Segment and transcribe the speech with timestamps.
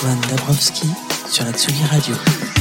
[0.00, 0.88] Antoine Dabrowski
[1.28, 2.59] sur la Tsugi Radio.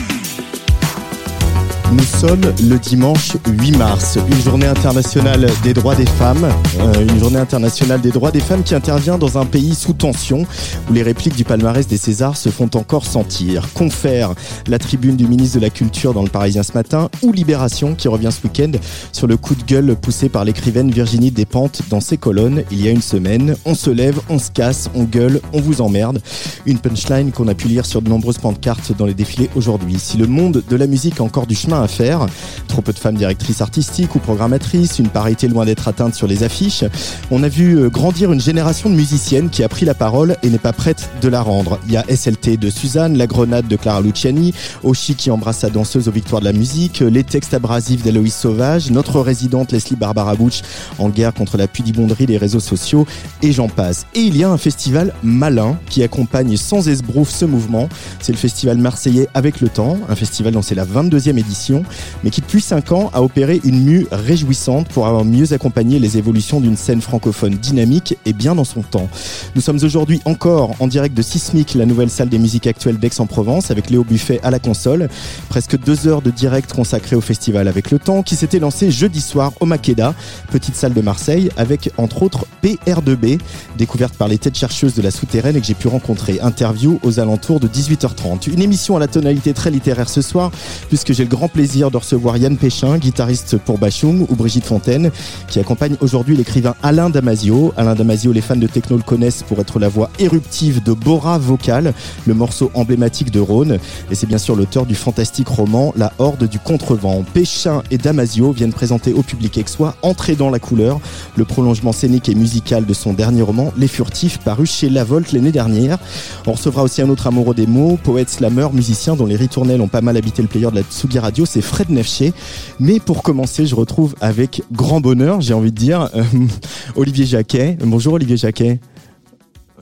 [1.99, 6.47] Nous sommes le dimanche 8 mars, une journée internationale des droits des femmes,
[6.79, 10.45] euh, une journée internationale des droits des femmes qui intervient dans un pays sous tension
[10.89, 13.67] où les répliques du palmarès des Césars se font encore sentir.
[13.73, 14.33] Confère
[14.67, 18.07] la tribune du ministre de la Culture dans le Parisien ce matin ou Libération qui
[18.07, 18.71] revient ce week-end
[19.11, 22.87] sur le coup de gueule poussé par l'écrivaine Virginie Despentes dans ses colonnes il y
[22.87, 23.57] a une semaine.
[23.65, 26.21] On se lève, on se casse, on gueule, on vous emmerde.
[26.65, 29.99] Une punchline qu'on a pu lire sur de nombreuses pancartes dans les défilés aujourd'hui.
[29.99, 32.25] Si le monde de la musique a encore du chemin à faire.
[32.67, 36.43] Trop peu de femmes directrices artistiques ou programmatrices, une parité loin d'être atteinte sur les
[36.43, 36.83] affiches.
[37.31, 40.49] On a vu euh, grandir une génération de musiciennes qui a pris la parole et
[40.49, 41.79] n'est pas prête de la rendre.
[41.87, 44.53] Il y a SLT de Suzanne, La Grenade de Clara Luciani,
[44.83, 48.91] Oshi qui embrasse sa danseuse aux victoires de la musique, les textes abrasifs d'Aloïs Sauvage,
[48.91, 50.61] notre résidente Leslie Barbara Butch
[50.97, 53.05] en guerre contre la pudibonderie des réseaux sociaux
[53.41, 54.05] et j'en passe.
[54.15, 57.89] Et il y a un festival malin qui accompagne sans esbrouf ce mouvement.
[58.21, 61.78] C'est le festival marseillais Avec le Temps, un festival dont c'est la 22e édition
[62.23, 66.17] mais qui depuis 5 ans a opéré une mue réjouissante pour avoir mieux accompagné les
[66.17, 69.09] évolutions d'une scène francophone dynamique et bien dans son temps.
[69.55, 73.71] Nous sommes aujourd'hui encore en direct de Sismic, la nouvelle salle des musiques actuelles d'Aix-en-Provence,
[73.71, 75.09] avec Léo Buffet à la console.
[75.49, 79.21] Presque deux heures de direct consacré au festival avec le temps, qui s'était lancé jeudi
[79.21, 80.13] soir au Makeda,
[80.51, 83.39] petite salle de Marseille, avec entre autres PR2B,
[83.77, 86.39] découverte par les têtes chercheuses de la souterraine et que j'ai pu rencontrer.
[86.41, 88.51] Interview aux alentours de 18h30.
[88.51, 90.51] Une émission à la tonalité très littéraire ce soir,
[90.87, 95.11] puisque j'ai le grand plaisir de recevoir Yann Péchin, guitariste pour Bachung, ou Brigitte Fontaine,
[95.47, 97.73] qui accompagne aujourd'hui l'écrivain Alain Damasio.
[97.77, 101.37] Alain Damasio, les fans de techno le connaissent pour être la voix éruptive de Bora
[101.37, 101.93] Vocal,
[102.25, 103.77] le morceau emblématique de Rhône.
[104.09, 107.23] Et c'est bien sûr l'auteur du fantastique roman La Horde du Contrevent.
[107.33, 110.99] Péchin et Damasio viennent présenter au public aixois Entrer dans la couleur,
[111.35, 115.33] le prolongement scénique et musical de son dernier roman, Les Furtifs, paru chez La Volte
[115.33, 115.99] l'année dernière.
[116.47, 119.87] On recevra aussi un autre amoureux des mots, poète, slammer, musicien dont les ritournelles ont
[119.87, 122.31] pas mal habité le player de la Tsugi Radio c'est Fred Nefché.
[122.79, 126.23] Mais pour commencer, je retrouve avec grand bonheur, j'ai envie de dire, euh,
[126.95, 127.77] Olivier Jacquet.
[127.83, 128.79] Bonjour Olivier Jacquet.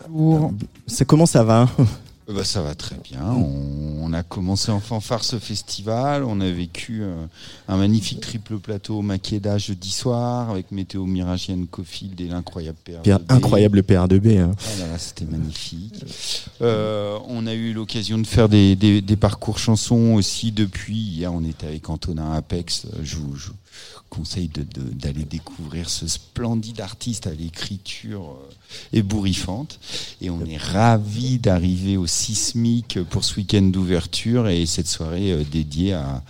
[0.09, 0.53] Bonjour.
[0.87, 1.69] Ça, comment ça va?
[1.79, 1.83] euh,
[2.33, 3.23] bah, ça va très bien.
[3.23, 6.23] On, a commencé en fanfare ce festival.
[6.23, 7.25] On a vécu euh,
[7.67, 13.19] un magnifique triple plateau Makeda jeudi soir avec Météo Miragienne Cofield et l'incroyable PR2B.
[13.29, 14.39] Incroyable PR2B.
[14.39, 14.51] Hein.
[14.59, 16.05] Ah c'était magnifique.
[16.61, 20.95] Euh, on a eu l'occasion de faire des, parcours chansons aussi depuis.
[20.97, 22.87] Hier, on était avec Antonin Apex.
[23.03, 23.35] Je vous,
[24.09, 29.79] conseille d'aller découvrir ce splendide artiste à l'écriture euh, ébouriffante.
[30.21, 35.43] Et on est ravis d'arriver au Sismique pour ce week-end d'ouverture et cette soirée euh,
[35.43, 36.23] dédiée à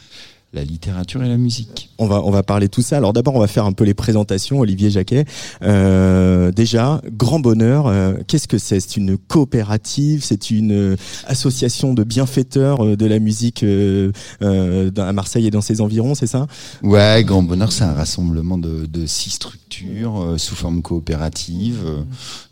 [0.53, 1.89] la littérature et la musique.
[1.97, 2.97] On va on va parler tout ça.
[2.97, 4.59] Alors d'abord on va faire un peu les présentations.
[4.59, 5.25] Olivier Jacquet.
[5.61, 7.87] Euh, déjà grand bonheur.
[7.87, 8.79] Euh, qu'est-ce que c'est?
[8.79, 10.23] C'est une coopérative?
[10.23, 10.95] C'est une euh,
[11.27, 13.65] association de bienfaiteurs de la musique
[14.41, 16.15] à Marseille et dans ses environs.
[16.15, 16.47] C'est ça?
[16.81, 17.71] Ouais, grand bonheur.
[17.71, 19.66] C'est un rassemblement de, de six structures
[20.37, 21.85] sous forme coopérative.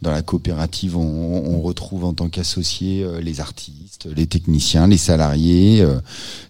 [0.01, 5.85] Dans la coopérative, on, on retrouve en tant qu'associés les artistes, les techniciens, les salariés,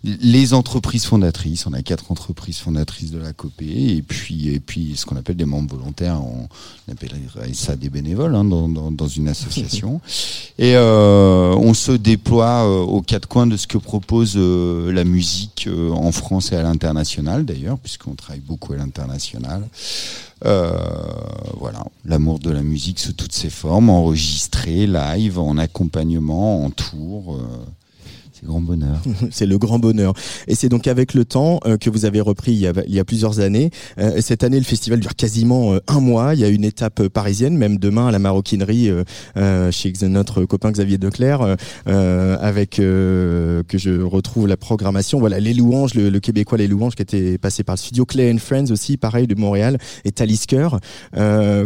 [0.03, 4.93] les entreprises fondatrices on a quatre entreprises fondatrices de la COPE et puis, et puis
[4.95, 6.21] ce qu'on appelle des membres volontaires.
[6.23, 6.47] On,
[6.91, 10.01] appellerait ça des bénévoles hein, dans, une association.
[10.59, 15.03] et euh, on se déploie euh, aux quatre coins de ce que propose euh, la
[15.03, 19.67] musique en France et à l'international d'ailleurs, puisqu'on travaille beaucoup à l'international.
[20.43, 27.39] Voilà, l'amour de la musique sous toutes ses formes, enregistré, live, en accompagnement, en tour
[28.45, 29.01] grand bonheur.
[29.31, 30.13] c'est le grand bonheur.
[30.47, 33.39] Et c'est donc avec le temps euh, que vous avez repris il y a, plusieurs
[33.39, 33.71] années.
[33.97, 36.33] Euh, cette année, le festival dure quasiment euh, un mois.
[36.33, 38.89] Il y a une étape parisienne, même demain à la maroquinerie
[39.71, 45.19] chez notre copain Xavier Declerc, avec que je retrouve la programmation.
[45.19, 48.71] Voilà, les louanges, le, québécois les louanges qui était passé par le studio Clay Friends
[48.71, 50.69] aussi, pareil de Montréal et Talisker.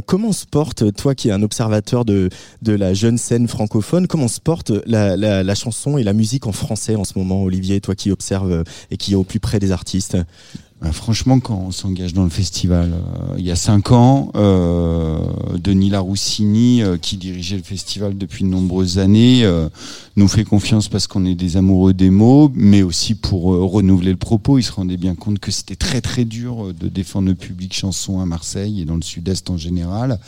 [0.05, 2.29] comment se porte, toi qui es un observateur de
[2.65, 6.68] la jeune scène francophone, comment se porte la, la chanson et la musique en France
[6.71, 9.71] en ce moment, Olivier, toi qui observes euh, et qui est au plus près des
[9.71, 10.17] artistes
[10.81, 15.19] bah, franchement, quand on s'engage dans le festival, euh, il y a cinq ans, euh,
[15.57, 19.45] Denis Laroussini, euh, qui dirigeait le festival depuis de nombreuses années,
[20.15, 24.17] nous fait confiance parce qu'on est des amoureux des mots, mais aussi pour renouveler le
[24.17, 24.57] propos.
[24.57, 28.21] Il se rendait bien compte que c'était très très dur de défendre le public chanson
[28.21, 30.19] à Marseille et dans le Sud-Est en général.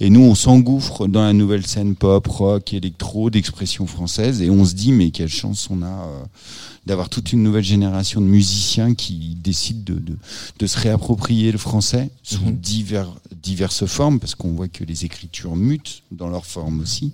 [0.00, 4.64] Et nous, on s'engouffre dans la nouvelle scène pop, rock, électro, d'expression française, et on
[4.64, 6.08] se dit mais quelle chance on a
[6.88, 10.16] d'avoir toute une nouvelle génération de musiciens qui décident de,
[10.58, 12.56] de, se réapproprier le français sous mhm.
[12.56, 13.12] divers,
[13.42, 17.12] diverses formes, parce qu'on voit que les écritures mutent dans leur forme aussi.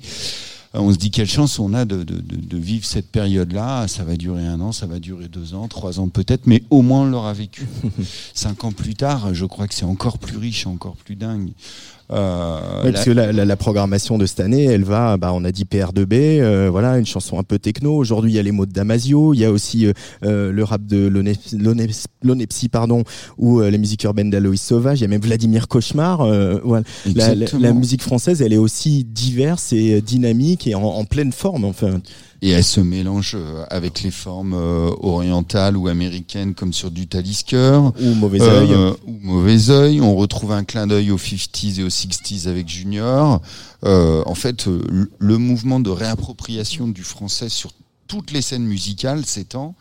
[0.75, 3.89] on se dit quelle chance on a de, de, de, vivre cette période-là.
[3.89, 6.83] Ça va durer un an, ça va durer deux ans, trois ans peut-être, mais au
[6.83, 7.67] moins on l'aura vécu.
[8.35, 11.51] Cinq ans plus tard, je crois que c'est encore plus riche, encore plus dingue.
[12.13, 15.65] Euh, parce que la, la, programmation de cette année, elle va, bah, on a dit
[15.65, 17.97] PR2B, euh, voilà, une chanson un peu techno.
[17.97, 19.87] Aujourd'hui, il y a les mots de Damasio, il y a aussi
[20.25, 21.09] euh, le rap de
[22.23, 23.05] Lonepsi, pardon,
[23.39, 25.01] ou les musiques urbaines d'Aloïs Sauvage.
[25.01, 26.27] Il y a même Vladimir Cauchemar.
[26.63, 26.85] voilà.
[27.15, 31.65] La, la, musique française, elle est aussi diverse et dynamique et en, en pleine forme.
[31.65, 32.01] Enfin
[32.43, 37.07] et elle se mélange euh, avec les formes euh, orientales ou américaines comme sur du
[37.07, 37.81] Talisker.
[38.01, 38.73] Ou mauvais œil.
[38.73, 40.01] euh, ou mauvais œil.
[40.01, 43.41] On retrouve un clin d'œil aux 50s et aux 60s avec Junior.
[43.83, 44.67] En fait
[45.19, 47.71] le mouvement de réappropriation du français sur
[48.07, 49.75] toutes les scènes musicales s'étend.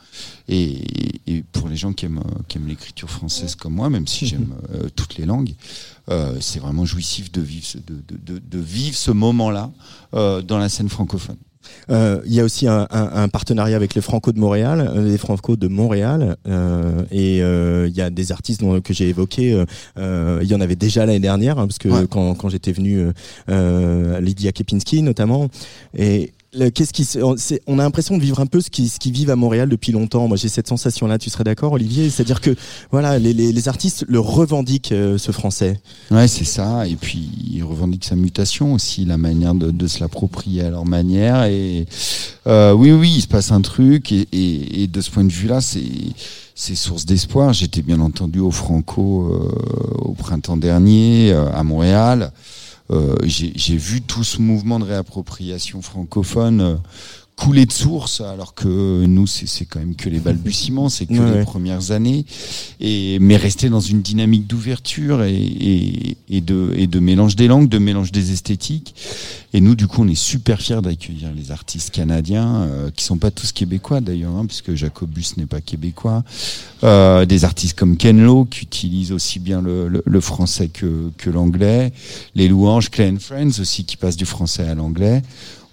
[0.48, 0.82] Et,
[1.28, 4.54] et, pour les gens qui aiment, qui aiment l'écriture française comme moi, même si j'aime
[4.96, 5.54] toutes les langues,
[6.10, 9.72] euh, c'est vraiment jouissif de vivre, de, de, de, de vivre ce moment-là
[10.14, 11.38] euh, dans la scène francophone.
[11.90, 15.04] Euh, il y a aussi un, un, un, partenariat avec les Franco de Montréal, euh,
[15.04, 19.10] les Franco de Montréal, euh, et euh, il y a des artistes dont, que j'ai
[19.10, 19.64] évoqués.
[19.98, 23.08] Il y en avait déjà l'année dernière, hein, parce que quand, quand j'étais venu,
[23.48, 25.50] Lydia Kepinski notamment,
[25.98, 26.34] et
[26.74, 27.08] qu'est-ce qui
[27.68, 29.92] on a l'impression de vivre un peu ce qui ce qui vivent à Montréal depuis
[29.92, 30.28] longtemps.
[30.28, 31.18] Moi, j'ai cette sensation là.
[31.18, 32.10] Tu serais d'accord, Olivier?
[32.10, 32.56] C'est-à-dire que
[32.92, 35.80] voilà, les, les, les, artistes le revendiquent euh, ce français.
[36.12, 36.88] Ouais, c'est ça.
[36.88, 40.86] Et puis ils revendiquent sa mutation aussi, la manière de, de se l'approprier à leur
[40.86, 41.44] manière.
[41.46, 41.86] Et
[42.48, 44.12] euh, oui, oui, il se passe un truc.
[44.12, 45.82] Et, et, et de ce point de vue-là, c'est
[46.56, 47.54] c'est source d'espoir.
[47.54, 49.52] J'étais bien entendu au Franco euh,
[49.98, 52.32] au printemps dernier euh, à Montréal.
[52.94, 56.80] Euh, j'ai vu tout ce mouvement de réappropriation francophone
[57.36, 61.44] couler de source, alors que nous, c'est quand même que les balbutiements, c'est que les
[61.44, 62.26] premières années,
[62.80, 67.48] et mais rester dans une dynamique d'ouverture et, et, et, de, et de mélange des
[67.48, 68.96] langues, de mélange des esthétiques.
[69.56, 73.18] Et nous, du coup, on est super fiers d'accueillir les artistes canadiens, euh, qui sont
[73.18, 76.24] pas tous québécois d'ailleurs, hein, puisque Jacobus n'est pas québécois.
[76.84, 81.12] Euh, des artistes comme Ken Lo, qui utilisent aussi bien le, le, le français que,
[81.18, 81.94] que l'anglais.
[82.36, 85.22] Les louanges, Clay Friends aussi, qui passent du français à l'anglais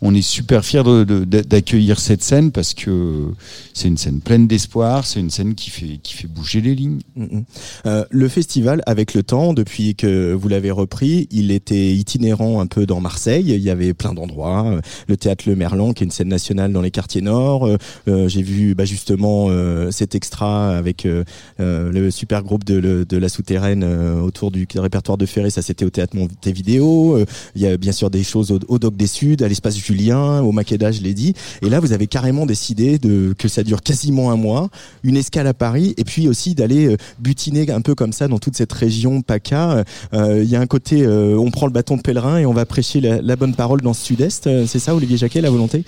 [0.02, 3.29] on est super fiers d'accueillir de, cette scène parce que
[3.75, 7.00] c'est une scène pleine d'espoir, c'est une scène qui fait, qui fait bouger les lignes.
[7.17, 7.44] Mm, mm.
[7.87, 12.67] Euh, le festival, avec le temps, depuis que vous l'avez repris, il était itinérant un
[12.67, 13.44] peu dans Marseille.
[13.47, 14.81] Il y avait plein d'endroits.
[15.08, 17.67] Le théâtre Le Merlan, qui est une scène nationale dans les quartiers nord.
[17.67, 17.76] Euh,
[18.08, 21.25] euh J'ai vu bah, justement euh, cet extra avec euh,
[21.58, 25.50] le super groupe de, de la souterraine autour du répertoire de Ferré.
[25.50, 27.19] Ça, c'était au théâtre Montevideo.
[27.55, 30.40] Il y a bien sûr des choses au, au Doc des Suds, à l'espace Julien,
[30.40, 31.34] au Makeda, je l'ai dit.
[31.62, 34.69] Et là, vous avez carrément décidé de que ça dure quasiment un mois,
[35.02, 38.38] une escale à Paris, et puis aussi d'aller euh, butiner un peu comme ça dans
[38.38, 39.84] toute cette région PACA.
[40.14, 42.52] Euh, il y a un côté, euh, on prend le bâton de pèlerin et on
[42.52, 44.66] va prêcher la, bonne parole dans ce sud-est.
[44.66, 45.84] C'est ça, Olivier Jacquet, la volonté?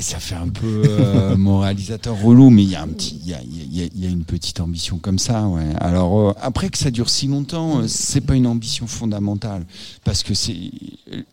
[0.00, 5.46] Ça fait un peu moralisateur relou, mais il y a une petite ambition comme ça.
[5.78, 9.64] Alors après que ça dure si longtemps, c'est pas une ambition fondamentale
[10.04, 10.56] parce que c'est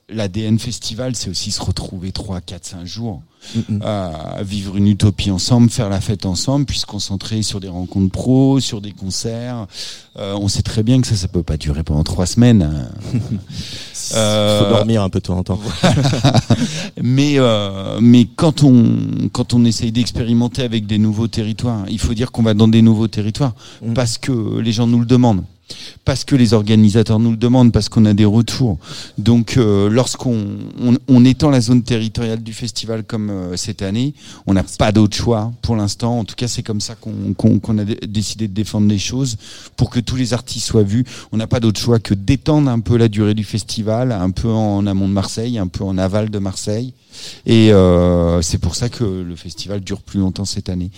[0.09, 3.21] l'ADN festival, c'est aussi se retrouver trouver 3, 4, 5 jours
[3.81, 8.11] à vivre une utopie ensemble, faire la fête ensemble, puis se concentrer sur des rencontres
[8.11, 9.67] pro, sur des concerts.
[10.17, 12.89] Euh, on sait très bien que ça, ça peut pas durer pendant trois semaines.
[14.15, 15.59] euh, faut dormir un peu de temps en temps.
[17.01, 22.13] mais euh, mais quand on quand on essaye d'expérimenter avec des nouveaux territoires, il faut
[22.13, 23.93] dire qu'on va dans des nouveaux territoires mm.
[23.93, 25.43] parce que les gens nous le demandent
[26.05, 28.77] parce que les organisateurs nous le demandent, parce qu'on a des retours.
[29.17, 30.57] Donc, euh, lorsqu'on
[31.07, 34.13] on, étend la zone territoriale du festival comme euh, cette année,
[34.45, 36.19] on n'a pas d'autre choix pour l'instant.
[36.19, 39.37] En tout cas, c'est comme ça qu'on a décidé de défendre les choses
[39.75, 41.03] pour que tous les artistes soient vus.
[41.31, 44.49] On n'a pas d'autre choix que d'étendre un peu la durée du festival, un peu
[44.49, 46.93] en amont de Marseille, un peu en aval de Marseille.
[47.45, 50.91] Et euh, c'est pour ça que le festival dure plus longtemps cette année.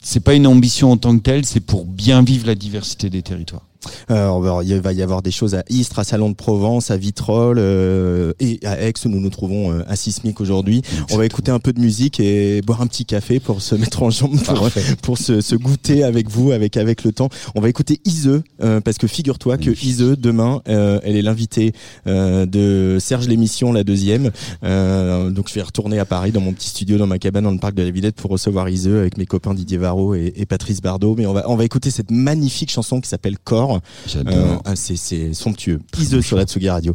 [0.00, 3.22] C'est pas une ambition en tant que telle, c'est pour bien vivre la diversité des
[3.22, 3.67] territoires.
[4.10, 7.58] Euh, il va y avoir des choses à Istres, à Salon de Provence, à Vitrolles
[7.58, 10.82] euh, et à Aix où nous nous trouvons euh, à Sismic aujourd'hui.
[11.10, 14.02] On va écouter un peu de musique et boire un petit café pour se mettre
[14.02, 14.68] en jambe, pour,
[15.02, 17.28] pour se, se, goûter avec vous, avec avec le temps.
[17.54, 21.72] On va écouter Ise parce que figure-toi que Ise demain, elle est l'invitée
[22.06, 24.30] de Serge l'émission, la deuxième.
[24.62, 27.58] donc je vais retourner à Paris dans mon petit studio, dans ma cabane dans le
[27.58, 30.80] parc de la Villette pour recevoir Ise avec mes copains Didier Varro et, et Patrice
[30.80, 31.14] Bardot.
[31.16, 34.62] Mais on va on va écouter cette magnifique chanson qui s'appelle Corps J'adore.
[34.66, 35.80] Euh, c'est somptueux.
[35.92, 36.94] Piseux sur la Tsugi Radio.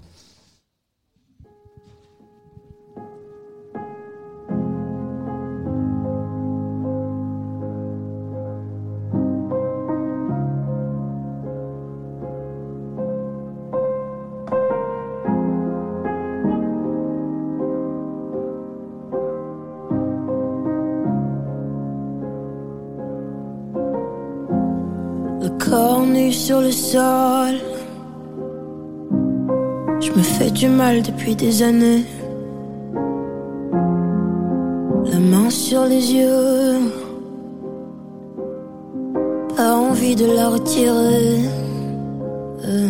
[25.74, 27.56] Corps sur le sol.
[30.06, 32.06] Je me fais du mal depuis des années.
[35.12, 36.80] La main sur les yeux.
[39.56, 41.42] Pas envie de la retirer.
[42.68, 42.90] Euh.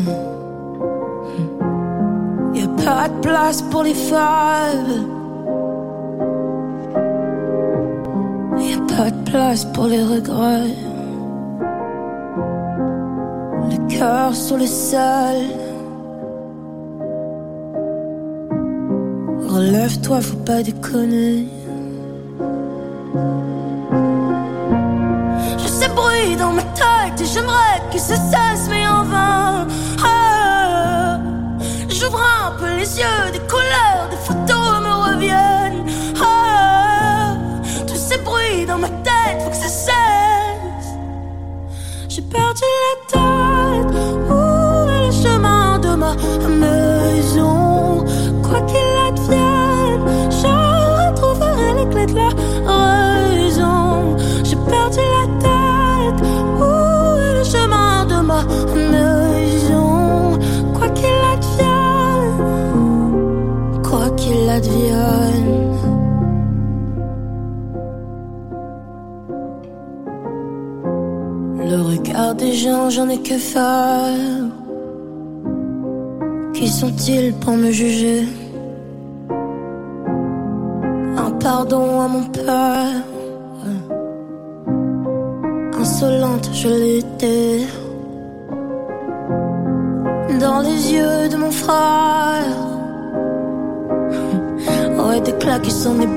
[2.85, 4.97] Pas de place pour les faves.
[8.57, 10.92] Y a pas de place pour les regrets.
[13.97, 15.37] Cœur sur le sol.
[19.47, 21.47] Relève-toi, faut pas déconner.
[25.61, 29.67] Je sais bruit dans ma tête et j'aimerais que ça cesse, mais en vain.
[30.03, 31.19] Ah,
[31.89, 33.92] J'ouvre un peu les yeux, des couleurs,
[72.89, 74.49] j'en ai que faire.
[76.53, 78.27] Qui sont-ils pour me juger?
[81.17, 83.03] Un pardon à mon père.
[85.79, 87.59] Insolente, je l'étais.
[90.39, 92.57] Dans les yeux de mon frère.
[95.05, 96.13] Ouais, des claques qui s'en est.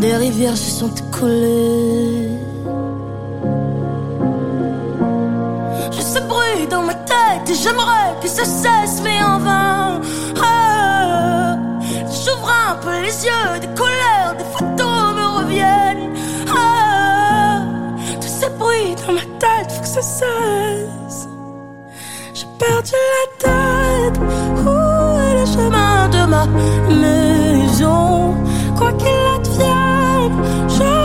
[0.00, 2.30] des rivières se sont écoulées.
[5.92, 10.00] Je sais bruit dans ma tête et j'aimerais que ça cesse, mais en vain.
[10.42, 11.58] Ah,
[12.06, 16.14] J'ouvre un peu les yeux, des couleurs, des photos me reviennent.
[16.56, 17.62] Ah,
[18.20, 21.28] tous ces bruits dans ma tête, faut que ça cesse.
[22.32, 23.59] J'ai perdu la tête.
[26.46, 28.34] Maison?
[28.76, 30.99] Quoi qu'il advienne, je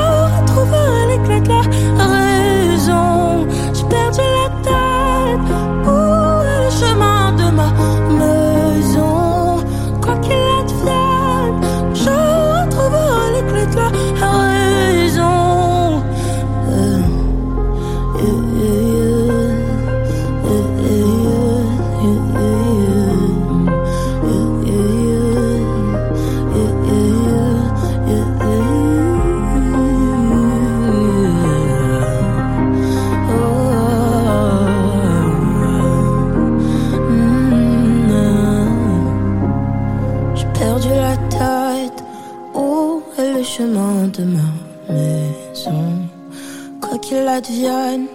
[47.35, 48.07] Advienne,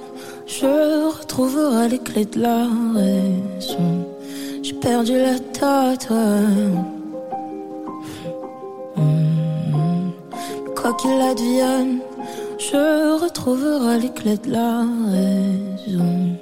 [0.46, 4.06] je retrouverai les clés de la raison.
[4.62, 6.08] J'ai perdu la tête.
[8.96, 10.12] Mhm.
[10.74, 11.98] Quoi qu'il advienne,
[12.56, 16.38] je retrouverai les clés de la raison.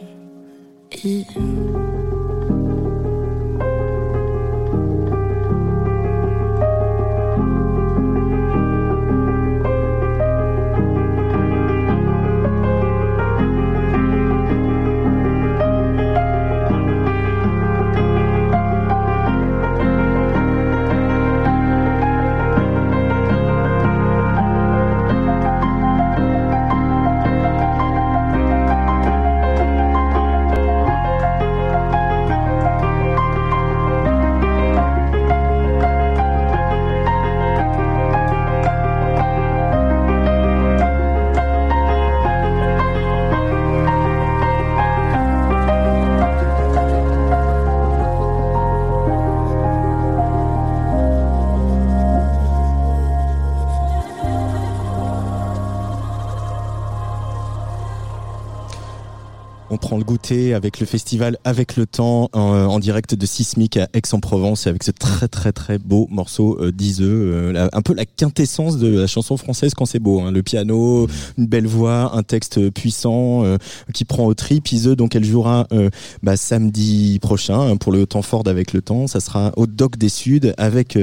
[60.28, 64.90] Été avec le festival Avec le temps en, direct de Sismic à Aix-en-Provence avec ce
[64.90, 69.74] très très très beau morceau euh, euh un peu la quintessence de la chanson française
[69.74, 70.20] quand c'est beau.
[70.20, 70.30] Hein.
[70.30, 73.56] Le piano, une belle voix, un texte puissant euh,
[73.94, 74.70] qui prend au trip.
[74.70, 75.88] Iseux, donc elle jouera euh,
[76.22, 79.06] bah, samedi prochain hein, pour le temps fort d'Avec le temps.
[79.06, 80.98] Ça sera au Doc des Suds avec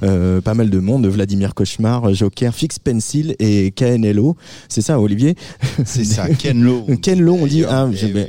[0.00, 1.06] pas mal de monde.
[1.06, 4.36] Vladimir Cauchemar, Joker, Fix Pencil et KNLO.
[4.68, 5.34] C'est ça Olivier?
[5.84, 6.86] C'est ça, Kenlo.
[7.02, 7.64] Kenlo, on dit.
[7.68, 8.24] Ah, euh,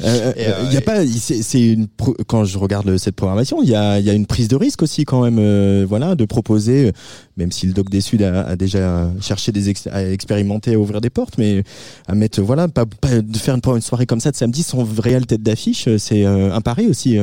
[0.00, 0.32] euh,
[0.64, 1.88] il y a pas, c'est une
[2.26, 5.04] quand je regarde cette programmation, il y a, y a une prise de risque aussi
[5.04, 6.92] quand même, euh, voilà, de proposer,
[7.36, 11.00] même si le Doc des Sud a, a déjà cherché des à expérimenter, à ouvrir
[11.00, 11.64] des portes, mais
[12.06, 14.86] à mettre, voilà, pas, pas de faire une, une, soirée comme ça de samedi sans
[14.98, 17.18] réelle tête d'affiche, c'est un pari aussi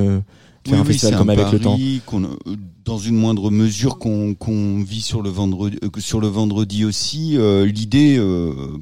[0.67, 1.77] oui, un festival comme avec le temps.
[1.79, 7.35] Euh, dans une moindre mesure qu'on vit sur le vendredi, euh, sur le vendredi aussi.
[7.37, 8.21] Euh, l'idée,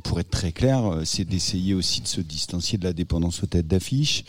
[0.04, 3.68] pour être très clair, c'est d'essayer aussi de se distancier de la dépendance aux têtes
[3.68, 4.24] d'affiche.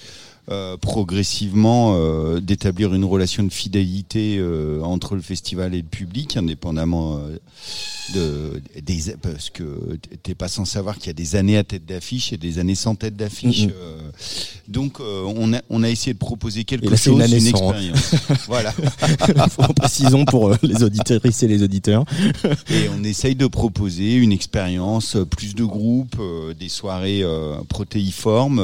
[0.80, 1.98] Progressivement
[2.38, 4.42] d'établir une relation de fidélité
[4.82, 7.20] entre le festival et le public, indépendamment
[8.12, 11.86] de, des, parce que t'es pas sans savoir qu'il y a des années à tête
[11.86, 13.66] d'affiche et des années sans tête d'affiche.
[13.66, 13.98] Euh,
[14.68, 18.14] donc euh, on a on a essayé de proposer quelque chose, une, une expérience.
[18.46, 18.74] voilà.
[19.76, 22.04] Précisons pour euh, les auditrices et les auditeurs.
[22.70, 26.20] et on essaye de proposer une expérience, plus de groupes,
[26.58, 27.24] des soirées
[27.68, 28.60] protéiformes.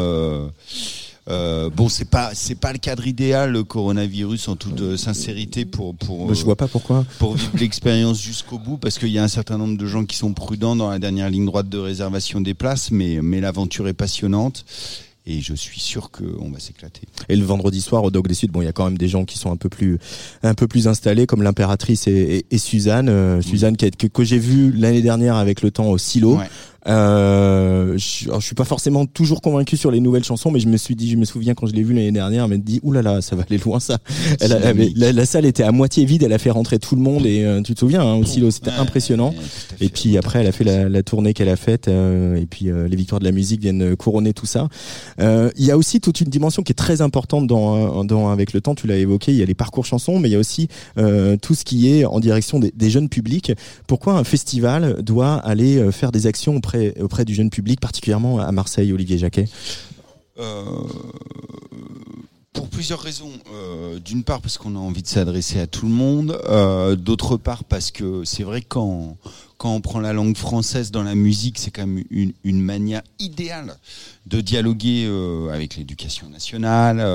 [1.28, 5.64] Euh, bon, c'est pas c'est pas le cadre idéal le coronavirus en toute euh, sincérité
[5.64, 6.32] pour pour.
[6.32, 7.04] je vois pas pourquoi.
[7.18, 10.16] Pour vivre l'expérience jusqu'au bout, parce qu'il y a un certain nombre de gens qui
[10.16, 13.94] sont prudents dans la dernière ligne droite de réservation des places, mais mais l'aventure est
[13.94, 14.64] passionnante
[15.26, 17.02] et je suis sûr qu'on va s'éclater.
[17.28, 19.08] Et le vendredi soir au Dog des Sud, bon, il y a quand même des
[19.08, 19.98] gens qui sont un peu plus,
[20.42, 24.38] un peu plus installés, comme l'impératrice et, et, Suzanne, euh, Suzanne qui que, que j'ai
[24.38, 26.36] vu l'année dernière avec le temps au silo.
[26.36, 26.48] Ouais.
[26.90, 30.76] Euh, je, je suis pas forcément toujours convaincu sur les nouvelles chansons, mais je me
[30.76, 33.10] suis dit, je me souviens quand je l'ai vu l'année dernière, elle m'a dit, oulala,
[33.10, 33.98] là là, ça va aller loin ça.
[34.40, 34.50] Elle
[34.96, 37.62] la, salle était à moitié vide, elle a fait rentrer tout le monde et euh,
[37.62, 39.34] tu te souviens hein, aussi, c'était impressionnant.
[39.80, 42.70] et puis après, elle a fait la, la tournée qu'elle a faite euh, et puis
[42.70, 44.68] euh, les victoires de la musique viennent couronner tout ça.
[45.18, 48.60] Il y a aussi toute une dimension qui est très importante dans, dans avec le
[48.60, 48.74] temps.
[48.74, 50.68] Tu l'as évoqué, il y a les parcours chansons, mais il y a aussi
[51.42, 53.52] tout ce qui est en direction des, des jeunes publics.
[53.86, 58.52] Pourquoi un festival doit aller faire des actions auprès auprès, du jeune public, particulièrement à
[58.52, 59.46] Marseille, Olivier Jacquet
[60.40, 60.64] euh,
[62.52, 63.30] pour plusieurs raisons.
[63.52, 66.40] Euh, d'une part parce qu'on a envie de s'adresser à tout le monde.
[66.48, 69.16] Euh, d'autre part parce que c'est vrai quand
[69.58, 73.76] quand on prend la langue française dans la musique, c'est quand même une, manière idéale
[74.26, 75.06] de dialoguer
[75.52, 77.06] avec l'éducation nationale,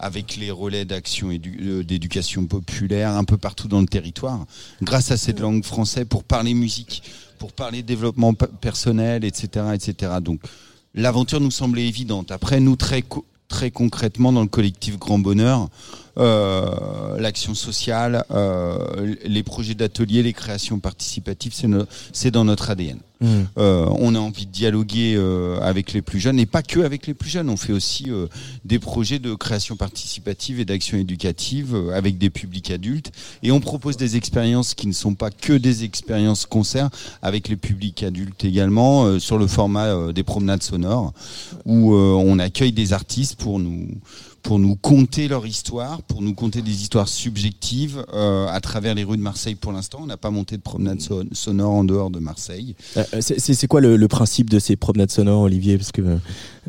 [0.00, 4.46] avec les relais d'action d'éducation populaire un peu partout dans le territoire,
[4.82, 7.04] grâce à cette langue française pour parler musique
[7.40, 10.12] pour parler de développement personnel, etc., etc.
[10.20, 10.40] Donc
[10.94, 12.30] l'aventure nous semblait évidente.
[12.30, 13.02] Après, nous très
[13.48, 15.68] très concrètement dans le collectif Grand Bonheur,
[16.18, 21.54] euh, l'action sociale, euh, les projets d'atelier, les créations participatives,
[22.12, 22.98] c'est dans notre ADN.
[23.22, 23.26] Mmh.
[23.58, 25.14] Euh, on a envie de dialoguer
[25.60, 27.50] avec les plus jeunes et pas que avec les plus jeunes.
[27.50, 28.06] On fait aussi
[28.64, 33.98] des projets de création participative et d'action éducative avec des publics adultes et on propose
[33.98, 36.88] des expériences qui ne sont pas que des expériences concerts
[37.20, 41.12] avec les publics adultes également sur le format des promenades sonores
[41.66, 43.86] où on accueille des artistes pour nous
[44.42, 49.04] pour nous conter leur histoire, pour nous conter des histoires subjectives euh, à travers les
[49.04, 50.00] rues de Marseille pour l'instant.
[50.02, 51.00] On n'a pas monté de promenade
[51.32, 52.74] sonore en dehors de Marseille.
[52.96, 55.78] Euh, euh, c'est quoi le, principe de ces promenades sonores, Olivier?
[55.78, 56.02] Parce que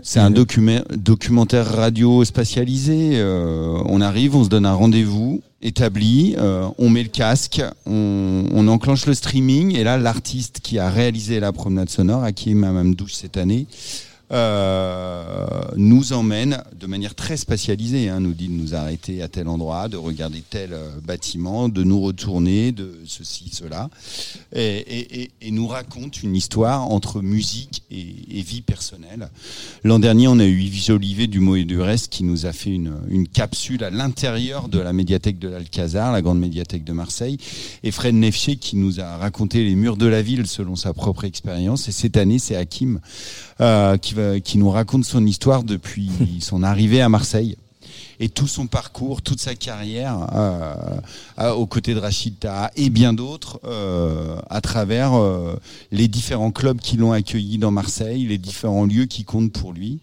[0.03, 3.21] c'est un documentaire radio spatialisé.
[3.23, 6.35] on arrive, on se donne un rendez-vous établi,
[6.77, 11.39] on met le casque, on, on, enclenche le streaming et là l'artiste qui a réalisé
[11.39, 13.67] la promenade sonore, à qui est Mamam Douche cette année,
[14.31, 19.47] euh, nous emmène de manière très spatialisée, hein, nous dit de nous arrêter à tel
[19.47, 23.89] endroit, de regarder tel euh, bâtiment, de nous retourner, de ceci, cela,
[24.55, 29.29] et, nous raconte une histoire entre musique et, vie personnelle.
[29.83, 32.53] L'an dernier, on a eu Yves Jolivet du Mot et du Reste qui nous a
[32.53, 37.37] fait une, capsule à l'intérieur de la médiathèque de l'Alcazar, la grande médiathèque de Marseille,
[37.83, 41.25] et Fred Nefché qui nous a raconté les murs de la ville selon sa propre
[41.25, 41.87] expérience.
[41.87, 42.99] Et cette année, c'est Hakim
[43.61, 46.09] euh, qui, va, qui nous raconte son histoire depuis
[46.41, 47.57] son arrivée à Marseille
[48.19, 53.13] et tout son parcours, toute sa carrière euh, aux côtés de Rachid Taha et bien
[53.13, 55.13] d'autres euh, à travers
[55.91, 59.99] les différents clubs qui l'ont accueilli dans Marseille, les différents lieux qui comptent pour lui.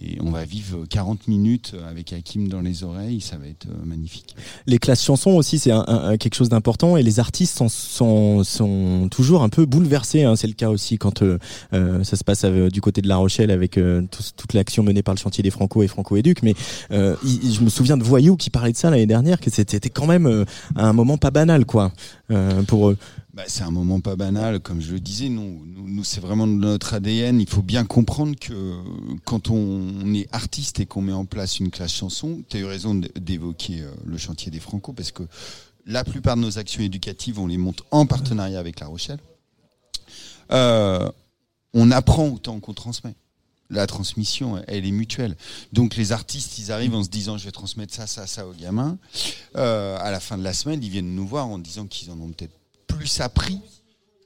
[0.00, 3.84] Et on va vivre 40 minutes avec Hakim dans les oreilles, ça va être euh,
[3.84, 4.36] magnifique.
[4.66, 5.70] Les classes chansons aussi, c'est
[6.20, 10.22] quelque chose d'important et les artistes sont, sont, sont toujours un peu bouleversés.
[10.24, 10.36] hein.
[10.36, 11.38] C'est le cas aussi quand euh,
[11.72, 15.02] euh, ça se passe euh, du côté de La Rochelle avec tout- toute l'action menée
[15.02, 16.42] par le chantier des Franco et Franco Éduc.
[16.42, 16.54] Mais
[16.90, 20.44] je me souviens de Voyou qui parlait de ça l'année dernière, que c'était quand même
[20.76, 21.92] un moment pas banal, quoi,
[22.66, 22.96] pour eux.
[23.38, 25.28] Bah, c'est un moment pas banal, comme je le disais.
[25.28, 27.40] Nous, nous, c'est vraiment notre ADN.
[27.40, 28.74] Il faut bien comprendre que
[29.24, 32.64] quand on est artiste et qu'on met en place une classe chanson, tu as eu
[32.64, 35.22] raison d'évoquer euh, le chantier des Franco, parce que
[35.86, 39.20] la plupart de nos actions éducatives, on les monte en partenariat avec La Rochelle.
[40.50, 41.08] Euh,
[41.74, 43.14] on apprend autant qu'on transmet.
[43.70, 45.36] La transmission, elle est mutuelle.
[45.72, 48.54] Donc les artistes, ils arrivent en se disant, je vais transmettre ça, ça, ça aux
[48.54, 48.98] gamins.
[49.54, 52.20] Euh, à la fin de la semaine, ils viennent nous voir en disant qu'ils en
[52.20, 52.58] ont peut-être
[53.08, 53.58] plus appris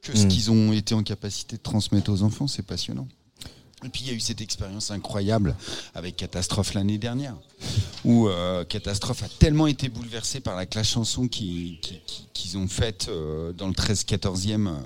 [0.03, 0.29] que ce Mm.
[0.29, 2.49] qu'ils ont été en capacité de transmettre aux enfants.
[2.49, 3.07] C'est passionnant.
[3.85, 5.57] Et puis il y a eu cette expérience incroyable
[5.95, 7.35] avec Catastrophe l'année dernière,
[8.05, 12.59] où euh, Catastrophe a tellement été bouleversé par la classe chanson qui- qui- qui- qu'ils
[12.59, 14.77] ont faite euh, dans le 13-14e euh,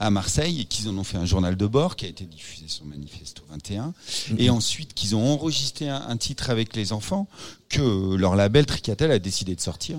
[0.00, 2.66] à Marseille et qu'ils en ont fait un journal de bord qui a été diffusé
[2.66, 3.94] sur Manifesto 21
[4.38, 7.28] et ensuite qu'ils ont enregistré un, un titre avec les enfants
[7.68, 9.98] que leur label Tricatel a décidé de sortir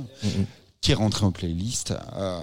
[0.84, 2.41] qui est rentré en playlist euh,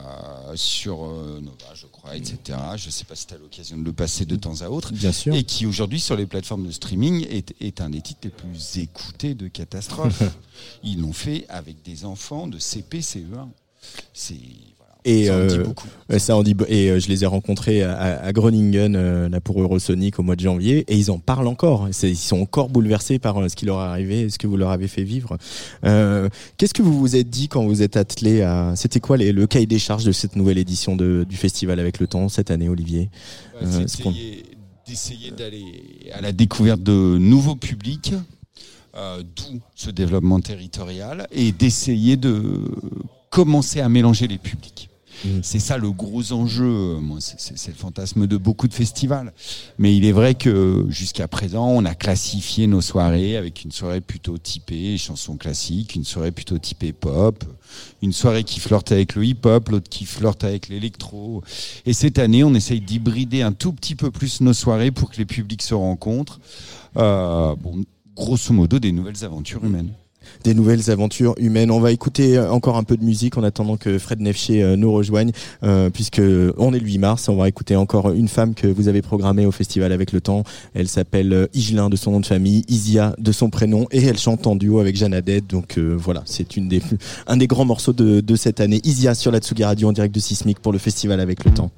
[0.55, 2.59] sur euh, Nova, je crois, etc.
[2.77, 4.95] Je sais pas si tu as l'occasion de le passer de temps à autre.
[4.95, 5.35] Bien sûr.
[5.35, 8.79] Et qui aujourd'hui sur les plateformes de streaming est, est un des titres les plus
[8.79, 10.23] écoutés de Catastrophe.
[10.83, 13.51] Ils l'ont fait avec des enfants de CP, CE1.
[14.15, 14.41] C'est
[15.05, 15.89] Et, ça en dit euh, beaucoup.
[16.19, 20.23] Ça dit et euh, je les ai rencontrés à, Groningen euh, là pour Eurosonic au
[20.23, 21.89] mois de janvier et ils en parlent encore.
[22.03, 24.71] Ils sont encore bouleversés par euh, ce qui leur est arrivé, ce que vous leur
[24.71, 25.39] avez fait vivre.
[25.85, 29.33] Euh, Qu'est-ce que vous vous êtes dit quand vous êtes attelé à C'était quoi les-
[29.33, 32.51] le cahier des charges de cette nouvelle édition de, du festival avec le temps cette
[32.51, 33.09] année, Olivier?
[33.55, 34.43] Bah, euh, d'essayer-
[34.87, 38.13] d'essayer d'aller à la découverte de nouveaux publics,
[38.97, 42.43] euh, d'où ce développement territorial, et d'essayer de
[43.31, 44.90] commencer à mélanger les publics.
[45.25, 45.29] Mm.
[45.43, 46.97] C'est ça le gros enjeu.
[47.19, 49.33] c'est le fantasme de beaucoup de festivals.
[49.79, 54.01] Mais il est vrai que jusqu'à présent, on a classifié nos soirées avec une soirée
[54.01, 57.45] plutôt typée chansons classiques, une soirée plutôt typée pop,
[58.03, 61.43] une soirée qui flirte avec le hip-hop, l'autre qui flirte avec l'électro.
[61.87, 65.17] Et cette année, on essaye d'hybrider un tout petit peu plus nos soirées pour que
[65.17, 66.41] les publics se rencontrent.
[66.97, 69.93] Euh, bon, grosso modo, des nouvelles aventures humaines.
[70.45, 71.71] Des nouvelles aventures humaines.
[71.71, 74.77] On va écouter euh, encore un peu de musique en attendant que Fred Nefché euh,
[74.77, 76.23] nous rejoigne, euh, puisque
[76.57, 77.29] on est le 8 mars.
[77.29, 80.45] On va écouter encore une femme que vous avez programmée au festival avec le temps.
[80.75, 84.47] Elle s'appelle Igelin de son nom de famille, Isia de son prénom, et elle chante
[84.47, 85.47] en duo avec Jeanne Haddad.
[85.47, 86.83] Donc voilà, c'est une des
[87.27, 88.81] un des grands morceaux de, de cette année.
[88.85, 91.71] Isia sur la Tsugi Radio en direct de Sismic pour le festival avec le temps.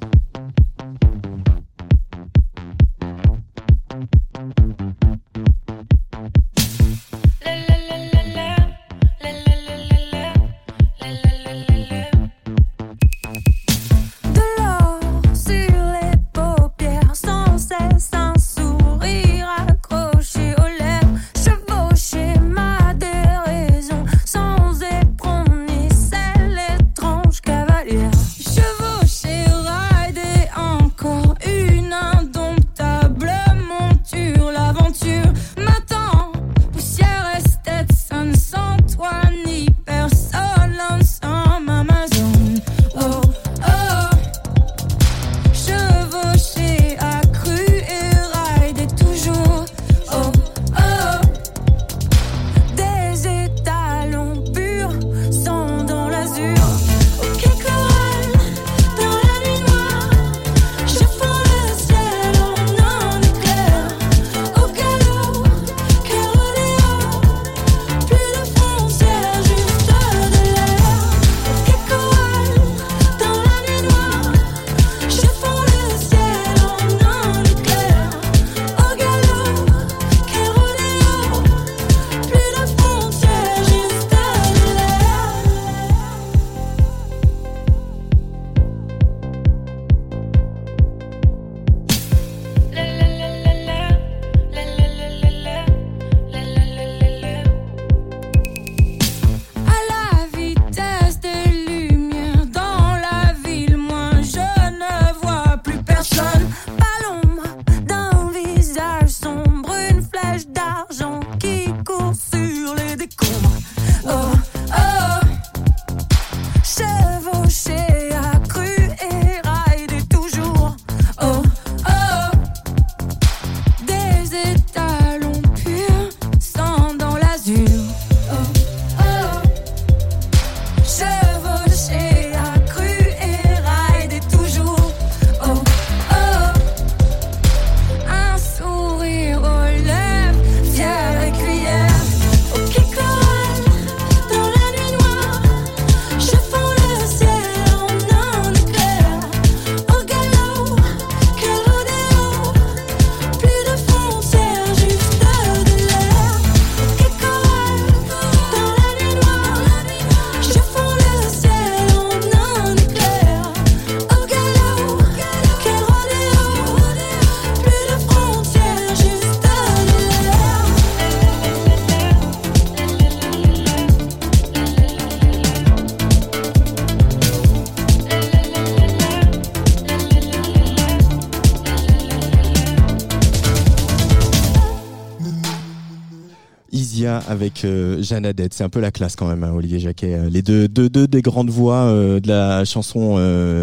[187.33, 188.55] Avec euh, Jeanne Adette.
[188.55, 190.14] C'est un peu la classe quand même, hein, Olivier Jacquet.
[190.14, 192.92] Euh, les deux, deux, des grandes voix euh, de la chanson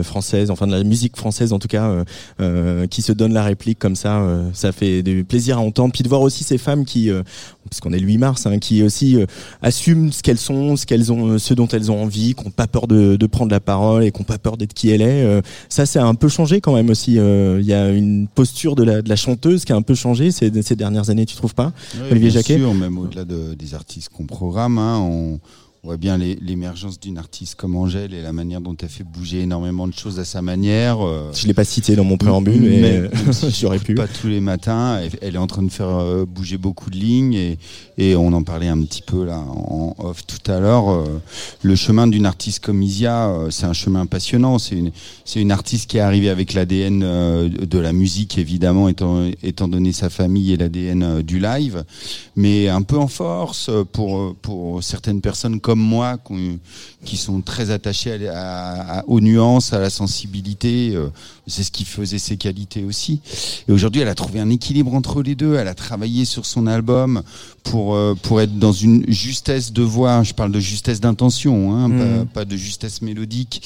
[0.03, 2.03] française, enfin de la musique française en tout cas,
[2.89, 4.25] qui se donnent la réplique comme ça.
[4.53, 5.93] ça fait du plaisir à entendre.
[5.93, 7.11] Puis de voir aussi ces femmes qui,
[7.69, 9.25] parce qu'on est le 8 mars, hein, qui aussi euh,
[9.61, 12.67] assument ce qu'elles sont, ce qu'elles ont, ce dont elles ont envie, qui n'ont pas
[12.67, 15.23] peur de, de prendre la parole et qui n'ont pas peur d'être qui elle est.
[15.23, 17.17] Euh, ça, ça a un peu changé quand même aussi.
[17.19, 19.95] Euh, Il y a une posture de la, de la chanteuse qui a un peu
[19.95, 21.71] changé ces, ces dernières années, tu trouves pas
[22.11, 22.57] Olivier bien Jacquet?
[22.57, 25.39] sûr, même au-delà de- des artistes qu'on programme, hein, on,
[25.81, 29.39] on voit bien l'émergence d'une artiste comme Angèle et la manière dont elle fait bouger
[29.39, 30.99] énormément de choses à sa manière.
[30.99, 33.95] euh, Je l'ai pas cité dans mon préambule, mais si je j'aurais pu.
[33.95, 34.99] Pas tous les matins.
[35.21, 37.57] Elle, est en train de faire euh, bouger beaucoup de lignes et,
[37.97, 40.89] et on en parlait un petit peu là en off tout à l'heure.
[40.89, 41.21] euh,
[41.61, 44.59] le chemin d'une artiste comme Isia, c'est un chemin passionnant.
[44.59, 44.91] C'est une,
[45.23, 49.93] c'est une artiste qui est arrivée avec l'ADN de la musique évidemment, étant, étant donné
[49.93, 51.85] sa famille et l'ADN du live,
[52.35, 56.59] mais un peu en force pour pour certaines personnes comme moi qu'on-
[57.05, 57.71] qui sont très
[58.33, 60.95] à- aux nuances, à la sensibilité.
[61.49, 63.19] C'est ce qui faisait ses qualités aussi.
[63.67, 65.55] Et aujourd'hui, elle a trouvé un équilibre entre les deux.
[65.55, 67.21] Elle a travaillé sur son album
[67.63, 70.23] pour euh, pour être dans une justesse de voix.
[70.23, 72.25] Je parle de justesse d'intention, hein, Mhm.
[72.25, 73.61] pas, pas de justesse mélodique.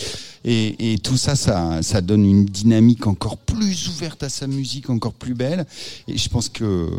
[0.46, 4.90] Et, et tout ça, ça, ça donne une dynamique encore plus ouverte à sa musique,
[4.90, 5.66] encore plus belle.
[6.10, 6.90] Et je pense que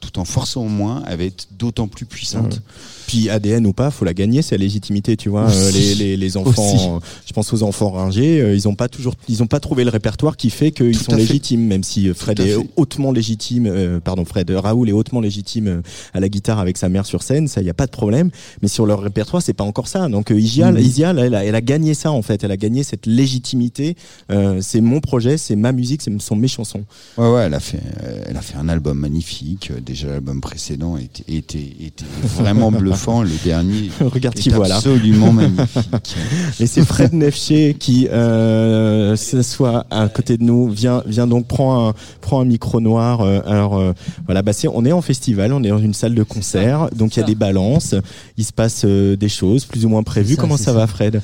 [0.00, 2.60] tout en forçant au moins, elle va être d'autant plus puissante.
[3.06, 5.48] Puis ADN ou pas, faut la gagner, c'est la légitimité, tu vois.
[5.50, 9.14] Euh, les, les, les enfants, euh, je pense aux enfants ringés, ils ont pas toujours,
[9.28, 10.05] ils ont pas trouvé le répertoire
[10.36, 12.68] qui fait qu'ils sont légitimes, même si euh, Fred est fait.
[12.76, 15.82] hautement légitime, euh, pardon Fred, euh, Raoul est hautement légitime
[16.14, 18.30] à la guitare avec sa mère sur scène, ça y a pas de problème.
[18.62, 20.08] Mais sur leur répertoire, c'est pas encore ça.
[20.08, 23.06] Donc Isia, là, elle, a, elle a gagné ça en fait, elle a gagné cette
[23.06, 23.96] légitimité.
[24.30, 26.84] Euh, c'est mon projet, c'est ma musique, c'est sont mes chansons.
[27.18, 27.80] Ouais, ouais, elle a fait,
[28.26, 29.70] elle a fait un album magnifique.
[29.84, 32.04] Déjà, l'album précédent était, était, était
[32.36, 33.22] vraiment bluffant.
[33.22, 34.76] Le dernier Regarde qui voilà.
[34.76, 36.16] absolument magnifique.
[36.58, 40.68] Et c'est Fred Nefché qui euh, s'assoit à côté de nous.
[40.68, 43.20] Vient, vient donc prend un, prend un micro noir.
[43.20, 43.92] euh, alors euh,
[44.26, 47.16] voilà, bah c'est, on est en festival, on est dans une salle de concert, donc
[47.16, 47.94] il y a des balances,
[48.36, 50.34] il se passe euh, des choses plus ou moins prévues.
[50.34, 50.72] ça, Comment ça, ça.
[50.72, 51.20] va, Fred?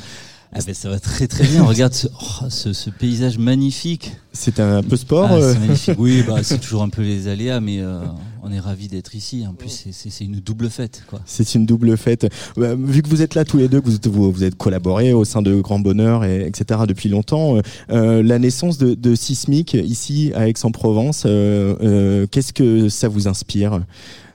[0.55, 1.64] Ah ben, ça va très très bien.
[1.64, 4.12] Regarde ce, oh, ce, ce paysage magnifique.
[4.35, 5.29] C'est un peu sport.
[5.31, 5.94] Ah, euh, magnifique.
[5.98, 8.01] Oui, bah, c'est toujours un peu les aléas, mais euh,
[8.44, 9.44] on est ravis d'être ici.
[9.46, 11.05] En plus, c'est- une double fête.
[11.09, 11.20] Quoi.
[11.26, 12.26] C'est une double fête.
[12.59, 14.57] Euh, vu que vous êtes là tous les deux, que vous, êtes- vous, vous êtes
[14.57, 16.81] collaborés au sein de Grand Bonheur, et, etc.
[16.88, 22.52] depuis longtemps, euh, euh, la naissance de, de Sismic ici à Aix-en-Provence, euh, euh, qu'est-ce
[22.52, 23.81] que ça vous inspire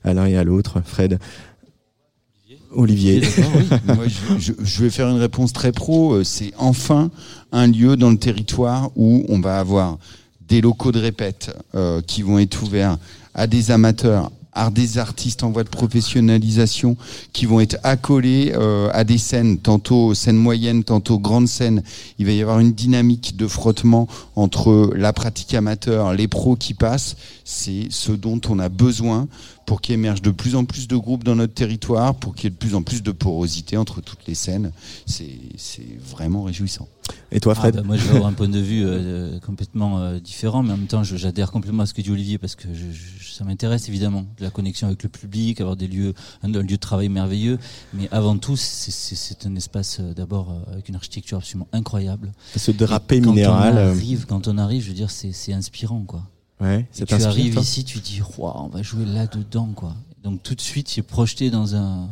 [0.04, 1.20] à l'un et à l'autre, Fred?
[2.72, 3.22] Olivier.
[3.22, 3.78] D'accord, oui.
[3.96, 6.24] Moi, je, je- je vais faire une réponse très pro.
[6.24, 7.10] C'est enfin
[7.52, 9.98] un lieu dans le territoire où on va avoir
[10.48, 12.98] des locaux de répète euh, qui vont être ouverts
[13.34, 16.98] à des amateurs, à des artistes en voie de professionnalisation
[17.32, 21.84] qui vont être accolés euh, à des scènes, tantôt scènes moyennes, tantôt grandes scènes.
[22.18, 26.74] Il va y avoir une dynamique de frottement entre la pratique amateur, les pros qui
[26.74, 27.18] passent.
[27.46, 29.28] C'est ce dont on a besoin
[29.68, 32.48] pour qu'il émerge de plus en plus de groupes dans notre territoire, pour qu'il y
[32.48, 34.72] ait de plus en plus de porosité entre toutes les scènes.
[35.06, 36.88] C'est c'est vraiment réjouissant.
[37.32, 40.00] Et toi, Ah, Fred bah, moi, je vais avoir un point de vue euh, complètement
[40.00, 42.68] euh, différent, mais en même temps, j'adhère complètement à ce que dit Olivier parce que
[42.74, 46.54] je, je- ça m'intéresse évidemment de la connexion avec le public, avoir des lieux, un,
[46.54, 47.60] un lieu de travail merveilleux.
[47.94, 52.32] Mais avant tout, c'est- un espace euh, d'abord euh, avec une architecture absolument incroyable.
[52.56, 53.74] Ce drapé quand minéral.
[53.76, 56.24] On euh, arrive, quand on arrive, je veux dire, c'est inspirant, quoi.
[56.62, 59.96] ouais, tu arrives ici, tu dis, Waouh, on va jouer là-dedans, quoi.
[60.24, 62.10] Donc tout de suite, tu es projeté dans un,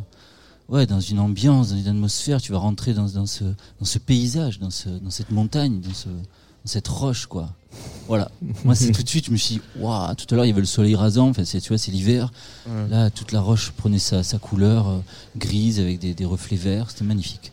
[0.68, 2.40] ouais, dans une ambiance, dans une atmosphère.
[2.40, 5.94] Tu vas rentrer dans, dans ce, dans ce paysage, dans ce, dans cette montagne, dans
[5.94, 7.50] ce, dans cette roche, quoi.
[8.08, 8.30] Voilà.
[8.64, 10.14] Moi, c'est tout de suite, je me suis, dit, waouh.
[10.14, 11.28] Tout à l'heure, il y avait le soleil rasant.
[11.28, 12.32] Enfin, tu vois, c'est l'hiver.
[12.66, 12.88] Ouais.
[12.88, 14.98] Là, toute la roche prenait sa, sa couleur euh,
[15.36, 16.90] grise avec des, des reflets verts.
[16.90, 17.52] C'était magnifique.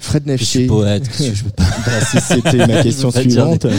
[0.00, 0.66] Fred Je suis Nefché.
[0.68, 1.10] poète.
[1.18, 3.66] Je peux pas Bah, C'était ma question suivante.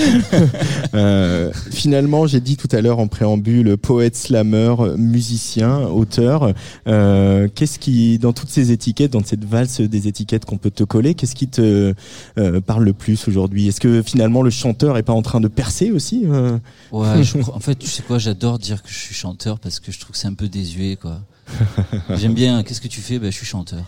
[0.96, 6.54] Euh, finalement, j'ai dit tout à l'heure en préambule, poète, slammer, musicien, auteur.
[6.88, 10.84] Euh, qu'est-ce qui, dans toutes ces étiquettes, dans cette valse des étiquettes qu'on peut te
[10.84, 11.94] coller, qu'est-ce qui te
[12.40, 13.68] euh, parle le plus aujourd'hui?
[13.68, 16.58] Est-ce que finalement le chanteur est pas en train de percer aussi euh?
[16.92, 19.80] Ouais, je crois- en fait, tu sais quoi, j'adore dire que je suis chanteur parce
[19.80, 21.22] que je trouve que c'est un peu désuet, quoi.
[22.18, 23.20] J'aime bien, qu'est-ce que tu fais?
[23.20, 23.84] Ben, je suis chanteur.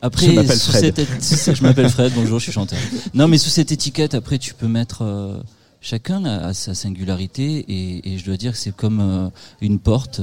[0.00, 1.06] Après, Je m'appelle Fred.
[1.20, 2.78] cette je m'appelle Fred, bonjour, je suis chanteur.
[3.14, 5.38] Non, mais sous cette étiquette, après, tu peux mettre, euh,
[5.80, 9.28] chacun a, sa singularité et, et je dois dire que c'est comme euh,
[9.60, 10.20] une porte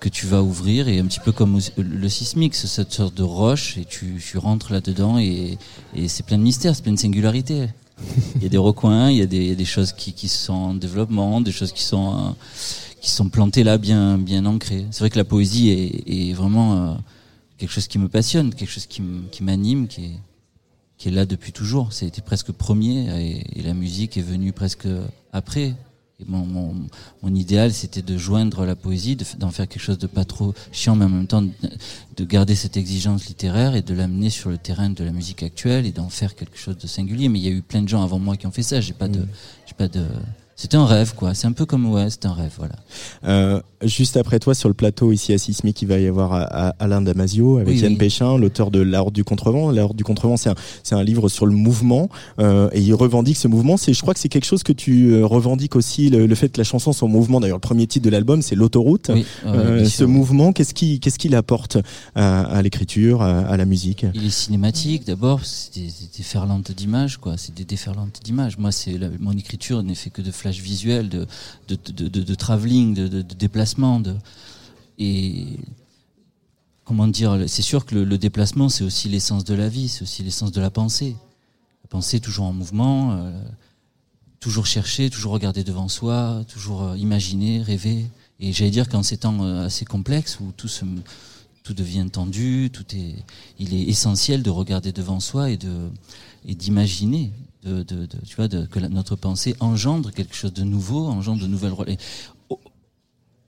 [0.00, 3.22] que tu vas ouvrir et un petit peu comme le sismique, c'est cette sorte de
[3.22, 5.56] roche et tu, tu rentres là-dedans et,
[5.94, 7.68] et c'est plein de mystères, c'est plein de singularités.
[8.34, 10.12] Il y a des recoins, il y a des, il y a des choses qui,
[10.12, 12.30] qui sont en développement, des choses qui sont euh,
[13.00, 14.86] qui sont plantés là, bien, bien ancrés.
[14.90, 16.98] C'est vrai que la poésie est, est vraiment
[17.62, 20.18] quelque chose qui me passionne, quelque chose qui m'anime, qui est,
[20.98, 21.92] qui est là depuis toujours.
[21.92, 24.88] C'était presque premier et, et la musique est venue presque
[25.32, 25.76] après.
[26.18, 26.74] Et mon, mon,
[27.22, 30.54] mon idéal, c'était de joindre la poésie, de d'en faire quelque chose de pas trop
[30.72, 31.52] chiant, mais en même temps de,
[32.16, 35.86] de garder cette exigence littéraire et de l'amener sur le terrain de la musique actuelle
[35.86, 37.28] et d'en faire quelque chose de singulier.
[37.28, 38.80] Mais il y a eu plein de gens avant moi qui ont fait ça.
[38.80, 39.24] J'ai pas de,
[39.66, 40.04] j'ai pas de.
[40.62, 41.34] C'était un rêve, quoi.
[41.34, 42.76] C'est un peu comme ouais, c'est un rêve, voilà.
[43.24, 46.42] Euh, juste après toi, sur le plateau ici à Sismic, il va y avoir à-
[46.68, 47.98] à- Alain Damasio avec Oui, Yann oui.
[47.98, 49.72] Péchin, l'auteur de La Horde du Contrevent.
[49.72, 52.94] La Horde du Contrevent, c'est un, c'est un livre sur le mouvement euh, et il
[52.94, 53.76] revendique ce mouvement.
[53.76, 56.48] C'est, je crois que c'est quelque chose que tu euh, revendiques aussi, le, le fait
[56.50, 57.40] que la chanson soit en mouvement.
[57.40, 59.10] D'ailleurs, le premier titre de l'album, c'est L'autoroute.
[59.12, 61.76] Oui, Euh, ce mouvement, qu'est-ce qui, qu'est-ce qu'il apporte
[62.14, 64.06] à, à l'écriture, à, à la musique?
[64.14, 67.34] Il est cinématique d'abord, c'est des, des déferlantes d'images, quoi.
[67.36, 68.58] C'est des déferlantes d'images.
[68.58, 71.26] Moi, c'est mon écriture n'est fait que de flashs visuels, de
[71.68, 74.02] de de, de, de déplacement,
[74.98, 75.46] et
[76.84, 77.44] comment dire.
[77.46, 80.52] C'est sûr que le, le déplacement, c'est aussi l'essence de la vie, c'est aussi l'essence
[80.52, 81.16] de la pensée.
[81.84, 83.32] La pensée toujours en mouvement, euh,
[84.40, 88.06] toujours chercher, toujours regarder devant soi, toujours euh, imaginer, rêver.
[88.40, 90.84] Et j'allais dire qu'en ces temps euh, assez complexes où tout se
[91.62, 93.14] tout devient tendu, tout est,
[93.60, 95.90] il est essentiel de regarder devant soi et de
[96.44, 97.30] et d'imaginer,
[97.62, 101.06] de, de, de- tu vois, de, que la- notre pensée engendre quelque chose de nouveau,
[101.08, 101.98] engendre de nouvelles rela- et,
[102.48, 102.58] oh,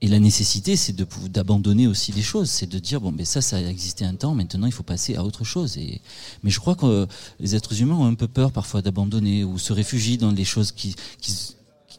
[0.01, 3.41] et la nécessité, c'est de d'abandonner aussi des choses, c'est de dire bon, ben ça,
[3.41, 5.77] ça a existé un temps, maintenant il faut passer à autre chose.
[5.77, 6.01] Et
[6.43, 7.05] mais je crois que euh,
[7.39, 10.71] les êtres humains ont un peu peur parfois d'abandonner ou se réfugient dans les choses
[10.71, 11.33] qui qui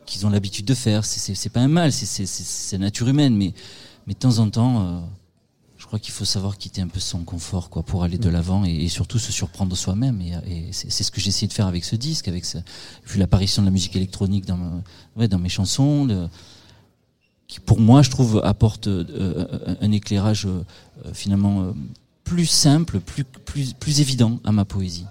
[0.06, 1.04] qu'ils ont l'habitude de faire.
[1.04, 3.52] C'est- pas un mal, c'est la nature humaine, mais
[4.06, 4.86] mais de temps en temps.
[4.86, 5.00] euh,
[5.86, 8.64] je crois qu'il faut savoir quitter un peu son confort quoi pour aller de l'avant
[8.64, 10.20] et, et surtout se surprendre soi-même.
[10.20, 12.58] Et, et c'est ce que j'ai essayé de faire avec ce disque avec ce,
[13.06, 14.82] vu l'apparition de la musique électronique dans ma-
[15.16, 16.26] ouais, dans mes chansons le-
[17.46, 20.64] qui pour moi je trouve apporte euh, un éclairage euh,
[21.06, 21.72] euh, finalement euh,
[22.24, 25.06] plus simple plus plus plus évident à ma poésie.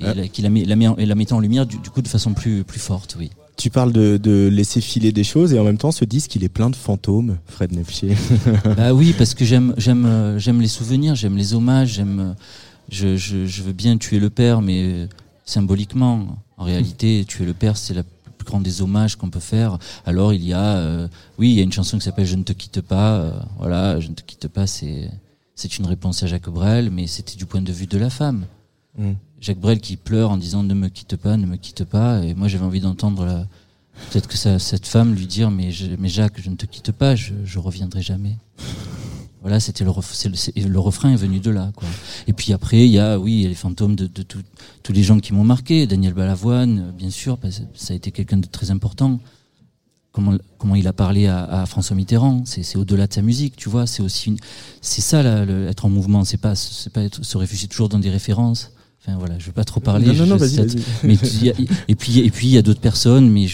[0.00, 0.14] Et Euh.
[0.14, 2.02] la, qui la met, la met en, et la mettant en lumière du, du coup
[2.02, 3.30] de façon plus plus forte oui
[3.62, 6.42] Tu parles de, de laisser filer des choses et en même temps, ce disque, il
[6.42, 8.16] est plein de fantômes, Fred Nefchier.
[8.76, 12.32] Bah oui, parce que j'aime j'aime euh, j'aime les souvenirs, j'aime les hommages, j'aime euh,
[12.88, 15.06] je, je, je veux bien tuer le père, mais euh,
[15.44, 16.38] symboliquement.
[16.56, 19.78] En réalité, tuer le père, c'est la plus grande des hommages qu'on peut faire.
[20.06, 21.06] Alors il y a euh,
[21.38, 23.20] oui, il y a une chanson qui s'appelle Je ne te quitte pas.
[23.20, 25.08] euh, voilà, je ne te quitte pas, c'est
[25.54, 28.44] c'est une réponse à Jacques Brel, mais c'était du point de vue de la femme.
[28.98, 29.12] Mm.
[29.42, 32.24] Jacques Brel qui pleure en disant ne me quitte pas, ne me quitte pas.
[32.24, 33.46] Et moi j'avais envie d'entendre la
[34.10, 37.34] peut-être que cette femme lui dire mais, mais Jacques, je ne te quitte pas, je,
[37.44, 38.38] je reviendrai jamais.
[39.42, 41.72] Voilà, c'était le, le, le refrain est venu de là.
[41.74, 41.88] Quoi.
[42.28, 45.34] Et puis après, il y a oui, les fantômes de, de tous les gens qui
[45.34, 45.88] m'ont marqué.
[45.88, 47.36] Daniel Balavoine, bien sûr,
[47.74, 49.18] ça a été quelqu'un de très important.
[50.12, 53.68] Comment, comment il a parlé à, à François Mitterrand, c'est, au-delà de sa musique, tu
[53.68, 53.88] vois.
[53.88, 54.36] C'est aussi,
[54.80, 56.24] c'est ça, là, être en mouvement.
[56.24, 58.70] C'est pas, c'est pas être, se réfugier toujours dans des références.
[59.04, 60.06] Enfin voilà, je vais pas trop parler.
[60.06, 60.84] non, non, non, vas-y, cette- vas-y.
[61.02, 61.54] mais il y a-
[61.88, 63.46] et puis et puis il y a d'autres personnes mais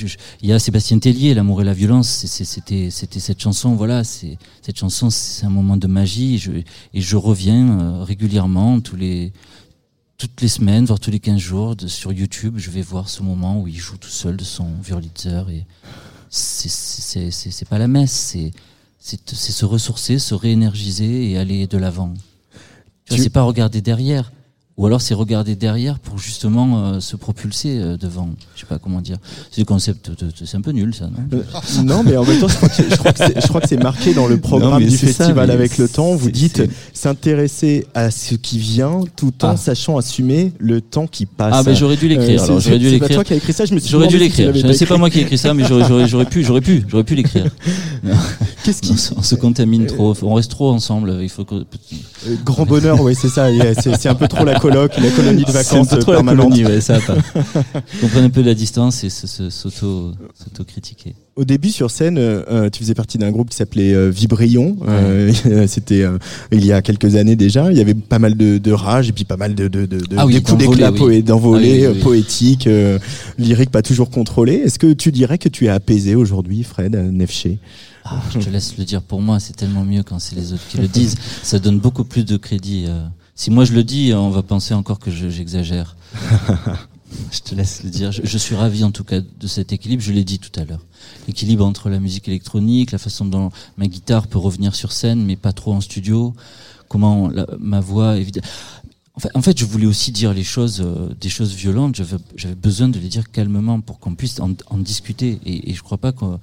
[0.42, 3.74] il y a Sébastien Tellier l'amour et la violence c'est- c'est- c'était c'était cette chanson
[3.74, 8.04] voilà c'est cette chanson c'est un moment de magie et je, et je reviens euh,
[8.04, 9.32] régulièrement tous les
[10.18, 13.22] toutes les semaines voire tous les 15 jours de, sur YouTube je vais voir ce
[13.22, 15.64] moment où il joue tout seul de son Wurlitzer et
[16.28, 18.52] c'est c'est c'est pas la messe c'est
[19.26, 22.12] se ressourcer se réénergiser et aller de l'avant
[23.06, 24.30] tu vois, c'est pas regarder derrière
[24.78, 28.30] ou alors c'est regarder derrière pour justement euh, se propulser euh, devant.
[28.54, 29.18] Je sais pas comment dire.
[29.50, 30.10] C'est concept,
[30.44, 31.38] c'est un peu nul ça, non?
[31.38, 31.42] Euh,
[31.82, 32.56] non, mais en même temps, je
[32.96, 33.10] crois
[33.60, 36.14] que, c'est- marqué dans le programme Non, mais du ça, festival mais avec le temps.
[36.14, 36.62] Vous dites
[36.94, 39.56] s'intéresser à ce qui vient tout en Ah.
[39.56, 41.52] sachant assumer le temps qui passe.
[41.56, 42.44] Ah ben j'aurais dû l'écrire.
[42.46, 44.52] J'aurais dû c'est toi qui as écrit ça, je me suis J'aurais dû l'écrire.
[44.74, 47.46] C'est pas moi qui ai écrit ça, mais j'aurais pu, j'aurais pu, j'aurais pu l'écrire.
[48.64, 51.18] Qu'est-ce qui On, se- on se contamine trop, on reste trop ensemble.
[51.22, 51.64] Il faut que.
[52.44, 53.48] Grand bonheur, oui, c'est ça.
[53.98, 56.98] c'est un peu trop la coloc, la colonie de vacances la colonie, ouais, ça.
[58.00, 61.14] Comprendre un peu la distance et s'auto-critiquer.
[61.36, 64.76] Au début sur scène, euh, euh, tu faisais partie d'un groupe qui s'appelait euh, Vibrion.
[64.88, 65.32] Euh,
[65.68, 66.04] C'était
[66.50, 67.70] il y a quelques années déjà.
[67.70, 70.26] Il y avait pas mal de, de rage et puis pas mal de, de, Ah
[70.26, 71.22] oui, coups d'éclat oui.
[71.22, 72.24] d'envolées, Ah oui,
[73.70, 74.54] pas toujours contrôlées.
[74.54, 77.58] Est-ce que tu dirais que tu es apaisé aujourd'hui, Fred Nefché?
[78.04, 80.66] Ah, je te laisse le dire pour moi, c'est tellement mieux quand c'est les autres
[80.68, 81.16] qui le disent.
[81.42, 82.86] Ça donne beaucoup plus de crédit.
[83.38, 83.42] Euh.
[83.42, 85.96] Si moi je le dis, on va penser encore que je- j'exagère.
[87.32, 88.12] je te laisse le dire.
[88.12, 90.02] Je, je suis ravi en tout cas de cet équilibre.
[90.02, 90.84] Je l'ai dit tout à l'heure.
[91.26, 95.36] L'équilibre entre la musique électronique, la façon dont ma guitare peut revenir sur scène, mais
[95.36, 96.34] pas trop en studio.
[96.88, 98.46] Comment la- ma voix, évidemment.
[99.14, 101.96] En fait, en fait, je voulais aussi dire les choses, euh, des choses violentes.
[101.96, 105.38] J'avais, besoin de les dire calmement pour qu'on puisse en, en discuter.
[105.44, 106.38] Et, et je crois pas qu'on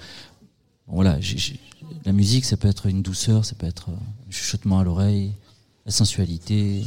[0.87, 1.17] voilà,
[2.05, 5.31] la musique, ça peut être une douceur, ça peut être un chuchotement à l'oreille,
[5.85, 6.83] la sensualité,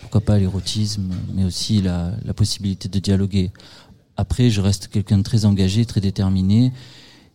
[0.00, 3.50] pourquoi pas l'érotisme, mais aussi la, la possibilité de dialoguer.
[4.16, 6.72] Après, je reste quelqu'un de très engagé, très déterminé,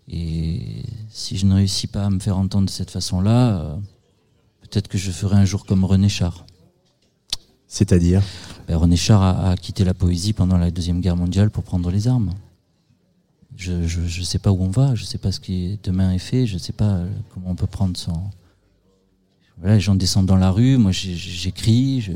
[0.08, 3.76] et si je ne réussis pas à me faire entendre de cette façon-là, euh,
[4.62, 6.46] peut-être que je ferai un jour comme René Char.
[7.68, 8.22] C'est-à-dire
[8.68, 11.90] Ben, René Char a, a quitté la poésie pendant la Deuxième Guerre mondiale pour prendre
[11.90, 12.34] les armes.
[13.56, 16.20] Je ne sais pas où on va, je ne sais pas ce qui demain est
[16.20, 18.14] fait, je ne sais pas euh, comment on peut prendre son...
[19.60, 22.10] Voilà, les gens descendent dans la rue, moi j'écris,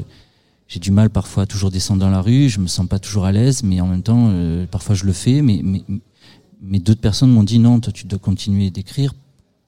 [0.68, 3.26] j'ai du mal parfois à toujours descendre dans la rue, je me sens pas toujours
[3.26, 5.84] à l'aise, mais en même temps, euh, parfois je le fais, mais, mais,
[6.62, 9.14] mais d'autres personnes m'ont dit non, toi tu dois continuer d'écrire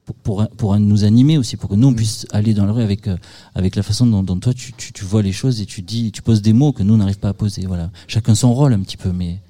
[0.04, 2.82] pour, pour, pour nous animer aussi, pour que nous on puisse aller dans la rue
[2.82, 3.16] avec, euh,
[3.54, 6.12] avec la façon dont, dont toi tu, tu, tu vois les choses et tu dis,
[6.12, 7.66] tu poses des mots que nous n'arrive pas à poser.
[7.66, 9.40] Voilà, chacun son rôle un petit peu, mais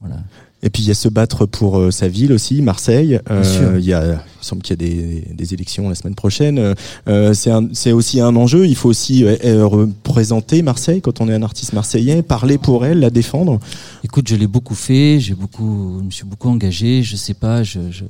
[0.00, 0.22] voilà.
[0.64, 3.20] Et puis il y a se battre pour euh, sa ville aussi, Marseille.
[3.30, 6.74] Euh, il y a, il semble qu'il y a des, des élections la semaine prochaine.
[7.06, 8.66] Euh, c'est aussi un enjeu.
[8.66, 13.10] Il faut aussi représenter Marseille quand on est un artiste marseillais, parler pour elle, la
[13.10, 13.60] défendre.
[14.04, 17.02] Écoute, je l'ai beaucoup fait, j'ai beaucoup, je me suis beaucoup engagé.
[17.02, 18.04] Je sais pas, je, je,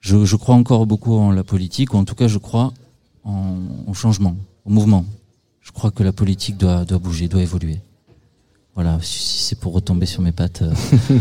[0.00, 2.72] je, je crois encore beaucoup en la politique, ou en tout cas, je crois
[3.24, 3.56] en,
[3.88, 5.04] au changement, au mouvement.
[5.60, 7.80] Je crois que la politique doit, doit bouger, doit évoluer.
[8.80, 10.62] Voilà, si c'est pour retomber sur mes pattes.
[10.62, 10.72] euh,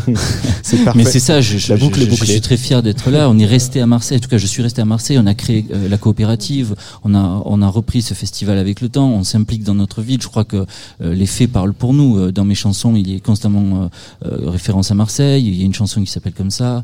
[0.61, 0.99] C'est parfait.
[0.99, 3.31] Mais c'est ça, je, je, La boucle je- je suis très fier d'être là.
[3.31, 4.19] On est resté à Marseille.
[4.19, 5.17] En tout cas, je suis resté à Marseille.
[5.19, 6.75] On a créé euh, la coopérative.
[7.03, 9.09] On a, on a repris ce festival avec le temps.
[9.09, 10.21] On s'implique dans notre ville.
[10.21, 10.67] Je crois que
[11.01, 12.31] euh, les faits parlent pour nous.
[12.31, 13.89] Dans mes chansons, il y a constamment
[14.23, 15.43] euh, référence à Marseille.
[15.47, 16.83] Il y a une chanson qui s'appelle comme ça.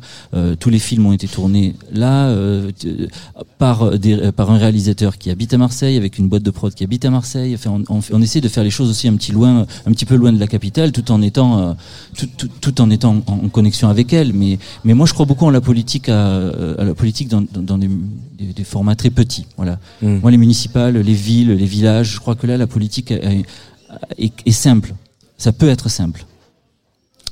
[0.59, 2.71] Tous les films ont été tournés là euh,
[3.59, 6.83] par des, par un réalisateur qui habite à Marseille avec une boîte de prod qui
[6.83, 7.53] habite à Marseille.
[7.53, 10.15] Enfin, on, on essaie de faire les choses aussi un petit loin, un petit peu
[10.15, 11.73] loin de la capitale, tout en étant euh,
[12.17, 14.33] tout, tout, tout en étant en, en connexion avec elle.
[14.33, 17.61] Mais, mais moi, je crois beaucoup en la politique, à, à la politique dans, dans,
[17.61, 17.89] dans des,
[18.37, 19.45] des, des formats très petits.
[19.57, 19.79] Voilà.
[20.01, 20.19] Mm.
[20.19, 23.45] Moi, les municipales, les villes, les villages, je crois que là, la politique est,
[24.17, 24.93] est, est simple.
[25.37, 26.25] Ça peut être simple.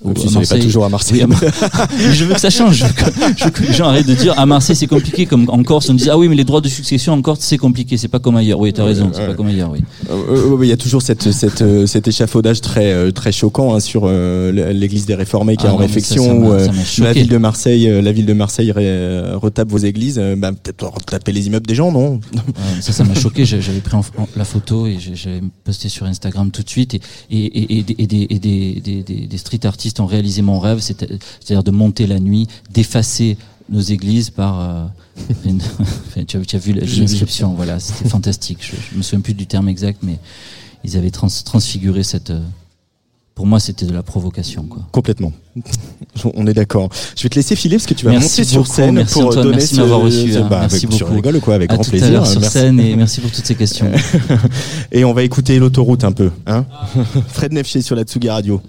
[0.04, 1.24] Même si n'est pas toujours à Marseille.
[1.30, 2.78] oui, à je veux que ça change.
[3.38, 5.90] Je veux que, les gens arrêtent de dire à Marseille c'est compliqué, comme en Corse
[5.90, 8.20] on disait ah oui mais les droits de succession en Corse c'est compliqué, c'est pas
[8.20, 8.60] comme ailleurs.
[8.60, 9.72] Oui t'as raison, c'est pas comme ailleurs.
[9.72, 9.80] Oui.
[10.10, 13.80] Euh, euh, Il y a toujours cette, cette, euh, cet échafaudage très, très choquant hein,
[13.80, 17.28] sur l'Église des Réformés qui Ah est en non, ça, ça où, m'a la ville
[17.28, 20.20] de Marseille, la ville de Marseille retape vos églises.
[20.38, 22.20] bah, Peut-être retaper les immeubles des gens, non?
[22.82, 23.46] Ça ça m'a choqué.
[23.46, 24.04] J'avais pris en-
[24.36, 27.96] la photo et j'avais posté sur Instagram tout de suite et et, et, et, des-
[28.00, 31.00] et des, et des, des, des, des street artistes ont réalisé mon rêve, c'est-
[31.40, 33.38] c'est-à-dire de monter la nuit, d'effacer
[33.70, 34.86] nos églises par euh,
[35.46, 35.62] une-
[36.28, 38.60] tu, as, tu as vu la description, voilà, c'était fantastique.
[38.62, 40.20] Je, je me souviens plus du terme exact, mais
[40.84, 42.30] ils avaient trans, transfiguré cette.
[42.30, 42.40] euh,
[43.34, 44.86] pour moi, c'était de la provocation, quoi.
[44.92, 45.32] Complètement.
[46.36, 46.90] On est d'accord.
[47.16, 49.28] Je vais te laisser filer parce que tu vas Merci monter sur scène merci pour
[49.30, 50.48] Antoine, donner merci ce, de m'avoir reçu, ce- hein.
[50.50, 51.16] bah, Merci avec- Tu beaucoup.
[51.16, 52.12] rigoles quoi, avec À grand tout à plaisir.
[52.12, 52.54] l'heure sur Merci.
[52.58, 53.90] scène et merci pour toutes ces questions.
[54.92, 56.30] Et on va écouter l'autoroute un peu.
[56.46, 56.66] Hein
[57.30, 58.62] Fred Nefché sur la Tsugi Radio.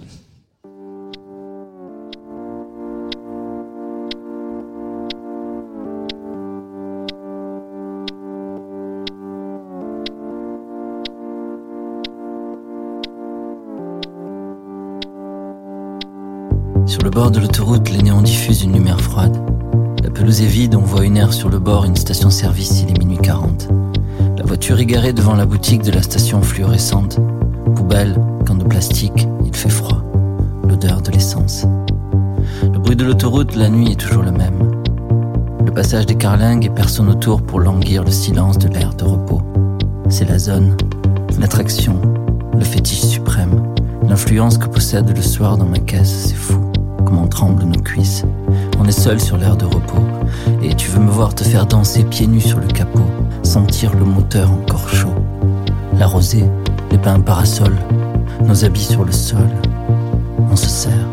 [16.92, 19.34] Sur le bord de l'autoroute, les néons diffusent une lumière froide.
[20.04, 22.98] La pelouse est vide, on voit une aire sur le bord, une station-service, il est
[22.98, 23.70] minuit 40.
[24.36, 27.18] La voiture est garée devant la boutique de la station fluorescente.
[27.74, 30.02] Poubelle, canne de plastique, il fait froid.
[30.68, 31.64] L'odeur de l'essence.
[32.62, 34.82] Le bruit de l'autoroute, la nuit est toujours le même.
[35.64, 39.40] Le passage des carlingues et personne autour pour languir le silence de l'air de repos.
[40.10, 40.76] C'est la zone,
[41.40, 41.98] l'attraction,
[42.52, 43.62] le fétiche suprême.
[44.06, 46.71] L'influence que possède le soir dans ma caisse, c'est fou.
[47.12, 48.24] Comment tremblent nos cuisses.
[48.78, 50.02] On est seul sur l'air de repos.
[50.62, 53.04] Et tu veux me voir te faire danser pieds nus sur le capot.
[53.42, 55.12] Sentir le moteur encore chaud.
[55.98, 56.46] La rosée,
[56.90, 57.76] les bains parasols.
[58.46, 59.46] Nos habits sur le sol.
[60.50, 61.10] On se serre,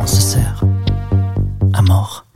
[0.00, 0.64] on se serre.
[1.72, 2.27] À mort.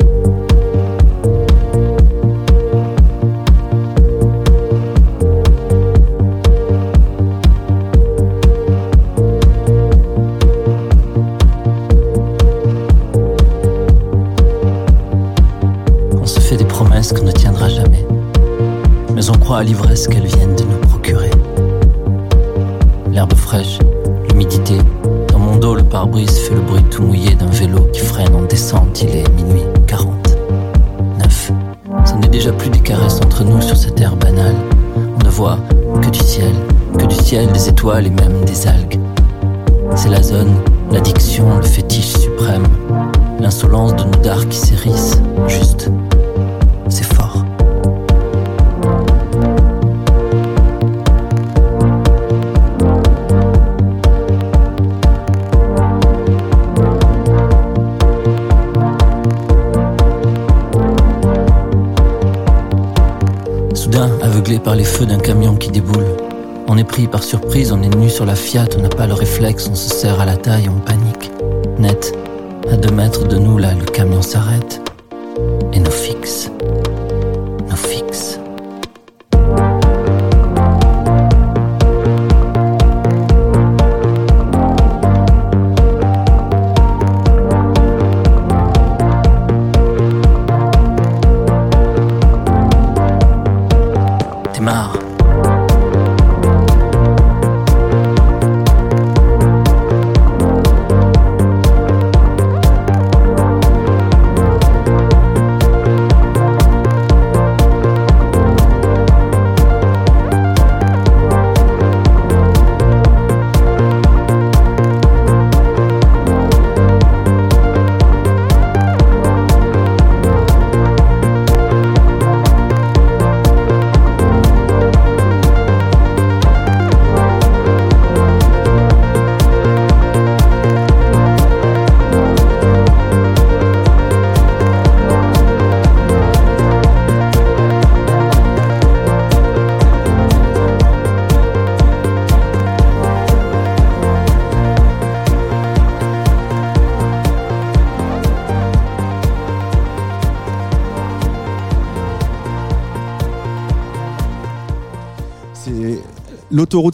[19.55, 21.31] À l'ivresse qu'elles viennent de nous procurer.
[23.13, 23.79] L'herbe fraîche,
[24.31, 24.79] l'humidité.
[25.29, 28.43] Dans mon dos, le pare-brise fait le bruit tout mouillé d'un vélo qui freine en
[28.43, 29.03] descente.
[29.03, 30.39] Il est minuit 40.
[31.19, 31.53] 9.
[32.07, 34.57] Ce n'est déjà plus des caresses entre nous sur cette terre banale.
[34.97, 35.59] On ne voit
[36.01, 36.55] que du ciel,
[36.99, 38.99] que du ciel, des étoiles et même des algues.
[39.95, 40.55] C'est la zone,
[40.91, 42.67] l'addiction, le fétiche suprême.
[43.39, 45.91] L'insolence de nos dards qui s'hérissent, juste.
[46.89, 47.22] C'est fort.
[64.65, 66.07] Par les feux d'un camion qui déboule,
[66.69, 69.15] on est pris par surprise, on est nu sur la Fiat, on n'a pas le
[69.15, 71.31] réflexe, on se serre à la taille, on panique.
[71.79, 72.13] Net,
[72.71, 74.82] à deux mètres de nous, là, le camion s'arrête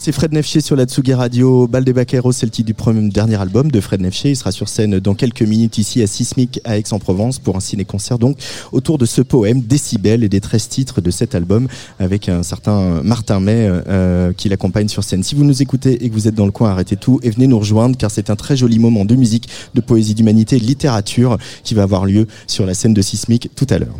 [0.01, 1.65] C'est Fred Nefché sur la Tsugi Radio.
[1.65, 4.31] Bal des Baqueros, c'est le titre du premier, dernier album de Fred Nefché.
[4.31, 8.19] Il sera sur scène dans quelques minutes ici à Sismic à Aix-en-Provence pour un ciné-concert
[8.19, 8.37] donc
[8.73, 13.01] autour de ce poème Décibel et des 13 titres de cet album avec un certain
[13.03, 15.23] Martin May euh, qui l'accompagne sur scène.
[15.23, 17.47] Si vous nous écoutez et que vous êtes dans le coin, arrêtez tout et venez
[17.47, 21.37] nous rejoindre car c'est un très joli moment de musique, de poésie, d'humanité de littérature
[21.63, 23.95] qui va avoir lieu sur la scène de Sismic tout à l'heure.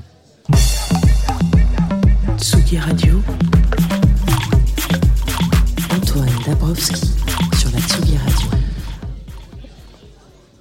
[2.37, 3.21] Tsugi Radio.
[6.69, 7.01] Dabrowski
[7.59, 8.47] sur la Tsugi Radio.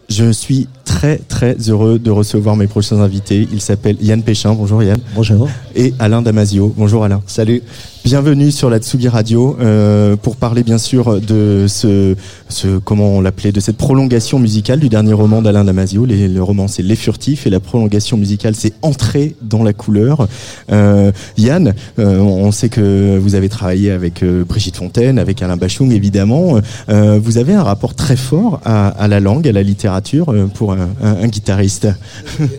[0.08, 3.46] Je suis très très heureux de recevoir mes prochains invités.
[3.52, 4.54] Il s'appelle Yann Péchin.
[4.54, 4.98] Bonjour Yann.
[5.14, 5.46] Bonjour.
[5.76, 6.74] Et Alain Damasio.
[6.76, 7.20] Bonjour Alain.
[7.26, 7.62] Salut.
[8.04, 12.14] Bienvenue sur la Tsugi Radio euh, pour parler bien sûr de ce,
[12.48, 16.06] ce comment on l'appelait, de cette prolongation musicale du dernier roman d'Alain Damasio.
[16.06, 20.26] Les, le roman c'est Les Furtifs et la prolongation musicale c'est Entrer dans la couleur.
[20.72, 25.58] Euh, Yann, euh, on sait que vous avez travaillé avec euh, Brigitte Fontaine, avec Alain
[25.58, 26.60] Bachung évidemment.
[26.88, 30.46] Euh, vous avez un rapport très fort à, à la langue, à la littérature euh,
[30.46, 31.88] pour un, guitariste.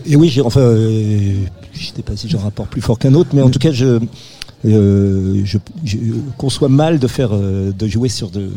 [0.06, 1.34] Et oui, j'ai enfin, euh,
[1.72, 3.72] je sais pas si j'ai un rapport plus fort qu'un autre, mais en tout cas,
[3.72, 3.98] je,
[4.66, 5.96] euh, je, je
[6.36, 8.50] conçois mal de faire, euh, de jouer sur de,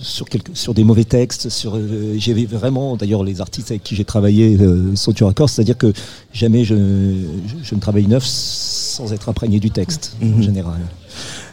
[0.00, 1.48] sur quelques, sur des mauvais textes.
[1.50, 4.58] Sur, euh, j'ai vraiment, d'ailleurs, les artistes avec qui j'ai travaillé
[4.94, 5.92] sont du raccord, c'est-à-dire que
[6.32, 10.42] jamais je, je, je ne travaille neuf sans être imprégné du texte en Mhm.
[10.42, 10.80] général.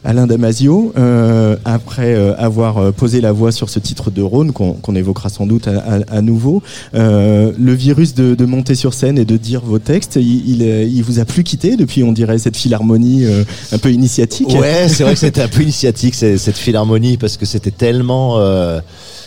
[0.03, 4.51] Alain Damasio, euh, après euh, avoir euh, posé la voix sur ce titre de Rhône,
[4.51, 6.61] qu'on évoquera sans doute à, nouveau,
[6.93, 11.43] le virus de, monter sur scène et de dire vos textes, il, vous a plus
[11.43, 13.25] quitté depuis, on dirait, cette philharmonie
[13.71, 14.49] un peu initiatique?
[14.49, 18.39] Ouais, c'est vrai que c'était un peu initiatique cette philharmonie parce que c'était tellement,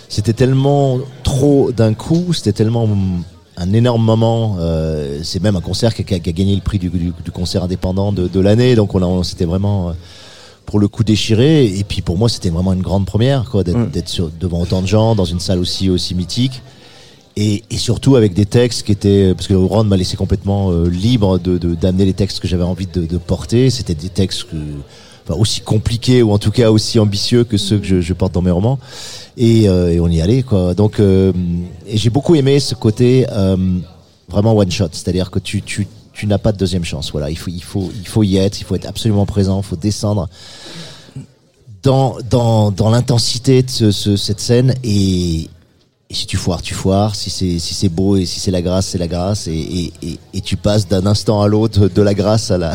[0.09, 2.89] c'était tellement trop d'un coup, c'était tellement
[3.57, 4.57] un énorme moment.
[5.23, 8.95] c'est même un concert qui a, gagné le prix du, concert indépendant de, l'année, donc
[8.95, 9.93] on, on s'était vraiment
[10.71, 11.67] pour le coup déchiré.
[11.67, 14.03] Et puis pour moi, c'était vraiment une grande première, quoi, d'être Ouais.
[14.07, 16.63] sur- devant autant de gens dans une salle aussi aussi mythique.
[17.37, 20.89] Et, et surtout avec des textes qui étaient parce que Ron m'a laissé complètement euh,
[20.89, 23.69] libre de d'amener les textes que j'avais envie de, de porter.
[23.71, 24.57] C'était des textes que,
[25.25, 28.33] enfin, aussi compliqués ou en tout cas aussi ambitieux que ceux que je, je porte
[28.35, 28.79] dans mes romans.
[29.37, 30.75] Et, euh, et on y allait quoi.
[30.75, 31.33] Donc euh,
[31.93, 33.27] j'ai beaucoup aimé ce côté
[34.29, 35.87] vraiment one shot, c'est-à-dire que tu tu
[36.21, 37.11] tu n'as pas de deuxième chance.
[37.13, 39.67] Voilà, il faut il faut il faut y être, il faut être absolument présent, il
[39.67, 40.29] faut descendre
[41.83, 45.49] dans dans dans l'intensité de ce, ce- cette scène et
[46.13, 47.15] et si tu foires, tu foires.
[47.15, 49.47] Si c'est si c'est beau et si c'est la grâce, c'est la grâce.
[49.47, 52.73] Et, et, et, et tu passes d'un instant à l'autre de la grâce à la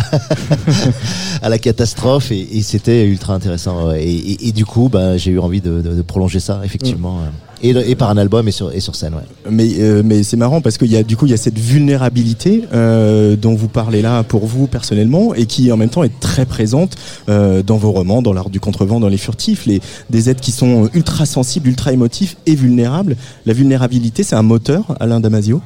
[1.41, 2.31] à la catastrophe.
[2.31, 3.89] Et, c'était ultra intéressant.
[3.89, 4.05] ouais.
[4.05, 7.17] Et, du coup, bah, j'ai eu envie de, de, de prolonger ça effectivement.
[7.17, 7.29] ouais.
[7.69, 9.13] Et, par un album et sur et sur scène.
[9.15, 9.21] Ouais.
[9.49, 11.57] Mais, euh, mais c'est marrant parce qu'il y a du coup il y a cette
[11.57, 16.19] vulnérabilité euh, dont vous parlez là pour vous personnellement et qui en même temps est
[16.19, 16.95] très présente
[17.27, 20.51] euh, dans vos romans, dans l'art du contrevent, dans les furtifs, les des êtres qui
[20.51, 23.15] sont ultra sensibles, ultra émotifs et vulnérables.
[23.45, 25.61] La vulnérabilité, c'est un moteur, Alain Damasio?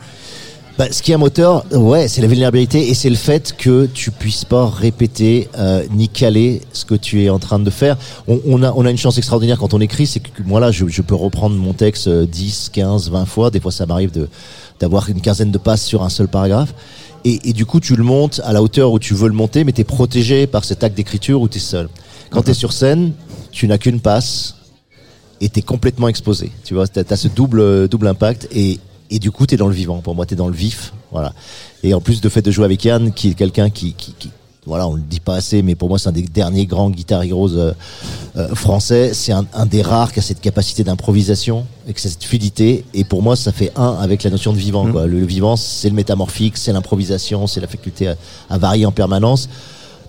[0.80, 3.86] Bah, ce qui est un moteur, ouais, c'est la vulnérabilité et c'est le fait que
[3.86, 7.97] tu puisses pas répéter euh, ni caler ce que tu es en train de faire.
[8.30, 10.71] On, on, a, on a une chance extraordinaire quand on écrit, c'est que moi là,
[10.71, 13.51] je, je peux reprendre mon texte 10, 15, 20 fois.
[13.51, 14.30] Des fois, ça m'arrive de
[14.80, 16.73] d'avoir une quinzaine de passes sur un seul paragraphe.
[17.25, 19.65] Et, et, du coup, tu le montes à la hauteur où tu veux le monter,
[19.65, 21.89] mais tu es protégé par cet acte d'écriture où tu es seul.
[22.30, 23.11] Quand tu es sur scène,
[23.51, 24.55] tu n'as qu'une passe
[25.41, 26.53] et tu es complètement exposé.
[26.63, 28.80] Tu vois, tu as, ce double, double impact et,
[29.10, 29.99] et du coup, tu es dans le vivant.
[29.99, 30.93] Pour moi, tu es dans le vif.
[31.12, 31.34] Voilà.
[31.84, 34.30] Et en plus, de fait de jouer avec Yann, qui est quelqu'un qui, qui, qui
[34.66, 37.24] voilà, on le dit pas assez, mais pour moi, c'est un des derniers grands guitar
[37.24, 37.74] heroes euh,
[38.38, 39.12] euh, français.
[39.14, 42.86] C'est un, un, des rares qui a cette capacité d'improvisation et cette fluidité.
[42.93, 44.86] Et pour moi, ça fait un avec la notion de vivant.
[44.86, 44.91] Mmh.
[44.91, 45.07] Quoi.
[45.07, 48.16] Le, le, vivant, c'est le métamorphique, c'est l'improvisation, c'est la faculté à,
[48.49, 49.49] à, varier en permanence.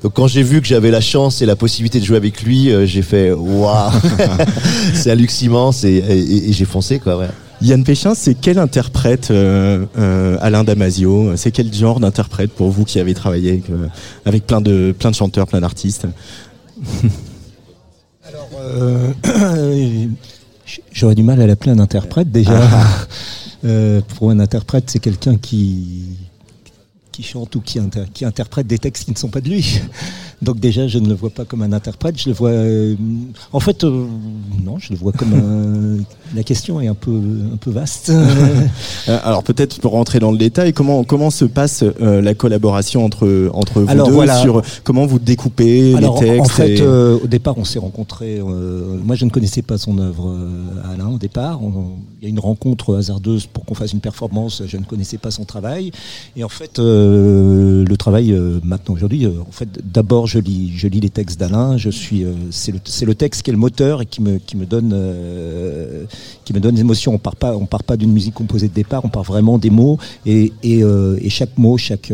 [0.03, 2.71] Donc quand j'ai vu que j'avais la chance et la possibilité de jouer avec lui,
[2.71, 3.93] euh, j'ai fait waouh,
[4.95, 7.19] c'est Lux immense et, et, et j'ai foncé quoi.
[7.19, 7.29] Ouais.
[7.63, 11.37] Yann Péchin, c'est quel interprète euh, euh, Alain Damasio?
[11.37, 13.89] C'est quel genre d'interprète pour vous qui avez travaillé avec, euh,
[14.25, 16.07] avec plein de plein de chanteurs, plein d'artistes?
[18.27, 18.49] Alors,
[20.93, 22.61] j'aurais du mal à l'appeler un interprète déjà.
[22.63, 23.07] Ah.
[24.17, 26.17] pour un interprète, c'est quelqu'un qui
[27.21, 29.81] qui chante ou qui, inter qui interprète des textes qui ne sont pas de lui.
[30.43, 32.49] Donc déjà, je ne le vois pas comme un interprète, je le vois...
[32.51, 32.95] Euh,
[33.53, 34.07] en fait, euh,
[34.65, 36.03] non, je le vois comme un...
[36.35, 37.21] La question est un peu,
[37.53, 38.11] un peu vaste.
[39.09, 43.05] Euh, alors peut-être pour rentrer dans le détail, comment, comment se passe euh, la collaboration
[43.05, 44.37] entre, entre vous Alors, deux voilà.
[44.41, 48.41] sur comment vous découpez Alors, les textes En fait, et- au départ, on s'est rencontrés.
[48.41, 50.37] moi, je ne connaissais pas son œuvre,
[50.93, 51.63] Alain, au départ.
[51.63, 54.63] On- y a une rencontre hasardeuse pour qu'on fasse une performance.
[54.67, 55.91] Je ne connaissais pas son travail.
[56.37, 60.73] Et en fait, euh, le travail, euh, maintenant, aujourd'hui, euh, en fait, d'abord, je lis,
[60.77, 61.79] je lis les textes d'Alain.
[61.79, 64.57] Je suis, euh, c'est le, le texte qui est le moteur et qui me, qui
[64.57, 66.05] me donne, euh,
[66.45, 67.15] qui me donne des émotions.
[67.15, 69.03] On part pas, on part pas d'une musique composée de départ.
[69.05, 72.13] On part vraiment des mots et, et, euh, et chaque mot, chaque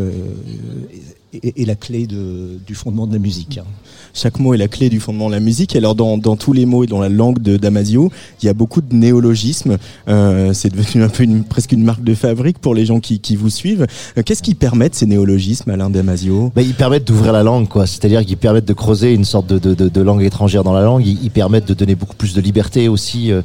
[1.43, 3.57] est, est la clé de, du fondement de la musique.
[3.57, 3.65] hein.
[4.13, 5.75] Chaque mot est la clé du fondement de la musique.
[5.75, 8.11] Alors dans, dans tous les mots et dans la langue de Damasio,
[8.41, 9.77] il y a beaucoup de néologismes.
[10.07, 13.19] Euh, c'est devenu un peu une, presque une marque de fabrique pour les gens qui,
[13.19, 13.85] qui vous suivent.
[14.17, 16.51] Euh, Qu'est-ce qui permettent ces néologismes, Alain Damasio?
[16.55, 17.85] Bah, ils permettent d'ouvrir la langue, quoi.
[17.85, 20.81] C'est-à-dire qu'ils permettent de creuser une sorte de, de, de, de langue étrangère dans la
[20.81, 21.05] langue.
[21.05, 23.31] Ils, ils permettent de donner beaucoup plus de liberté aussi.
[23.31, 23.41] euh.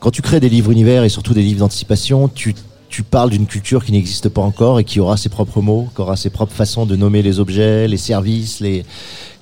[0.00, 2.54] Quand tu crées des livres univers et surtout des livres d'anticipation, tu
[2.92, 6.02] tu parles d'une culture qui n'existe pas encore et qui aura ses propres mots, qui
[6.02, 8.84] aura ses propres façons de nommer les objets, les services, les,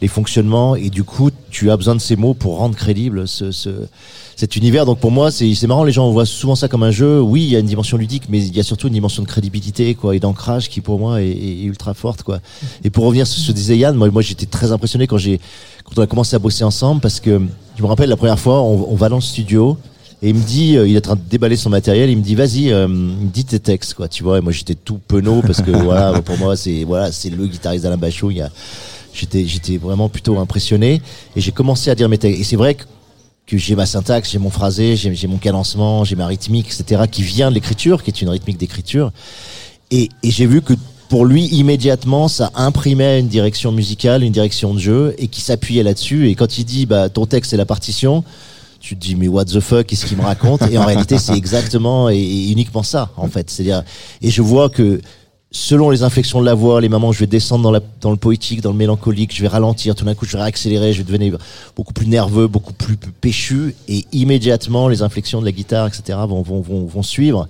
[0.00, 0.76] les fonctionnements.
[0.76, 3.70] Et du coup, tu as besoin de ces mots pour rendre crédible ce, ce,
[4.36, 4.86] cet univers.
[4.86, 7.20] Donc pour moi, c'est marrant, les gens voient souvent ça comme un jeu.
[7.20, 9.28] Oui, il y a une dimension ludique, mais il y a surtout une dimension de
[9.28, 12.22] crédibilité quoi, et d'ancrage qui pour moi est, ultra forte.
[12.22, 12.38] Quoi.
[12.84, 15.98] Et pour revenir sur ce que disait Yann, moi, moi j'étais très impressionné quand, quand
[15.98, 17.42] on a commencé à bosser ensemble parce que
[17.76, 19.76] je me rappelle la première fois, on va dans le studio.
[20.22, 22.22] Et il me dit, euh, il est en train de déballer son matériel, il me
[22.22, 22.86] dit, vas-y, euh,
[23.32, 24.06] dis tes textes, quoi.
[24.08, 27.30] Tu vois, et moi j'étais tout penaud parce que voilà, pour moi c'est voilà, c'est
[27.30, 28.30] le guitariste d'Alain Bachot.
[28.30, 28.50] Il y a,
[29.14, 31.00] j'étais j'étais vraiment plutôt impressionné
[31.34, 32.40] et j'ai commencé à dire mes textes.
[32.40, 32.84] Et c'est vrai que
[33.46, 37.02] que j'ai ma syntaxe, j'ai mon phrasé, j'ai j'ai mon cadencement, j'ai ma rythmique, etc.,
[37.10, 39.10] qui vient de l'écriture, qui est une rythmique d'écriture.
[39.90, 40.74] Et, et j'ai vu que
[41.08, 45.82] pour lui, immédiatement, ça imprimait une direction musicale, une direction de jeu, et qui s'appuyait
[45.82, 46.28] là-dessus.
[46.28, 48.22] Et quand il dit, bah, ton texte c'est la partition,
[48.80, 51.36] tu te dis, mais what the fuck, qu'est-ce qu'il me raconte Et en réalité, c'est
[51.36, 53.50] exactement et, uniquement ça, en fait.
[53.50, 53.84] C'est-à-dire,
[54.22, 55.00] et je vois que
[55.52, 58.10] selon les inflexions de la voix, les moments où je vais descendre dans, la, dans
[58.10, 60.98] le poétique, dans le mélancolique, je vais ralentir, tout d'un coup je vais réaccélérer, je
[60.98, 61.36] vais devenir
[61.76, 66.18] beaucoup plus nerveux, beaucoup plus péchu, et immédiatement les inflexions de la guitare, etc.
[66.26, 67.48] vont, vont, vont, vont suivre.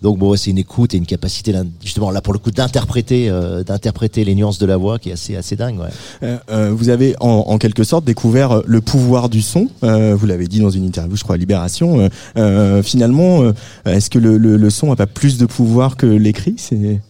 [0.00, 3.64] Donc bon, c'est une écoute et une capacité justement là pour le coup d'interpréter, euh,
[3.64, 5.80] d'interpréter les nuances de la voix qui est assez assez dingue.
[5.80, 5.88] Ouais.
[6.22, 9.68] Euh, euh, vous avez en, en quelque sorte découvert euh, le pouvoir du son.
[9.82, 12.08] Euh, vous l'avez dit dans une interview, je crois, à Libération.
[12.36, 13.52] Euh, finalement, euh,
[13.86, 16.54] est-ce que le, le, le son a pas plus de pouvoir que l'écrit?
[16.58, 17.00] C'est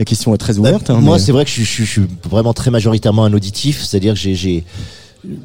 [0.00, 0.88] la question est très ouverte.
[0.88, 3.32] Bah, hein, moi, mais- c'est vrai que je, suis- je suis vraiment très majoritairement un
[3.32, 4.64] auditif, c'est-à-dire que j'ai, j'ai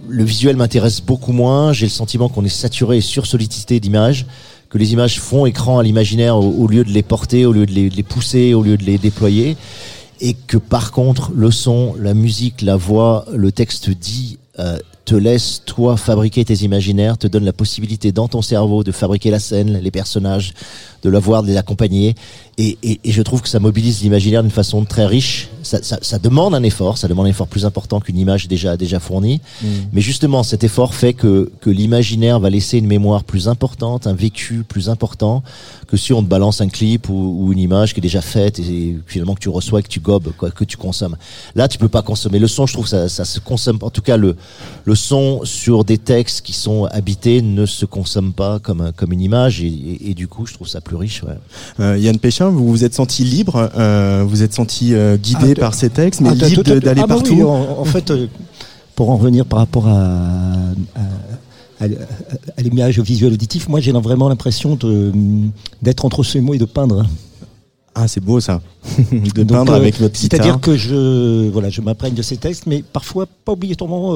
[0.08, 1.74] le visuel m'intéresse beaucoup moins.
[1.74, 4.26] J'ai le sentiment qu'on est saturé et sursollicité d'images,
[4.74, 7.72] que les images font écran à l'imaginaire au, lieu de les porter, au lieu de
[7.72, 9.56] les, de les pousser, au lieu de les déployer,
[10.20, 14.40] et que par contre, le son, la musique, la voix, le texte dit.
[14.60, 18.92] euh, te laisse toi fabriquer tes imaginaires, te donne la possibilité dans ton cerveau de
[18.92, 20.54] fabriquer la scène, les personnages,
[21.02, 22.16] de la voir, de les accompagner.
[22.58, 25.98] Et, et, et je trouve que ça mobilise l'imaginaire d'une façon très riche ça, ça,
[26.02, 29.40] ça demande un effort, ça demande un effort plus important qu'une image déjà déjà fournie.
[29.94, 34.14] Mais justement, cet effort fait que que l'imaginaire va laisser une mémoire plus importante, un
[34.14, 35.42] vécu plus important
[35.88, 38.60] que si on te balance un clip ou, ou une image qui est déjà faite
[38.60, 41.16] et finalement que tu reçois et que tu gobes, quoi, que tu consommes.
[41.56, 42.66] Là, tu peux pas consommer le son.
[42.66, 43.78] Je trouve que ça, ça se consomme.
[43.82, 44.36] En tout cas, le
[44.84, 49.22] le son sur des textes qui sont habités ne se consomme pas comme comme une
[49.22, 51.24] image et, et- et du coup, je trouve ça plus riche.
[51.24, 51.38] Ouais.
[51.80, 55.60] Euh, Yann Péchin, vous vous êtes senti libre, euh, vous êtes senti euh, guidé Ah,
[55.60, 57.34] par ces textes, mais Ah, libre d'aller ah bah partout.
[57.34, 58.28] oui, en, en fait, euh,
[58.96, 59.94] pour en revenir par rapport à,
[60.96, 61.86] à, à-
[62.58, 64.78] à l'image au visuel auditif, moi j'ai vraiment l'impression
[65.82, 67.06] d'être entre ces mots et de peindre.
[67.96, 68.62] Ah, c'est beau ça,
[69.12, 70.40] de peindre euh, avec votre guitare.
[70.40, 74.16] C'est-à-dire que je voilà, je m'imprègne de ces textes, mais parfois pas obligatoirement.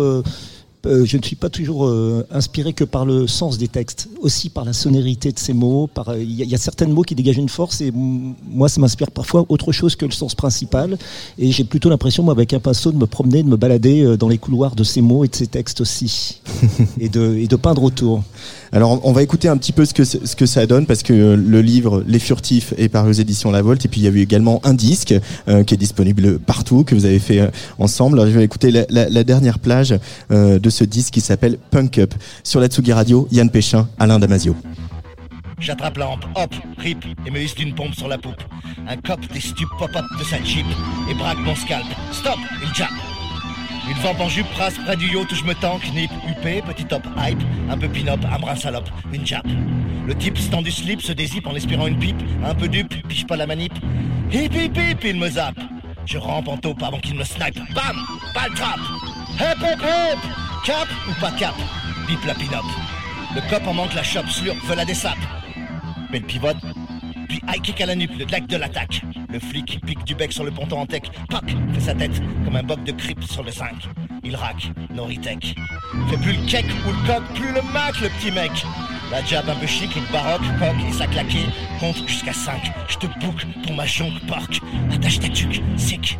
[0.88, 4.50] Euh, je ne suis pas toujours euh, inspiré que par le sens des textes, aussi
[4.50, 5.88] par la sonorité de ces mots.
[5.88, 7.92] par, euh, Il y, a- il y a certains mots qui dégagent une force et
[7.94, 10.98] moi, ça m'inspire parfois autre chose que le sens principal.
[11.38, 14.30] Et j'ai plutôt l'impression, moi, avec un pinceau, de me promener, de me balader dans
[14.30, 16.42] les couloirs de ces mots et de ces textes aussi,
[17.00, 18.24] et, de, et de peindre autour.
[18.72, 21.62] Alors, on va écouter un petit peu ce que, ça donne, parce que euh, le
[21.62, 24.20] livre Les Furtifs est paru aux éditions La Volte, et puis il y a eu
[24.20, 25.14] également un disque
[25.48, 27.50] euh, qui est disponible partout, que vous avez fait euh,
[27.80, 28.20] ensemble.
[28.20, 29.96] Alors, je vais écouter la, dernière plage
[30.30, 32.14] de ce disque qui s'appelle Punk Up.
[32.44, 34.56] Sur la Tsugi Radio, Yann Péchin, Alain Damasio.
[35.60, 38.44] J'attrape la lampe, hop, rip, et me hisse d'une pompe sur la poupe.
[38.88, 40.66] Un cop des stupes pop-up de sa jeep
[41.10, 41.86] et braque mon scalp.
[42.12, 43.17] Stop, il jappe.
[43.90, 46.86] Une vampe en jupe trace près du yacht où je me tanque, nip, huppé, petit
[46.86, 49.48] top hype, un peu pin-up, un brin salope, une jappe.
[50.06, 53.26] Le type stand du slip se dézippe en espérant une pipe, un peu dupe, piche
[53.26, 53.74] pas la manip.
[54.32, 55.60] Hip hip hip, il me zappe.
[56.06, 57.60] Je rampe en taupe avant qu'il me snipe.
[57.74, 57.98] Bam,
[58.34, 58.80] balle trap.
[59.40, 60.20] Hep hep hep.
[60.66, 61.56] Cap ou pas cap,
[62.08, 62.66] bip la pin-up.
[63.36, 65.18] Le cop en manque la chope, slurp, veut la dessape.
[66.12, 66.58] Mais le pivote,
[67.28, 69.02] puis high kick à la nuque, le lac de l'attaque.
[69.32, 72.56] Le flic pique du bec sur le ponton en tech, poc, fait sa tête comme
[72.56, 73.88] un boc de crip sur le zinc.
[74.24, 75.56] Il rack, Noritech.
[76.10, 78.52] Fait plus le cake ou le coq, plus le mac, le petit mec.
[79.12, 81.46] La jab un peu chic, look baroque, coq et sa claquée,
[81.80, 82.62] compte jusqu'à 5.
[82.90, 84.60] Je te boucle pour ma jonque porc.
[84.94, 86.18] Attache ta tuque, sick.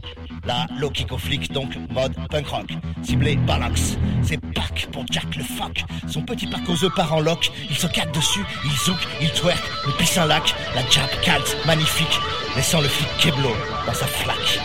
[0.48, 2.68] Là, low kick au flic, donc mode punk rock.
[3.04, 3.98] Ciblé Balox.
[4.24, 5.84] C'est Pac pour Jack le fuck.
[6.08, 7.52] Son petit pack aux œufs part en lock.
[7.70, 10.56] Il se cadre dessus, il zouk, il twerk, le pisse un lac.
[10.74, 12.22] La jab calte, magnifique.
[12.56, 13.50] Laissant le flic Keblo
[13.86, 14.62] dans sa flaque.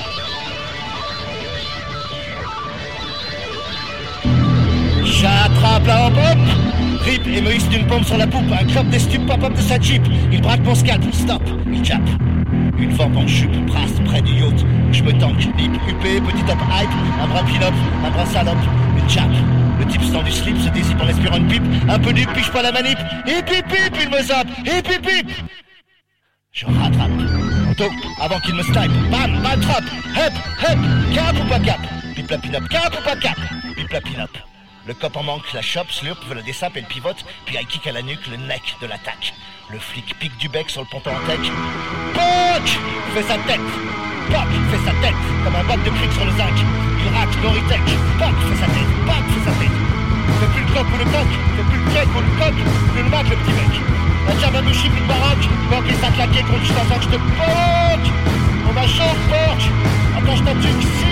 [5.04, 6.14] J'attrape la hop
[7.04, 8.50] Rip et me hisse d'une pompe sur la poupe.
[8.52, 10.02] Un clope des stupes pop-up de sa jeep.
[10.30, 11.42] Il braque mon scalp, stop,
[11.72, 12.08] il jappe.
[12.78, 14.64] Une vampe en jupe brasse près du yacht.
[14.92, 16.90] Je me tanque, lip, huppé, petit top hype.
[17.20, 17.74] Un bras pin-up,
[18.04, 18.56] un bras salope.
[18.96, 19.34] Une jappe.
[19.80, 22.50] Le type stand du slip se dézippe en respirant une pipe Un peu du piche
[22.50, 22.98] pas la manip.
[23.26, 24.48] Hip hip hip, il me zappe.
[24.64, 25.30] Hip hip hip.
[26.52, 27.10] Je rattrape.
[27.76, 28.92] Taupe, avant qu'il me snipe.
[29.10, 29.82] Bam, trap
[30.14, 30.78] Hep, hep,
[31.14, 31.80] cap ou pas cap?
[32.14, 33.36] Pip la pin-up, cap ou pas cap?
[33.76, 34.51] Pip la pin-up
[34.86, 37.92] le cop en manque, la chope, slurp, la dessape, elle pivote, puis high kick à
[37.92, 39.34] la nuque, le neck de l'attaque.
[39.70, 41.40] Le flic pique du bec sur le ponton en tech.
[42.14, 42.66] Poc!
[43.14, 43.60] Fait sa tête.
[44.28, 44.50] Poc!
[44.70, 46.56] Fait sa tête Comme un bac de cric sur le zinc.
[46.58, 47.80] Il rack, Noritech.
[48.18, 48.34] Poc!
[48.50, 48.92] Fait sa tête.
[49.06, 49.24] Poc!
[49.32, 49.76] Fait sa tête.
[50.40, 51.30] Fait plus le coq ou le coq.
[51.56, 52.54] Fait plus le cake ou le coq.
[52.92, 53.72] Plus le mac, le petit mec.
[54.26, 57.08] La jab un bouchi, plus de baraque Poc et sa claquée contre un sac, je
[57.08, 58.02] te poc!
[58.68, 59.62] On va champ, porc
[60.18, 61.11] Attache ta tuque, sick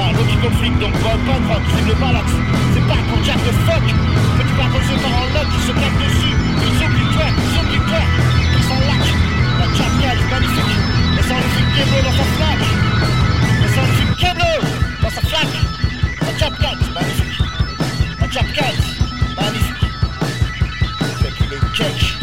[0.00, 2.32] Là, l'autre qui flic, donc pas rock, cible Balax.
[2.72, 3.84] C'est pas pour Jack de fuck.
[3.84, 6.34] Petit par contre, par en lock, il se claque dessus.
[6.64, 8.08] Il zoom, il twerk, zoom, il twerk.
[8.56, 9.04] Il s'en lac.
[9.60, 10.72] La Jack Gale, magnifique.
[11.16, 12.66] Laissant le flic Keblo dans sa flaque.
[13.60, 14.52] Laissant le flic Keblo
[15.02, 15.56] dans sa flaque.
[16.22, 17.38] La Jack Gale, magnifique.
[18.20, 18.80] La Jack Gale,
[19.36, 19.84] magnifique.
[21.20, 22.19] Fait plus le cake,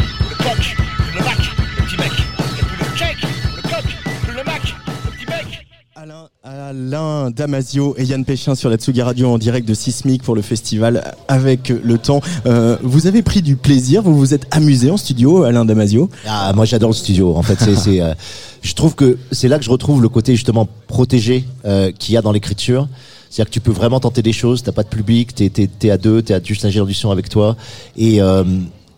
[6.00, 10.36] Alain, Alain Damasio et Yann Péchin sur la Tsugi Radio en direct de Sismic pour
[10.36, 12.20] le festival avec le temps.
[12.46, 16.08] Euh, vous avez pris du plaisir, vous vous êtes amusé en studio, Alain Damasio?
[16.24, 17.34] Ah, moi j'adore le studio.
[17.34, 18.14] En fait, c'est, euh,
[18.62, 22.16] je trouve que c'est là que je retrouve le côté justement protégé euh, qu'il y
[22.16, 22.86] a dans l'écriture.
[23.28, 24.62] C'est-à-dire que tu peux vraiment tenter des choses.
[24.62, 27.10] T'as pas de public, t'es, t'es, t'es à deux, t'es à juste ingénieur du son
[27.10, 27.56] avec toi,
[27.96, 28.44] et euh,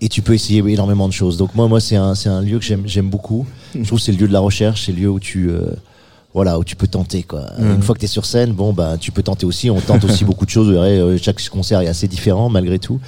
[0.02, 1.38] et tu peux essayer énormément de choses.
[1.38, 3.46] Donc moi, moi c'est un, c'est un lieu que j'aime, j'aime beaucoup.
[3.74, 5.60] Je trouve que c'est le lieu de la recherche, c'est le lieu où tu euh,
[6.34, 7.46] voilà, où tu peux tenter quoi.
[7.58, 10.04] Une fois que tu es sur scène, bon bah tu peux tenter aussi, on tente
[10.04, 13.00] aussi beaucoup de choses, vous verrez, euh, chaque concert est assez différent malgré tout.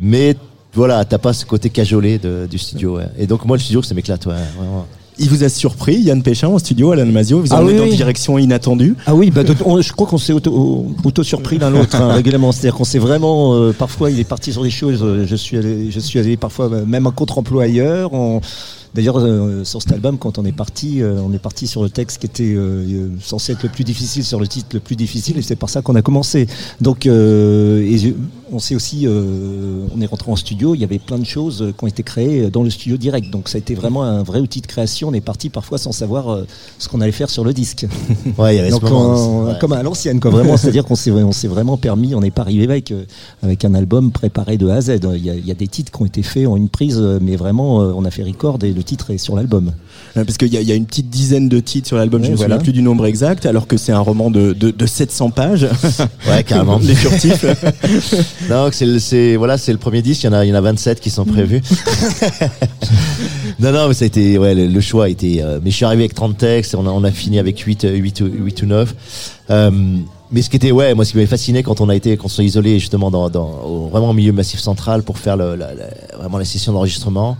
[0.00, 0.36] Mais
[0.74, 3.08] voilà, t'as pas ce côté cajolé de, du studio ouais.
[3.18, 4.86] Et donc moi le studio ça m'éclate ouais, vraiment.
[5.18, 7.40] Il vous a surpris, Yann Péchin, en studio, Alain Damasio.
[7.42, 7.90] Vous Ah emmenez oui, dans oui.
[7.90, 8.96] une direction inattendue?
[9.04, 12.50] Ah oui, bah, on- je crois qu'on s'est auto, auto surpris l'un l'autre hein, régulièrement.
[12.50, 15.02] C'est-à-dire qu'on s'est vraiment, euh, parfois, il est parti sur des choses.
[15.02, 18.14] euh, je suis allé, je suis allé parfois euh, même en contre-emploi ailleurs.
[18.14, 18.40] On,
[18.94, 21.88] D'ailleurs, euh, sur cet album, quand on est parti, euh, on est parti sur le
[21.88, 25.38] texte qui était euh, censé être le plus difficile, sur le titre le plus difficile,
[25.38, 26.46] et c'est par ça qu'on a commencé.
[26.80, 27.08] Donc,
[28.52, 31.84] on s'est aussi, on est rentré en studio, il y avait plein de choses qui
[31.84, 33.30] ont été créées dans le studio direct.
[33.30, 35.08] Donc, ça a été vraiment un vrai outil de création.
[35.08, 36.38] On est parti parfois sans savoir
[36.78, 37.86] ce qu'on allait faire sur le disque.
[38.38, 39.58] Ouais, il y avait Donc, ce moment, on- ouais.
[39.60, 40.30] comme à l'ancienne, quoi.
[40.30, 43.04] Vraiment, c'est-à-dire qu'on s'est, on s'est vraiment permis, on n'est pas arrivé avec, euh,
[43.42, 45.00] avec un album préparé de A à Z.
[45.14, 46.98] Il y, a, il y a des titres qui ont été faits en une prise,
[47.00, 49.72] euh, mais vraiment, euh, on a fait record et le titre est sur l'album.
[50.16, 52.22] Euh, Parce qu'il y, a- il y a une petite dizaine de titres sur l'album,
[52.22, 52.56] je me voilà.
[52.56, 55.66] souviens plus du nombre exact, alors que c'est un roman de, de, de 700 pages.
[56.28, 56.78] Ouais, carrément.
[56.82, 57.44] Les furtifs.
[58.50, 60.22] Non, c'est le, voilà, premier disque.
[60.24, 61.62] Il y en a, il y en a 27 qui sont prévus.
[63.60, 65.42] non, non, mais ça a été, ouais, le, le choix a été.
[65.42, 66.74] euh, mais je suis arrivé avec 30 textes.
[66.74, 68.94] On a, on a fini avec 8, euh, 8, ou- 8 ou 9.
[69.50, 69.70] Euh,
[70.30, 72.26] mais ce qui était, ouais, moi, ce qui m'avait fasciné quand on a été, quand
[72.26, 75.56] on s'est isolé justement dans, dans au- vraiment au milieu massif central pour faire le,
[75.56, 77.36] la- la- vraiment la session d'enregistrement.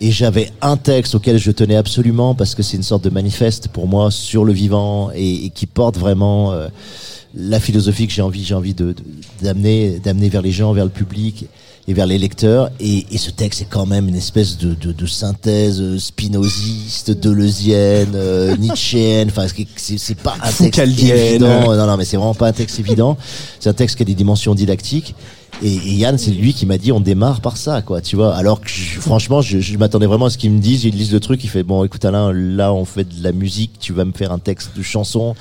[0.00, 3.68] Et j'avais un texte auquel je tenais absolument parce que c'est une sorte de manifeste
[3.68, 6.68] pour moi sur le vivant et, et qui porte vraiment euh,
[7.34, 8.94] la philosophie que j'ai envie, j'ai envie de,
[9.42, 11.46] d'amener, d'amener vers les gens, vers le public
[11.88, 12.68] et vers les lecteurs.
[12.78, 18.12] Et, et ce texte est quand même une espèce de, de, de synthèse spinoziste, deleuzienne,
[18.16, 19.28] euh, nietzschéenne.
[19.30, 20.80] Enfin, c'est- pas un texte
[21.30, 21.74] évident.
[21.74, 23.16] Non, non, mais c'est vraiment pas un texte évident.
[23.60, 25.14] C'est un texte qui a des dimensions didactiques.
[25.62, 28.34] Et, Yann, c'est lui qui m'a dit on démarre par ça, quoi, tu vois.
[28.34, 30.84] Alors que je- franchement, je, je m'attendais vraiment à ce qu'il me dise.
[30.84, 31.42] Une liste de trucs.
[31.44, 33.72] Il fait bon, écoute Alain, là on fait de la musique.
[33.80, 35.34] Tu vas me faire un texte de chanson.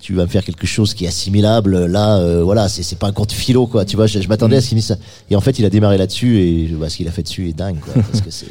[0.00, 1.84] Tu vas me faire quelque chose qui est assimilable.
[1.84, 3.84] Là, euh, voilà, c'est pas un conte philo, quoi.
[3.84, 4.96] Tu vois, je, m'attendais à ce qu'il dise ça.
[5.28, 7.52] Et en fait, il a démarré là-dessus et bah, ce qu'il a fait dessus est
[7.52, 7.92] dingue, quoi.
[8.10, 8.46] Parce que c'est.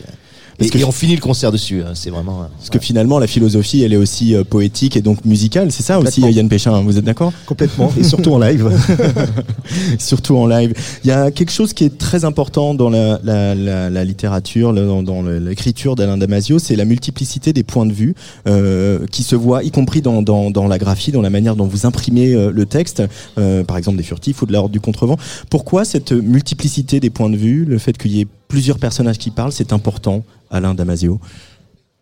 [0.59, 1.81] Et, Parce que- et on finit le concert dessus.
[1.81, 2.47] hein, C'est vraiment.
[2.57, 5.71] Parce que finalement, la philosophie, elle est aussi euh, poétique et donc musicale.
[5.71, 6.19] C'est ça aussi.
[6.21, 7.31] Yann Péchin, vous êtes d'accord?
[7.45, 8.69] Complètement, et surtout en live.
[9.99, 10.73] Surtout en live.
[11.03, 14.73] Il y a quelque chose qui est très important dans la, la, la, la littérature,
[14.73, 18.15] dans, l'écriture d'Alain Damasio, c'est la multiplicité des points de vue
[18.47, 21.65] euh, qui se voit, y compris dans, dans, dans la graphie, dans la manière dont
[21.67, 23.03] vous imprimez euh, le texte,
[23.37, 25.17] euh, par exemple des furtifs ou de l'ordre du contrevent.
[25.49, 29.29] Pourquoi cette multiplicité des points de vue, le fait qu'il y ait plusieurs personnages qui
[29.29, 31.19] parlent, c'est important, Alain Damasio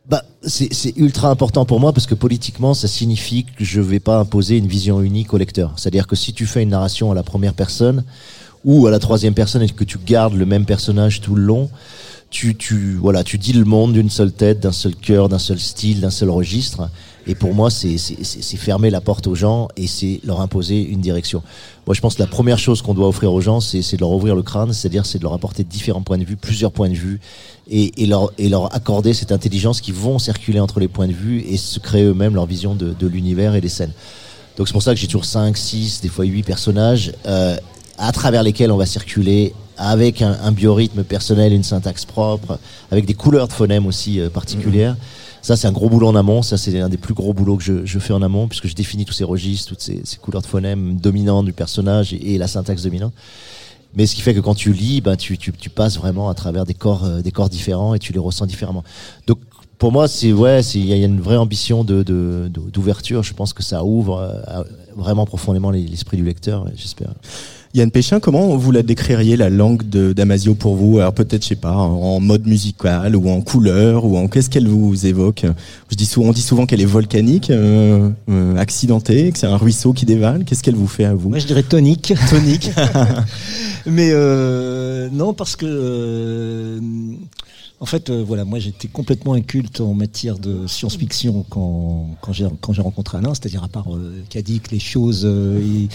[0.07, 4.17] Bah, c'est ultra important pour moi parce que politiquement, ça signifie que je vais pas
[4.17, 5.73] imposer une vision unique au lecteur.
[5.77, 8.03] C'est-à-dire que si tu fais une narration à la première personne
[8.63, 11.69] ou à la troisième personne et que tu gardes le même personnage tout le long,
[12.29, 15.59] tu, tu, voilà, tu dis le monde d'une seule tête, d'un seul cœur, d'un seul
[15.59, 16.89] style, d'un seul registre.
[17.27, 17.97] Et pour moi, c'est
[18.57, 21.43] fermer la porte aux gens et c'est leur imposer une direction.
[21.85, 24.11] Moi, je pense que la première chose qu'on doit offrir aux gens, c'est de leur
[24.11, 26.95] ouvrir le crâne, c'est-à-dire c'est de leur apporter différents points de vue, plusieurs points de
[26.95, 27.19] vue,
[27.69, 31.13] et, et, leur, et leur accorder cette intelligence qui vont circuler entre les points de
[31.13, 33.91] vue et se créer eux-mêmes leur vision de, de l'univers et des scènes.
[34.55, 37.57] Donc c'est pour ça que j'ai toujours 5, 6, des fois 8 personnages euh,
[37.97, 42.57] à travers lesquels on va circuler avec un, un biorhythme personnel, une syntaxe propre,
[42.89, 44.95] avec des couleurs de phonèmes aussi euh, particulières.
[45.47, 46.41] Ça, c'est un gros boulot en amont.
[46.41, 48.75] Ça, c'est un des plus gros boulots que je, je fais en amont, puisque je
[48.75, 52.47] définis tous ces registres, toutes ces, ces couleurs de phonèmes dominantes du personnage et, la
[52.47, 53.13] syntaxe dominante.
[53.95, 56.33] Mais ce qui fait que quand tu lis, ben, tu, tu, tu passes vraiment à
[56.33, 58.83] travers des corps, euh, des corps différents et tu les ressens différemment.
[59.25, 59.39] Donc,
[59.77, 63.23] pour moi, c'est ouais, il y a une vraie ambition de de- de- d'ouverture.
[63.23, 64.63] Je pense que ça ouvre euh,
[64.97, 66.65] vraiment profondément les- l'esprit du lecteur.
[66.75, 67.13] J'espère.
[67.77, 70.97] Yann Péchin, comment vous la décririez la langue de Damasio pour vous?
[70.97, 74.67] Alors peut-être, je sais pas, en mode musical ou en couleur ou en qu'est-ce qu'elle
[74.67, 75.45] vous évoque?
[75.91, 79.57] Je dis souvent, on dit souvent qu'elle est volcanique, euh, euh, accidentée, que c'est un
[79.57, 80.43] ruisseau qui dévale.
[80.43, 81.29] Qu'est-ce qu'elle vous fait à vous?
[81.29, 82.15] Moi, je dirais tonique.
[82.31, 82.71] Tonique.
[83.85, 86.79] Mais euh, non, parce que
[87.79, 92.81] en fait, euh, voilà, moi j'étais complètement inculte en matière de science-fiction quand quand j'ai
[92.81, 95.23] rencontré Alain, c'est-à-dire à part euh, Kadik, les choses.
[95.25, 95.87] euh, et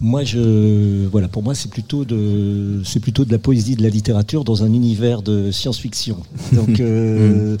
[0.00, 3.88] moi, je voilà, pour moi c'est plutôt de c'est plutôt de la poésie, de la
[3.88, 6.16] littérature dans un univers de science-fiction.
[6.52, 7.56] Donc euh,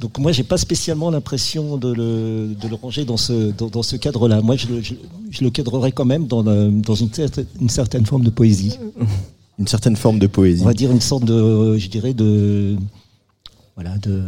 [0.00, 3.82] donc moi j'ai pas spécialement l'impression de le de le ranger dans ce dans, dans
[3.82, 4.40] ce cadre-là.
[4.40, 4.94] Moi je, le- je,
[5.30, 8.78] je le cadrerais quand même dans la- dans une certaine, une certaine forme de poésie
[9.58, 10.62] Une certaine forme de poésie.
[10.62, 12.74] on va dire une sorte de, je dirais, de,
[13.76, 14.20] voilà, de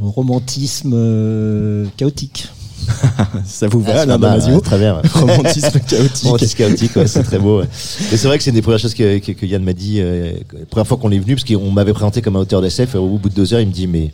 [0.00, 2.46] romantisme euh, chaotique.
[3.46, 5.00] Ça vous va, Ah, Damasio Très bien.
[5.14, 6.24] Romantisme chaotique.
[6.24, 7.60] Romantisme chaotique, ouais, c'est très beau.
[7.60, 7.66] ouais.
[8.10, 10.00] Mais c'est vrai que c'est une des premières choses que, que, que Yann m'a dit
[10.00, 12.94] euh, la première fois qu'on est venu, parce qu'on m'avait présenté comme un auteur d'SF,
[12.94, 14.10] et au bout de deux heures, il me dit, mais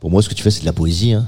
[0.00, 1.12] pour moi, ce que tu fais, c'est de la poésie.
[1.12, 1.26] Hein.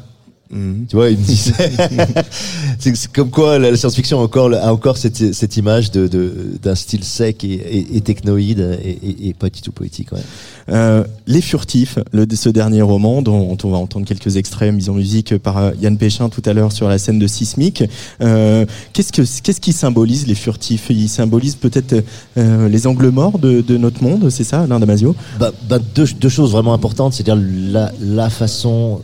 [0.50, 0.86] Mhm.
[0.88, 1.52] Tu vois, il me disait.
[2.78, 6.32] c'est comme quoi la, la science-fiction a encore, a encore cette, cette image de, de,
[6.62, 10.12] d'un style sec et, et, et technoïde et, pas du tout poétique.
[10.12, 10.20] Ouais.
[10.70, 14.94] Euh, Les Furtifs, le, ce dernier roman dont on va entendre quelques extraits mis en
[14.94, 17.84] musique par euh, Yann Péchin tout à l'heure sur la scène de Sismic.
[18.22, 20.86] Euh, qu'est-ce que qu'est-ce qui symbolise les Furtifs?
[20.90, 22.04] Il symbolise peut-être
[22.36, 25.14] euh, les angles morts de, de notre monde, c'est ça, Alain Damasio?
[25.38, 29.00] Bah, bah, deux, deux choses vraiment importantes, c'est-à-dire la, la façon,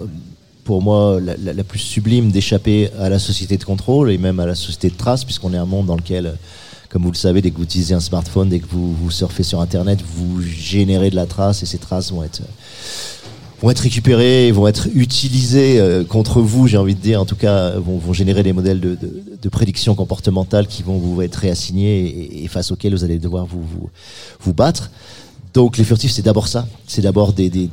[0.65, 4.55] pour moi, la, plus sublime d'échapper à la société de contrôle et même à la
[4.55, 6.33] société de trace, puisqu'on est un monde dans lequel, euh,
[6.89, 9.61] comme vous le savez, dès que vous utilisez un smartphone, dès que vous, surfez sur
[9.61, 12.41] Internet, vous générez de la trace et ces traces vont être
[13.63, 17.37] vont être récupérées, vont être utilisées euh, contre vous, j'ai envie de dire, en tout
[17.37, 22.43] cas, vont, générer des modèles de, de, de prédiction comportementale qui vont vous être réassignés
[22.43, 24.91] et, face auxquels vous allez devoir vous, battre.
[25.55, 26.67] Donc les furtifs, c'est d'abord ça.
[26.87, 27.69] C'est d'abord des-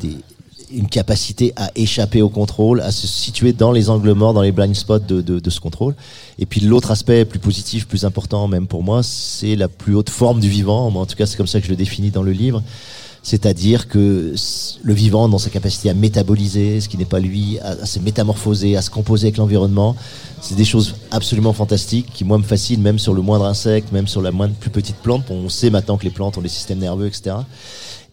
[0.74, 4.52] une capacité à échapper au contrôle, à se situer dans les angles morts, dans les
[4.52, 5.96] blind spots de, de, de ce contrôle.
[6.40, 10.10] Et puis l'autre aspect plus positif, plus important même pour moi, c'est la plus haute
[10.10, 10.90] forme du vivant.
[10.90, 12.64] Moi, en tout cas, c'est comme ça que je le définis dans le livre.
[13.24, 14.34] C'est-à-dire que
[14.82, 18.00] le vivant, dans sa capacité à métaboliser ce qui n'est pas lui, à, à se
[18.00, 19.96] métamorphoser, à se composer avec l'environnement,
[20.42, 24.08] c'est des choses absolument fantastiques qui, moi, me fascinent, même sur le moindre insecte, même
[24.08, 25.26] sur la moindre plus petite plante.
[25.30, 27.36] On sait maintenant que les plantes ont des systèmes nerveux, etc.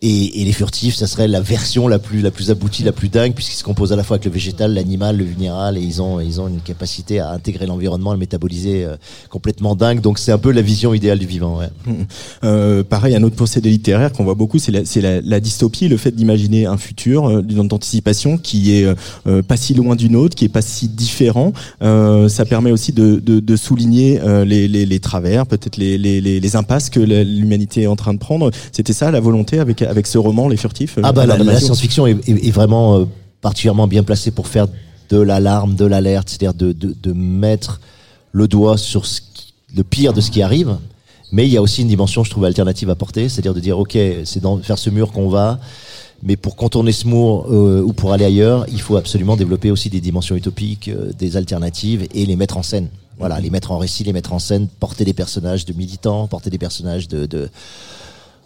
[0.03, 3.09] Et, et les furtifs, ça serait la version la plus la plus aboutie, la plus
[3.09, 6.03] dingue, puisqu'ils se composent à la fois avec le végétal, l'animal, le minéral, et ils
[6.03, 8.97] ont ils ont une capacité à intégrer l'environnement, à le métaboliser euh,
[9.29, 10.01] complètement dingue.
[10.01, 11.59] Donc c'est un peu la vision idéale du vivant.
[11.59, 11.69] Ouais.
[12.45, 15.97] Euh, pareil, un autre procédé littéraire qu'on voit beaucoup, c'est la, la, la dystopie, le
[15.97, 17.43] fait d'imaginer un futur, euh,
[17.73, 18.95] anticipation qui est euh,
[19.27, 21.53] euh, pas si loin d'une autre, qui est pas si différent.
[21.83, 26.21] Euh, ça permet aussi de, de, de souligner les, les, les travers, peut-être les, les,
[26.21, 28.51] les, impasses que l'humanité est en train de prendre.
[28.73, 30.99] C'était ça la volonté avec avec ce roman, Les Furtifs.
[30.99, 33.05] euh, Ah bah la, science-fiction est, est- est vraiment euh,
[33.41, 34.67] particulièrement bien placée pour faire
[35.11, 37.81] de l'alarme, de l'alerte, c'est-à-dire de, de, de mettre
[38.33, 40.77] le doigt sur ce qui- le pire de ce qui arrive.
[41.33, 43.79] Mais il y a aussi une dimension, je trouve, alternative à porter, c'est-à-dire de dire,
[43.79, 45.59] ok, c'est dans vers ce mur qu'on va,
[46.23, 49.91] mais pour contourner ce mur euh, ou pour aller ailleurs, il faut absolument développer aussi
[49.91, 52.89] des dimensions utopiques, euh, des alternatives et les mettre en scène.
[53.19, 56.51] Voilà, les mettre en récit, les mettre en scène, porter des personnages de militants, porter
[56.51, 57.51] des personnages de, de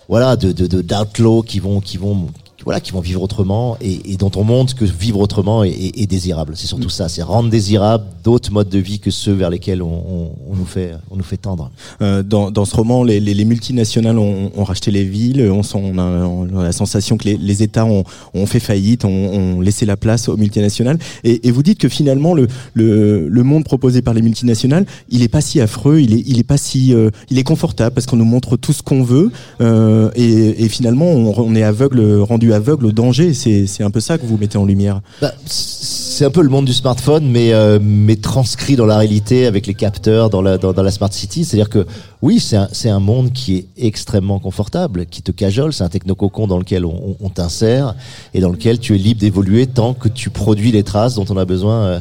[0.09, 2.29] voilà, de, d'outlaws qui vont, qui vont,
[2.65, 6.03] voilà, qui vont vivre autrement et, et dont on montre que vivre autrement est, est-
[6.03, 6.53] est désirable.
[6.57, 9.87] C'est surtout ça, c'est rendre désirable d'autres modes de vie que ceux vers lesquels on,
[9.89, 11.71] on, on nous fait, on nous fait tendre.
[12.01, 15.49] Euh, dans, dans ce roman, les, les, les multinationales ont, ont racheté les villes.
[15.51, 18.05] On, sent, on, a, on a la sensation que les, les États ont,
[18.35, 20.99] ont fait faillite, ont, ont laissé la place aux multinationales.
[21.25, 25.23] Et, et vous dites que finalement, le, le, le monde proposé par les multinationales, il
[25.23, 28.07] est pas si affreux, il est, il est pas si, euh, il est confortable parce
[28.07, 29.31] qu'on nous montre tout ce qu'on veut.
[29.61, 33.35] Euh, et, et finalement, on, on est aveugle, rendu aveugle au danger.
[33.35, 35.01] C'est, un peu ça que vous mettez en lumière.
[35.21, 39.47] Bah, c'est un peu le monde du smartphone, mais euh, mais transcrit dans la réalité
[39.47, 41.45] avec les capteurs dans la dans, la smart city.
[41.45, 41.87] C'est-à-dire que
[42.21, 45.73] oui, c'est un un monde qui est extrêmement confortable, qui te cajole.
[45.73, 47.95] C'est un technococon dans lequel on, on, t'insère
[48.35, 51.37] et dans lequel tu es libre d'évoluer tant que tu produis les traces dont on
[51.37, 52.01] a besoin euh,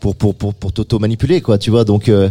[0.00, 1.58] pour pour pour pour t'auto manipuler, quoi.
[1.58, 2.08] Tu vois, donc.
[2.08, 2.30] Euh,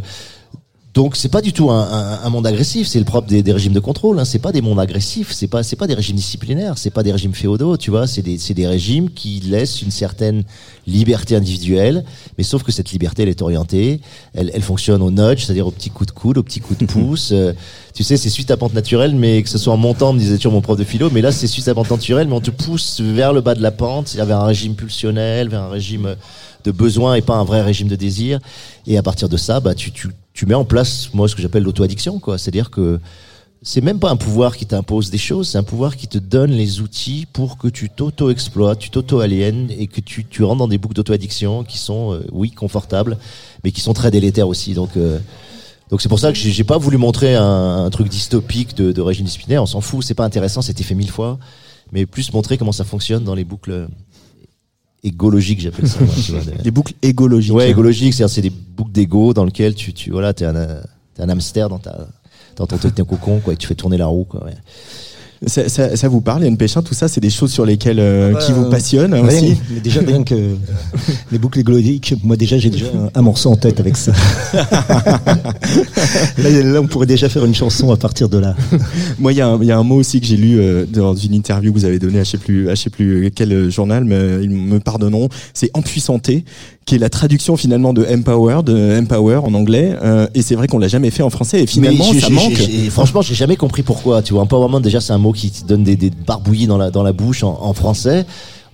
[0.95, 3.51] donc c'est pas du tout un, un, un monde agressif, c'est le propre des, des
[3.51, 4.17] régimes de contrôle.
[4.19, 4.25] Hein.
[4.25, 7.11] C'est pas des mondes agressifs, c'est pas c'est pas des régimes disciplinaires, c'est pas des
[7.11, 8.07] régimes féodaux, tu vois.
[8.07, 10.43] C'est des c'est des régimes qui laissent une certaine
[10.87, 12.03] liberté individuelle,
[12.37, 14.01] mais sauf que cette liberté elle est orientée,
[14.33, 16.85] elle, elle fonctionne au nudge, c'est-à-dire au petit coup de coude, au petit coup de
[16.87, 17.29] pouce.
[17.33, 17.53] Euh,
[17.93, 20.37] tu sais, c'est suite à pente naturelle, mais que ce soit en montant, me disait
[20.37, 22.51] toujours mon prof de philo, mais là c'est suite à pente naturelle, mais on te
[22.51, 26.15] pousse vers le bas de la pente, vers un régime pulsionnel, vers un régime
[26.63, 28.39] de besoin et pas un vrai régime de désir.
[28.87, 30.09] Et à partir de ça, bah tu tu
[30.39, 32.37] tu mets en place moi ce que j'appelle l'auto-addiction quoi.
[32.37, 33.01] C'est-à-dire que
[33.61, 36.51] c'est même pas un pouvoir qui t'impose des choses c'est un pouvoir qui te donne
[36.51, 40.77] les outils pour que tu t'auto-exploites tu t'auto-aliènes et que tu tu rentres dans des
[40.77, 43.17] boucles d'auto-addiction qui sont euh, oui confortables
[43.65, 44.73] mais qui sont très délétères aussi.
[44.73, 45.19] Donc euh,
[45.89, 49.01] donc c'est pour ça que j'ai pas voulu montrer un, un truc dystopique de, de
[49.01, 51.37] régime disciplinaire on s'en fout c'est pas intéressant c'était fait mille fois
[51.91, 53.89] mais plus montrer comment ça fonctionne dans les boucles
[55.03, 57.53] égologiques j'appelle ça moi, tu vois, de- Des boucles égologiques.
[57.55, 60.81] Ouais, égologique, c'est-à-dire c'est des boucles d'ego dans lesquelles tu, tu voilà, t'es un, euh,
[61.15, 62.07] t'es un hamster dans ta,
[62.55, 64.43] dans ton ton cocon, quoi, et tu fais tourner la roue, quoi.
[64.45, 64.55] Ouais.
[65.47, 68.35] Ça, ça, ça vous parle, Yann Péchin, tout ça, c'est des choses sur lesquelles euh,
[68.35, 69.55] qui vous Euh, passionnent hein, aussi.
[69.73, 70.35] mais déjà rien que
[71.31, 74.11] les boucles égologiques, moi déjà j'ai déjà un, un morceau en tête avec ça.
[76.37, 78.55] là, là, on pourrait déjà faire une chanson à partir de là.
[79.19, 80.85] Moi, il y, a un- il y a un mot aussi que j'ai lu euh,
[80.85, 83.31] dans une interview que vous avez donnée à je sais plus, à je sais plus
[83.33, 85.29] quel euh, journal, mais ils me pardonneront.
[85.53, 86.43] C'est empuissanté,
[86.89, 89.95] qui est la traduction finalement de empower, de empower en anglais.
[90.03, 91.61] euh, et c'est vrai qu'on l'a jamais fait en français.
[91.63, 92.59] Et finalement, j'ai- ça manque.
[92.89, 94.21] franchement, j'ai jamais compris pourquoi.
[94.23, 96.89] Tu vois, empowerment, déjà, c'est un mot qui te donne des, des barbouillis dans la,
[96.91, 98.25] dans la bouche en, en français.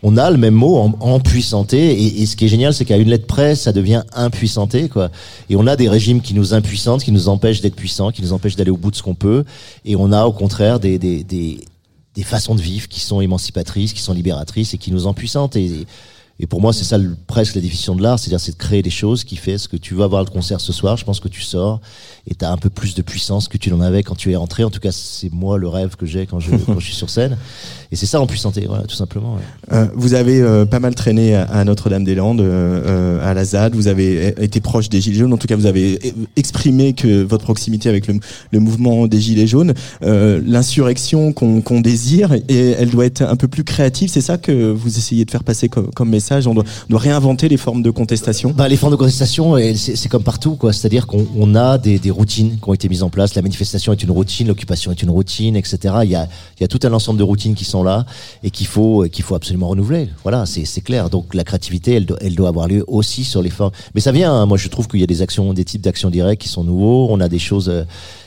[0.03, 2.97] on a le même mot en, empuissanté et, et ce qui est génial c'est qu'à
[2.97, 5.09] une lettre près ça devient impuissanté quoi
[5.49, 8.31] et on a des régimes qui nous impuissantent qui nous empêchent d'être puissants qui nous
[8.31, 9.45] empêchent d'aller au bout de ce qu'on peut
[9.83, 11.59] et on a au contraire des, des, des,
[12.13, 15.65] des façons de vivre qui sont émancipatrices qui sont libératrices et qui nous empuissantent et,
[15.65, 15.87] et
[16.47, 19.23] pour moi, c'est ça presque la définition de l'art, c'est-à-dire c'est de créer des choses
[19.23, 20.97] qui fait ce que tu vas voir le concert ce soir.
[20.97, 21.79] Je pense que tu sors
[22.27, 24.35] et tu as un peu plus de puissance que tu n'en avais quand tu es
[24.35, 24.65] rentré.
[24.65, 27.09] En tout cas, c'est moi le rêve que j'ai quand je, quand je suis sur
[27.09, 27.37] scène.
[27.91, 29.37] Et c'est ça en puissanté, voilà, tout simplement.
[29.71, 33.75] Euh, vous avez euh, pas mal traîné à, Notre-Dame-des-Landes, euh, à la ZAD.
[33.75, 35.33] Vous avez été proche des Gilets jaunes.
[35.33, 35.99] En tout cas, vous avez
[36.35, 38.15] exprimé que votre proximité avec le,
[38.51, 43.63] le mouvement des Gilets jaunes, l'insurrection qu'on désire, et elle doit être un peu plus
[43.63, 44.09] créative.
[44.09, 46.47] C'est ça que vous essayez de faire passer comme, comme message.
[46.47, 48.51] On doit, on doit réinventer les formes de contestation.
[48.55, 50.73] Bah, les formes de contestation, c'est comme partout, quoi.
[50.73, 53.35] C'est-à-dire qu'on on a des, des routines qui ont été mises en place.
[53.35, 55.77] La manifestation est une routine, l'occupation est une routine, etc.
[56.03, 56.27] Il y a,
[56.57, 58.05] il y a tout un ensemble de routines qui sont là
[58.43, 60.09] et qu'il faut, qu'il faut absolument renouveler.
[60.23, 61.09] Voilà, c'est clair.
[61.09, 63.71] Donc la créativité, elle, elle doit avoir lieu aussi sur les formes.
[63.93, 64.33] Mais ça vient.
[64.33, 64.45] hein.
[64.45, 67.07] Moi, je trouve qu'il y a des actions, des types d'actions directes qui sont nouveaux.
[67.09, 67.83] On a des choses euh,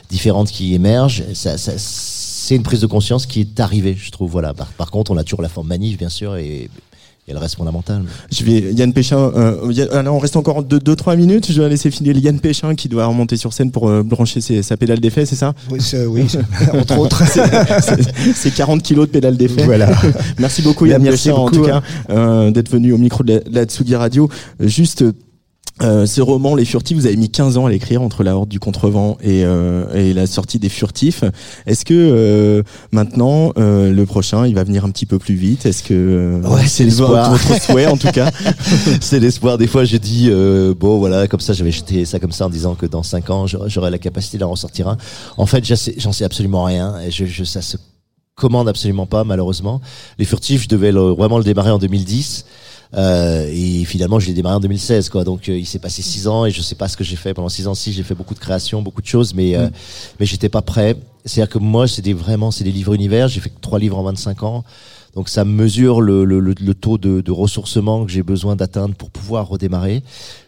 [0.09, 1.23] différentes qui émergent.
[1.33, 4.31] Ça, c'est une prise de conscience qui est arrivée, je trouve.
[4.31, 4.53] Voilà.
[4.53, 6.37] Par, par contre, on a toujours la forme manif, bien sûr,
[7.29, 8.01] il y a le reste fondamental.
[8.31, 9.31] Je vais Yann Péchin.
[9.35, 11.51] Euh, Yann- alors, on reste encore 2-3 minutes.
[11.51, 14.63] Je vais laisser finir Yann Péchin qui doit remonter sur scène pour euh, brancher ses-
[14.63, 15.53] sa pédale d'effet, c'est ça?
[15.69, 16.25] Oui, oui,
[16.73, 17.21] entre autres.
[17.27, 19.63] C'est- C'est 40 kilos de pédale d'effet.
[19.65, 19.89] Voilà.
[20.39, 23.55] Merci beaucoup Yann Péchin en tout cas euh, d'être venu au micro de la, de
[23.55, 24.27] la Tsugi Radio.
[24.61, 25.03] Euh, Juste.
[25.81, 28.49] Euh, ce roman Les Furtifs, vous avez mis 15 ans à l'écrire entre la Horde
[28.49, 31.23] du Contrevent et, euh, et la sortie des Furtifs.
[31.65, 35.65] Est-ce que euh, maintenant euh, le prochain, il va venir un petit peu plus vite?
[35.65, 37.31] Est-ce que euh, Ouais, c'est l'espoir.
[37.31, 38.29] votre souhait en tout cas?
[39.01, 39.57] C'est l'espoir.
[39.57, 42.49] Des fois, j'ai dit, euh, bon, voilà, comme ça, j'avais jeté ça comme ça en
[42.49, 44.97] disant que dans cinq ans, j'aurais j'aurais la capacité d'en ressortir un.
[45.37, 46.99] En fait, j'en sais, j'en sais absolument rien.
[47.05, 47.77] Et je, je, ça se
[48.35, 49.79] commande absolument pas, malheureusement.
[50.17, 52.45] Les furtifs, je devais le- vraiment le démarrer en 2010.
[52.95, 55.23] Euh, et finalement, je l'ai démarré en 2016, quoi.
[55.23, 57.33] Donc, euh, il s'est passé six ans et je sais pas ce que j'ai fait
[57.35, 57.75] pendant six ans.
[57.75, 59.69] Si j'ai fait beaucoup de créations, beaucoup de choses, mais euh,
[60.19, 60.95] mais j'étais pas prêt.
[61.25, 63.27] C'est-à-dire que moi, c'est des vraiment, c'est des livres univers.
[63.27, 64.63] J'ai fait trois livres en 25 ans.
[65.15, 68.95] Donc ça mesure le, le, le, le taux de, de ressourcement que j'ai besoin d'atteindre
[68.95, 70.03] pour pouvoir redémarrer.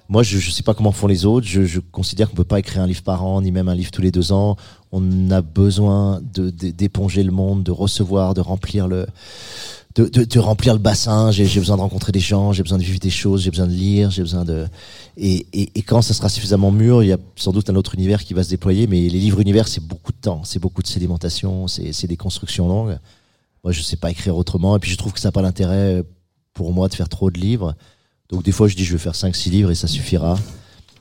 [0.08, 1.48] Moi, je ne sais pas comment font les autres.
[1.48, 3.92] Je, je considère qu'on peut pas écrire un livre par an, ni même un livre
[3.92, 4.58] tous les deux ans.
[4.92, 9.06] On a besoin de de- d'éponger le monde, de recevoir, de remplir le
[9.96, 11.32] de, de, de remplir le bassin.
[11.32, 13.74] J'ai besoin de rencontrer des gens, j'ai besoin de vivre des choses, j'ai besoin de
[13.74, 14.68] lire, j'ai besoin de
[15.18, 18.24] et, et, quand ça sera suffisamment mûr, il y a sans doute un autre univers
[18.24, 18.88] qui va se déployer.
[18.88, 22.18] Mais les livres univers, c'est beaucoup de temps, c'est beaucoup de sédimentation, c'est c'est des
[22.18, 22.98] constructions longues.
[23.64, 24.76] Moi, je sais pas écrire autrement.
[24.76, 26.04] Et puis, je trouve que ça n'a pas l'intérêt
[26.54, 27.76] pour moi de faire trop de livres.
[28.30, 30.38] Donc, des fois, je dis, je vais faire 5-6 livres et ça suffira.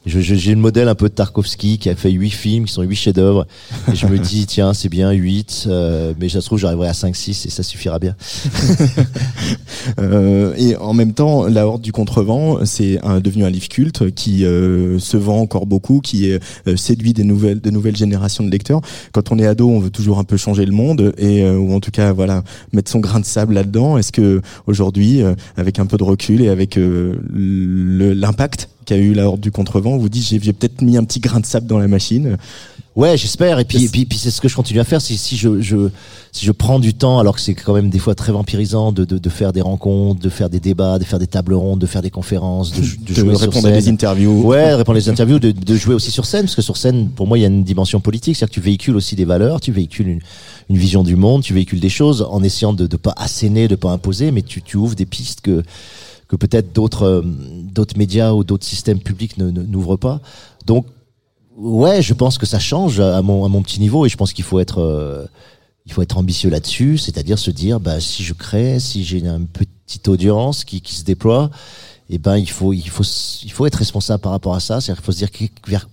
[0.07, 2.97] J'ai le modèle un peu de Tarkovsky qui a fait 8 films, qui sont 8
[2.97, 3.47] chefs-d'œuvre.
[3.93, 6.93] Et je me dis, tiens, c'est bien, 8, euh, mais ça se trouve, j'arriverai à
[6.93, 8.17] 5-6 et ça suffira bien.
[9.99, 14.45] Euh, et en même temps, La Horde du Contrevent, c'est devenu un livre culte qui
[14.45, 18.83] euh, se vend encore beaucoup, qui euh, séduit des nouvelles, de nouvelles générations de lecteurs.
[19.13, 21.75] Quand on est ado, on veut toujours un peu changer le monde et euh, ou
[21.75, 22.43] en tout cas, voilà,
[22.73, 23.99] mettre son grain de sable là-dedans.
[23.99, 27.17] Est-ce que aujourd'hui, euh, avec un peu de recul et avec euh,
[28.81, 31.41] l'impact qu'a eu La Horde du Contrevent, vous dites j'ai peut-être mis un petit grain
[31.41, 32.37] de sable dans la machine.
[32.97, 33.61] Ouais, j'espère.
[33.61, 35.01] Et puis, et puis, puis c'est ce que je continue à faire.
[35.01, 35.91] Si, si je, je,
[36.33, 39.05] si je prends du temps, alors que c'est quand même des fois très vampirisant de,
[39.05, 41.87] de, de faire des rencontres, de faire des débats, de faire des tables rondes, de
[41.87, 43.81] faire des conférences, de, de de jouer sur répondre à scène.
[43.81, 44.43] des interviews.
[44.43, 47.09] Ouais, répondre à des interviews, de, de jouer aussi sur scène, parce que sur scène,
[47.11, 49.61] pour moi, il y a une dimension politique, c'est-à-dire que tu véhicules aussi des valeurs,
[49.61, 50.21] tu véhicules une,
[50.69, 53.77] une vision du monde, tu véhicules des choses en essayant de ne pas asséner, de
[53.77, 55.63] pas imposer, mais tu, tu ouvres des pistes que
[56.31, 60.21] que peut-être d'autres euh, d'autres médias ou d'autres systèmes publics ne- n'ouvrent pas.
[60.65, 60.87] Donc
[61.57, 64.33] ouais, je pense que ça change à mon à mon petit niveau et je pense
[64.33, 65.27] qu'il faut être euh,
[65.87, 69.49] il faut être ambitieux là-dessus, c'est-à-dire se dire bah si je crée, si j'ai une
[69.49, 71.51] petite audience qui qui se déploie,
[72.09, 73.03] et ben il faut il faut
[73.43, 75.89] il faut être responsable par rapport à ça, c'est-à-dire qu'il faut se dire vers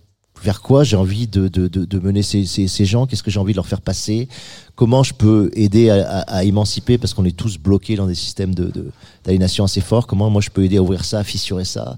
[0.47, 3.51] vers quoi j'ai envie de, de, de, mener ces, ces, gens, qu'est-ce que j'ai envie
[3.51, 4.29] de leur faire passer,
[4.75, 8.55] comment je peux aider à, à, émanciper, parce qu'on est tous bloqués dans des systèmes
[8.55, 8.91] de, de,
[9.25, 11.97] d'aliénation assez forts, comment moi je peux aider à ouvrir ça, à fissurer ça,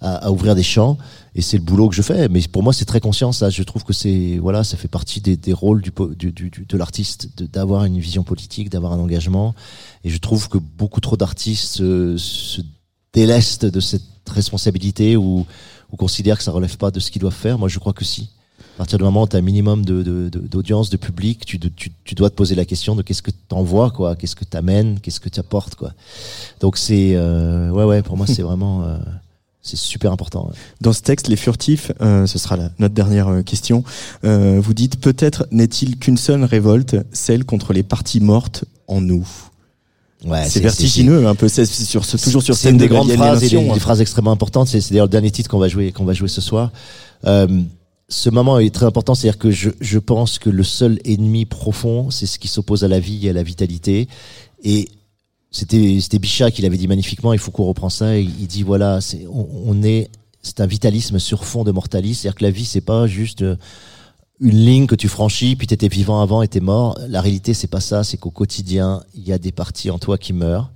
[0.00, 0.98] à, ouvrir des champs,
[1.36, 3.62] et c'est le boulot que je fais, mais pour moi c'est très conscient ça, je
[3.62, 5.92] trouve que c'est, voilà, ça fait partie des, des rôles du,
[6.32, 9.54] du, de l'artiste, d'avoir une vision politique, d'avoir un engagement,
[10.02, 12.60] et je trouve que beaucoup trop d'artistes se, se
[13.12, 15.46] délestent de cette responsabilité ou,
[15.94, 17.56] ou considèrent que ça relève pas de ce qu'ils doivent faire.
[17.56, 18.28] Moi, je crois que si.
[18.74, 21.46] À partir du moment où tu as un minimum de, de, de- d'audience, de public,
[21.46, 24.34] tu, tu, tu dois te poser la question de qu'est-ce que tu envoies, quoi, qu'est-ce
[24.34, 25.92] que tu amènes, qu'est-ce que tu apportes, quoi?
[26.58, 28.98] Donc c'est, euh, ouais, ouais, pour moi c'est vraiment, euh,
[29.62, 30.50] c'est super important.
[30.80, 33.84] Dans ce texte, les furtifs, euh, ce sera notre dernière euh, question.
[34.24, 39.28] Euh, vous dites peut-être n'est-il qu'une seule révolte, celle contre les parties mortes en nous?
[40.24, 41.48] Ouais, c'est vertigineux un peu.
[41.48, 43.74] C'est sur ce, toujours sur scène une des de grandes phrases des, des hein.
[43.78, 44.68] phrases extrêmement importantes.
[44.68, 46.72] C'est c'est d'ailleurs le dernier titre qu'on va jouer, qu'on va jouer ce soir.
[47.26, 47.62] Euh,
[48.08, 52.10] ce moment est très important, c'est-à-dire que je, je pense que le seul ennemi profond,
[52.10, 54.08] c'est ce qui s'oppose à la vie et à la vitalité.
[54.62, 54.88] Et
[55.50, 57.32] c'était c'était Bichat qui l'avait dit magnifiquement.
[57.32, 58.18] Il faut qu'on reprend ça.
[58.18, 60.08] Il, il dit voilà, c'est on, on est
[60.44, 62.22] c'est un vitalisme sur fond de mortalisme.
[62.22, 63.56] C'est-à-dire que la vie, c'est pas juste euh,
[64.40, 66.98] une ligne que tu franchis, puis t'étais vivant avant et t'es mort.
[67.08, 68.04] La réalité, c'est pas ça.
[68.04, 70.70] C'est qu'au quotidien, il y a des parties en toi qui meurent.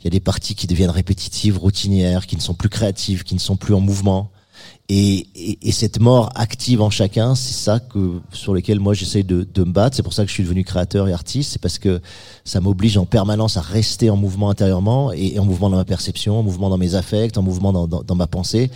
[0.00, 3.34] Il y a des parties qui deviennent répétitives, routinières, qui ne sont plus créatives, qui
[3.34, 4.30] ne sont plus en mouvement.
[4.88, 9.24] Et, et, et cette mort active en chacun, c'est ça que sur lequel moi j'essaye
[9.24, 9.94] de, de me battre.
[9.94, 11.52] C'est pour ça que je suis devenu créateur et artiste.
[11.52, 12.00] C'est parce que
[12.44, 16.40] ça m'oblige en permanence à rester en mouvement intérieurement et, en mouvement dans ma perception,
[16.40, 18.70] en mouvement dans mes affects, en mouvement dans, dans ma pensée.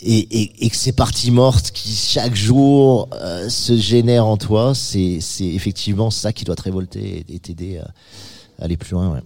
[0.00, 5.18] Et, et, que ces parties mortes qui chaque jour euh, se génèrent en toi, c'est
[5.40, 7.90] effectivement ça qui doit te révolter et t'aider à,
[8.60, 9.20] aller plus loin.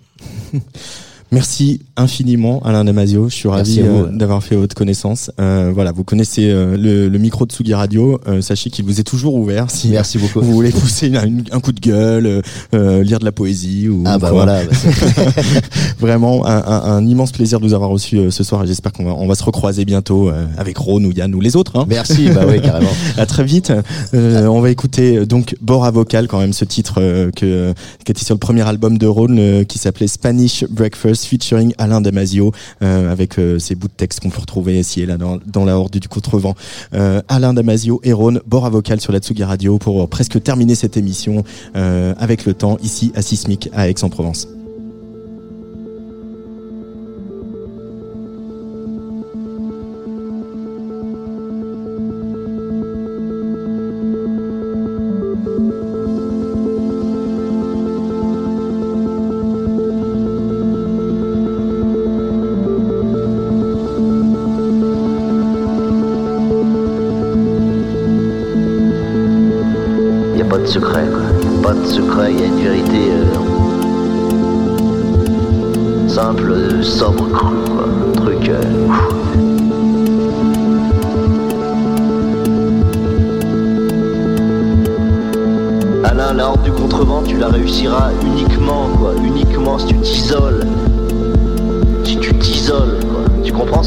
[1.33, 3.31] Merci infiniment Alain Damasio.
[3.31, 5.31] Je suis ravi euh, d'avoir fait votre connaissance.
[5.41, 8.21] Euh, voilà, vous connaissez euh, le, le micro de Sugi Radio.
[8.29, 10.41] Euh, sachez qu'il vous est toujours ouvert si Merci beaucoup.
[10.43, 12.43] vous voulez pousser une- un coup de gueule,
[12.75, 14.45] lire de la poésie ou Ah bah quoi.
[14.45, 14.63] voilà.
[14.65, 14.73] bah,
[15.99, 19.05] Vraiment un, un- un immense plaisir de vous avoir reçu ce soir et j'espère qu'on
[19.05, 21.79] va, on va se recroiser bientôt avec Ron ou Yann ou les autres.
[21.79, 21.87] Hein.
[21.89, 22.29] Merci.
[22.29, 22.91] Bah oui, carrément.
[23.17, 23.73] À très vite.
[24.15, 27.73] Euh, on va écouter donc Bora Vocal quand même ce titre que
[28.05, 32.53] qui était sur le premier album de Ron qui s'appelait Spanish Breakfast featuring Alain Damasio
[32.83, 35.79] euh, avec euh, ces bouts de texte qu'on peut retrouver ici et là dans, la
[35.79, 36.55] horde du contrevent.
[36.95, 40.97] Euh, Alain Damasio et Ron Bora Vocal sur la Tsugi Radio pour presque terminer cette
[40.97, 41.45] émission
[41.75, 44.49] avec le temps ici à Sismic à Aix-en-Provence.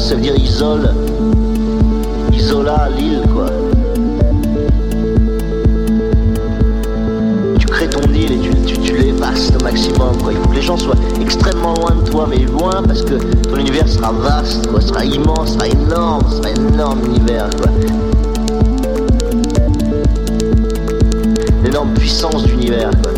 [0.06, 0.88] Ça veut dire isole
[2.32, 3.46] Isola, l'île, quoi.
[7.58, 10.16] tu crées ton île et tu, tu, tu au maximum.
[10.22, 10.32] Quoi.
[10.32, 13.56] Il faut que les gens soient extrêmement loin de toi, mais loin parce que ton
[13.56, 17.50] univers sera vaste, quoi, sera immense, sera énorme, sera énorme univers.
[17.56, 17.72] Quoi.
[21.64, 22.90] L'énorme puissance d'univers.
[23.02, 23.12] Quoi.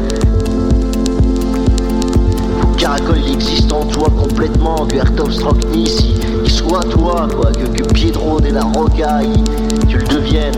[2.79, 6.28] Caracol il existe en toi complètement, que Airtop Strocknis il,
[6.69, 10.53] il soit toi, quoi, que, que Piedro de la Roca il- tu le deviennes.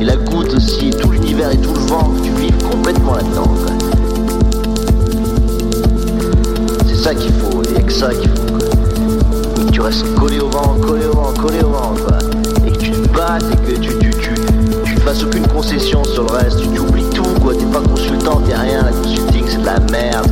[0.00, 3.54] Et la goutte aussi, et tout l'univers et tout le vent, tu vives complètement là-dedans.
[6.86, 8.46] C'est ça qu'il faut, il n'y a que ça qu'il faut.
[8.46, 8.58] quoi.
[9.60, 12.18] Et que tu restes collé au vent, collé au vent, collé au vent, quoi.
[12.66, 14.34] Et que tu te battes et que tu, tu, tu,
[14.84, 17.54] tu ne fasses aucune concession sur le reste, tu, tu oublies tout, quoi.
[17.54, 20.23] T'es pas consultant, t'es rien, la consulting c'est de la merde,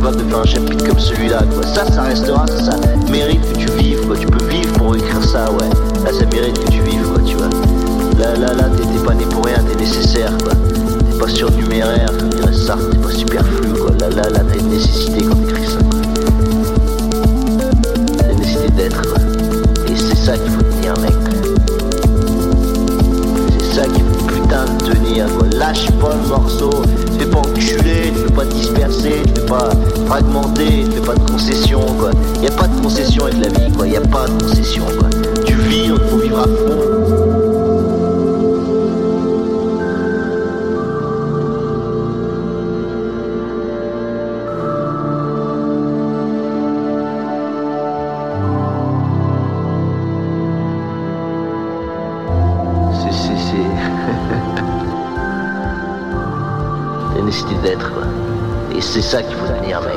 [0.00, 1.62] de faire un chapitre comme celui-là, quoi.
[1.66, 2.76] Ça, ça restera, ça, ça
[3.10, 4.16] mérite que tu vives, quoi.
[4.16, 5.68] Tu peux vivre pour écrire ça, ouais.
[6.04, 7.48] Là, ça mérite que tu vives, quoi, tu vois.
[8.18, 10.52] Là, là, là, t'es, pas né pour rien, t'es nécessaire, quoi.
[10.52, 13.90] T'es pas surnuméraire, comme dirait ça, t'es pas superflu, quoi.
[13.98, 16.00] Là, là, là, t'as une nécessité quand t'écris ça, quoi.
[18.18, 19.02] T'as une nécessité d'être.
[19.88, 21.14] Et c'est ça qu'il faut tenir, mec.
[23.58, 24.95] C'est ça qu'il faut putain de
[25.56, 26.70] Lâche pas le morceau.
[27.12, 29.70] Tu fais pas enculer, tu fais pas disperser, tu fais pas
[30.06, 32.10] fragmenter, tu fais pas de concession, quoi.
[32.42, 33.86] Y a pas de concession avec la vie, quoi.
[33.86, 35.08] Y a pas de concession, quoi.
[35.44, 36.95] Tu vis, donc faut vivre à fond.
[59.06, 59.95] Ça qu'il faut devenir, mec.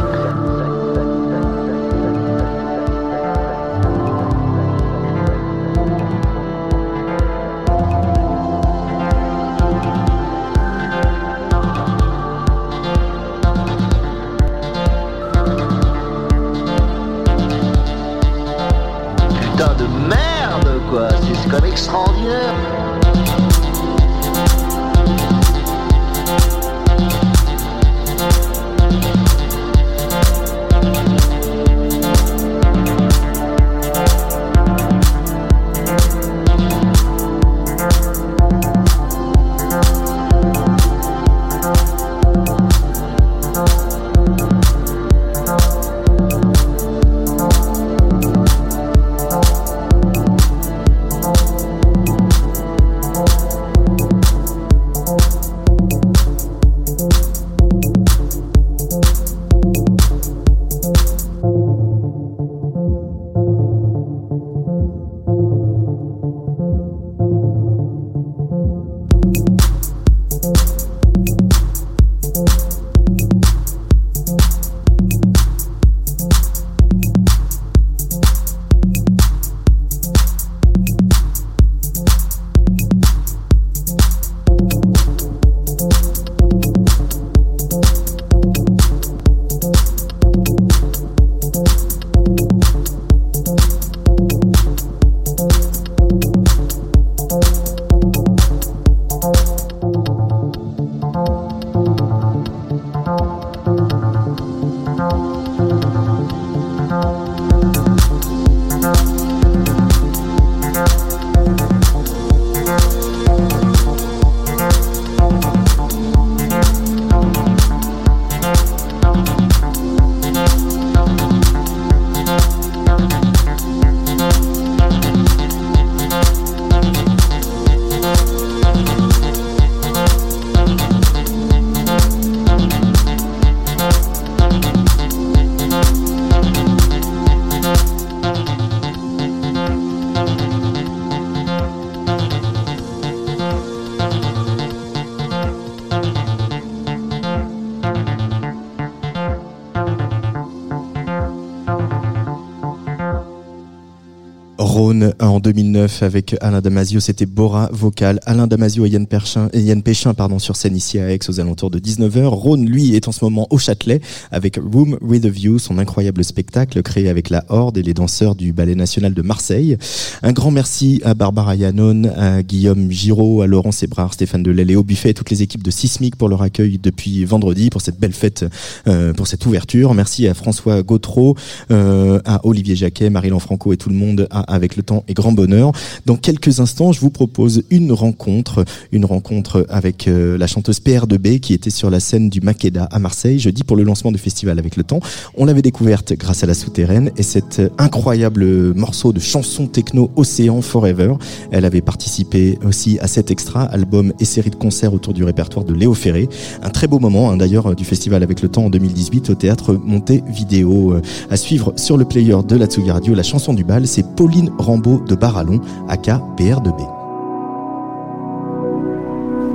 [155.10, 157.00] Rhône en 2009 avec Alain Damasio.
[157.00, 158.20] C'était Bora vocal.
[158.26, 159.06] Alain Damasio et Yann,
[159.54, 162.26] Yann Péchin pardon, sur scène ici à Aix aux alentours de 19h.
[162.26, 164.02] Rhône, lui, est en ce moment au Châtelet
[164.32, 168.36] avec Room with a View, son incroyable spectacle créé avec la Horde et les danseurs
[168.36, 169.78] du Ballet National de Marseille.
[170.24, 174.84] Un grand merci à Barbara Yannon, à Guillaume Giraud, à Laurent Sébrard, Stéphane Delay, au
[174.84, 178.14] Buffet et toutes les équipes de Sismic pour leur accueil depuis vendredi, pour cette belle
[178.14, 178.46] fête,
[178.88, 179.94] euh, pour cette ouverture.
[179.94, 181.36] Merci à François Gautreau,
[181.72, 185.14] euh, à Olivier Jacquet, Marie-Laure Franco et tout le monde à Avec le temps et
[185.20, 185.72] grand bonheur.
[186.06, 191.40] Dans quelques instants, je vous propose une rencontre, une rencontre avec euh, la chanteuse PR2B
[191.40, 194.58] qui était sur la scène du Makeda à Marseille jeudi pour le lancement du festival
[194.60, 195.02] Avec le temps.
[195.36, 200.62] On l'avait découverte grâce à la souterraine et cet incroyable morceau de chanson techno Océan
[200.62, 201.16] Forever.
[201.52, 205.66] Elle avait participé aussi à cet extra album et série de concerts autour du répertoire
[205.66, 206.30] de Léo Ferré.
[206.64, 209.74] Un très beau moment hein, d'ailleurs du festival Avec le temps en 2018 au théâtre
[209.74, 210.94] Monté Vidéo.
[210.94, 214.06] Euh, à suivre sur le player de la Tsugi Radio, la chanson du bal, c'est
[214.16, 216.88] Pauline Rambaud de Barallon, aka PR2B.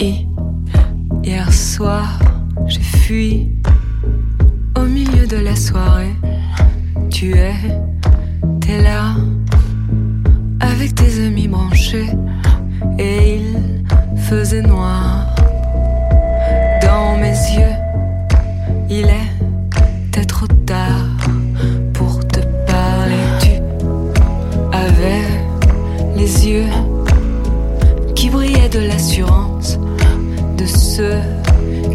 [0.01, 0.27] Et
[1.23, 2.19] hier soir,
[2.67, 3.49] j'ai fui
[4.77, 6.15] au milieu de la soirée.
[7.11, 7.55] Tu es,
[8.61, 9.15] t'es là,
[10.61, 12.11] avec tes amis branchés,
[12.99, 13.85] et il
[14.17, 15.35] faisait noir.
[16.83, 17.77] Dans mes yeux,
[18.91, 19.35] il est
[20.27, 21.04] trop tard
[26.17, 26.71] les yeux
[28.15, 29.79] qui brillaient de l'assurance
[30.57, 31.21] de ceux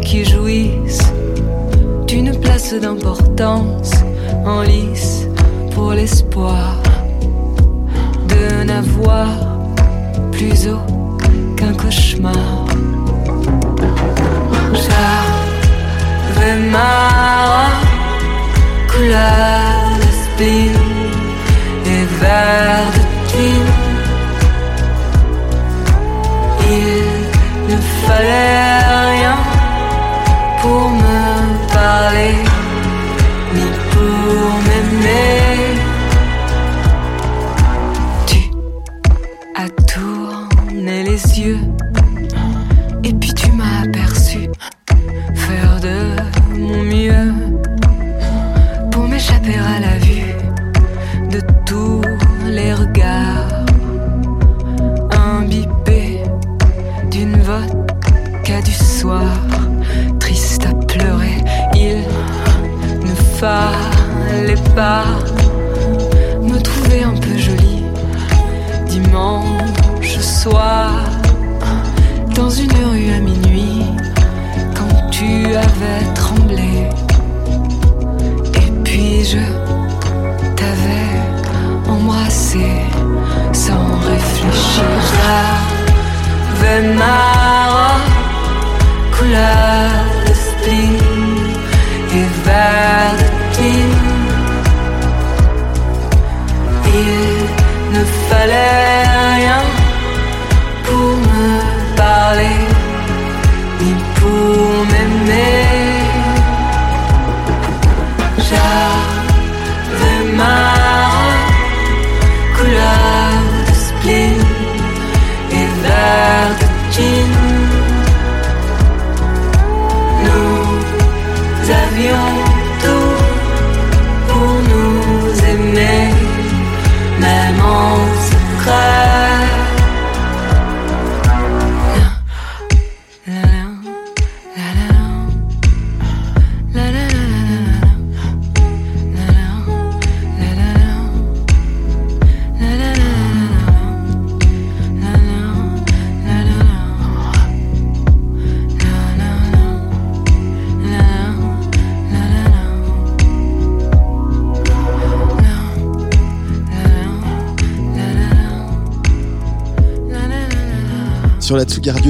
[0.02, 1.12] qui jouissent
[2.06, 3.92] d'une place d'importance
[4.44, 5.26] en lice
[5.72, 6.76] pour l'espoir
[8.28, 9.28] de n'avoir
[10.32, 10.86] plus haut
[11.56, 12.66] qu'un cauchemar.
[14.72, 16.56] J'avais
[18.92, 20.74] couleur de spleen
[21.86, 23.09] et verre de
[26.72, 27.76] Il ne
[28.06, 28.78] fallait
[29.10, 29.36] rien
[30.60, 32.34] pour me parler,
[33.54, 35.74] ni pour m'aimer.
[38.28, 38.40] Tu
[39.56, 41.60] as tourné les yeux,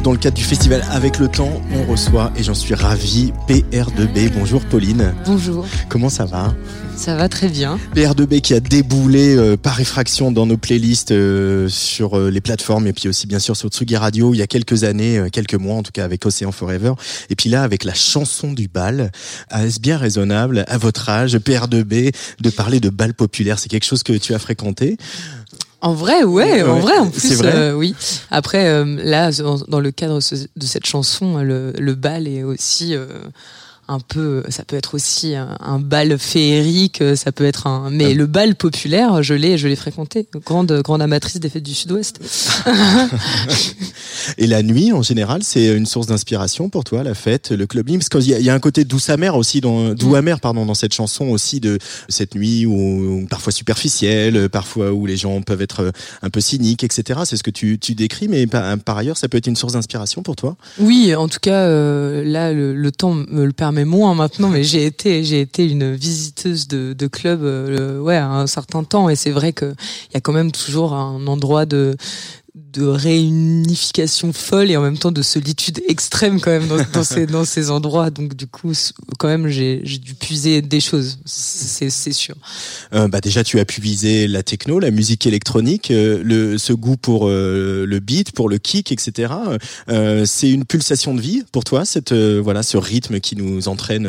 [0.01, 4.31] dans le cadre du festival Avec le temps, on reçoit, et j'en suis ravi, PR2B.
[4.39, 5.15] Bonjour Pauline.
[5.27, 6.55] Bonjour, Comment ça va?
[6.97, 7.79] Ça va très bien.
[7.95, 12.87] PR2B qui a déboulé euh, par effraction dans nos playlists euh, sur euh, les plateformes
[12.87, 15.77] et puis aussi bien sûr sur Tsugi Radio il y a quelques années, quelques mois
[15.77, 16.93] en tout cas avec Océan Forever.
[17.31, 19.13] Et puis là avec la chanson du bal,
[19.51, 23.59] est-ce bien raisonnable à votre âge, PR2B, de parler de bal populaire?
[23.59, 24.99] C'est quelque chose que tu as fréquenté?
[25.83, 27.95] En vrai, ouais, en vrai, en plus, vrai euh, oui.
[28.31, 32.95] Après, euh, là, dans, dans le cadre de cette chanson, le, le bal est aussi
[32.95, 33.07] euh,
[33.91, 38.15] un peu, ça peut être aussi un, un bal féerique, ça peut être un, mais
[38.15, 40.27] le bal populaire, je l'ai, je l'ai fréquenté.
[40.47, 42.21] Grande, grande amatrice des fêtes du Sud-Ouest.
[44.39, 47.99] Et la nuit, en général, c'est une source d'inspiration pour toi, la fête, le clubbing,
[47.99, 50.41] parce qu'il y, a- il y a un côté douce amer aussi, dans, doux amer,
[50.41, 55.17] pardon, dans cette chanson aussi de cette nuit où, où parfois superficielle, parfois où les
[55.17, 55.91] gens peuvent être euh,
[56.23, 57.21] un peu cyniques, etc.
[57.25, 59.73] C'est ce que tu, tu décris, mais par, par ailleurs, ça peut être une source
[59.73, 60.57] d'inspiration pour toi?
[60.79, 64.65] Oui, en tout cas, euh, là, le, le temps me le permet moins maintenant, mais
[64.65, 69.17] j'ai été, j'ai été une visiteuse de, de club, euh, ouais, un certain temps, et
[69.17, 69.75] c'est vrai que
[70.11, 71.97] il y a quand même toujours un endroit de
[72.73, 77.27] de réunification folle et en même temps de solitude extrême quand même dans, dans ces
[77.27, 78.73] dans ces endroits donc du coup
[79.19, 82.35] quand même j'ai dû puiser des choses c'est sûr
[82.93, 86.73] Euh, bah déjà, tu as pu viser la techno, la musique électronique, euh, le, ce
[86.73, 89.33] goût pour euh, le beat, pour le kick, etc.
[90.25, 94.07] C'est une pulsation de vie pour toi, cette voilà, ce rythme qui nous entraîne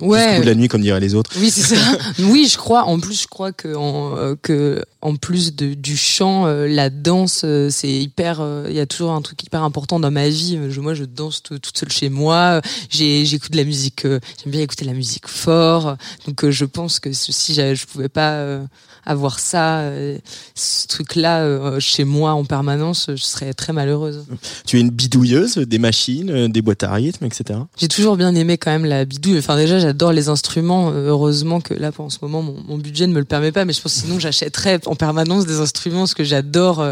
[0.00, 0.18] Ouais.
[0.18, 1.30] jusqu'au bout de la nuit, comme diraient les autres?
[1.38, 1.98] Oui, c'est ça.
[2.20, 2.84] oui, je crois.
[2.84, 7.42] En plus, je crois que en, que en plus de, du chant, euh, la danse,
[7.44, 8.40] euh, c'est hyper.
[8.40, 10.58] euh, Il y a toujours un truc hyper important dans ma vie.
[10.70, 12.60] Je, moi, je danse tout- toute seule chez moi.
[12.88, 14.04] J'écoute de la musique.
[14.06, 15.96] euh, J'aime bien écouter la musique fort.
[16.26, 18.60] Donc, euh, je pense que si je pouvais pas
[19.04, 20.16] avoir ça, euh,
[20.54, 24.24] ce truc-là euh, chez moi en permanence, je serais très malheureuse.
[24.66, 27.58] Tu es une bidouilleuse des machines, euh, des boîtes à rythme, etc.
[27.76, 29.38] J'ai toujours bien aimé quand même la bidouille.
[29.38, 30.90] Enfin déjà j'adore les instruments.
[30.92, 33.64] Heureusement que là pour en ce moment mon, mon budget ne me le permet pas,
[33.64, 36.84] mais je pense que sinon j'achèterais en permanence des instruments parce que j'adore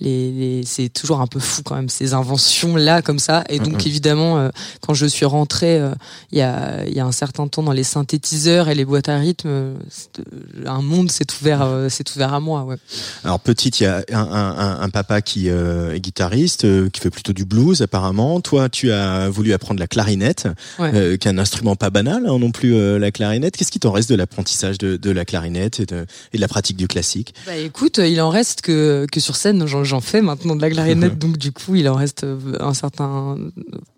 [0.00, 3.44] les, les- C'est toujours un peu fou quand même ces inventions là comme ça.
[3.48, 4.50] Et donc évidemment
[4.80, 5.82] quand je suis rentrée
[6.32, 9.18] il y a y a un certain temps dans les synthétiseurs et les boîtes à
[9.18, 9.74] rythme,
[10.66, 12.64] un monde s'est ouvert euh, s'est ouvert à moi.
[12.64, 12.76] Ouais.
[13.24, 16.88] Alors petite, il y a un, un- un- un papa qui euh, est guitariste, euh,
[16.90, 18.40] qui fait plutôt du blues apparemment.
[18.40, 20.48] Toi, tu as voulu apprendre la clarinette,
[20.78, 20.90] Ouais.
[20.94, 23.56] euh, qui est un instrument pas banal hein, non plus, la clarinette.
[23.56, 26.48] Qu'est-ce qui t'en reste de l'apprentissage de, de la clarinette et de, et de la
[26.48, 27.34] pratique du classique?
[27.46, 31.18] Bah écoute, il en reste que, que sur scène, j'en, fais maintenant de la clarinette,
[31.18, 32.24] donc du coup, il en reste
[32.60, 33.36] un certain,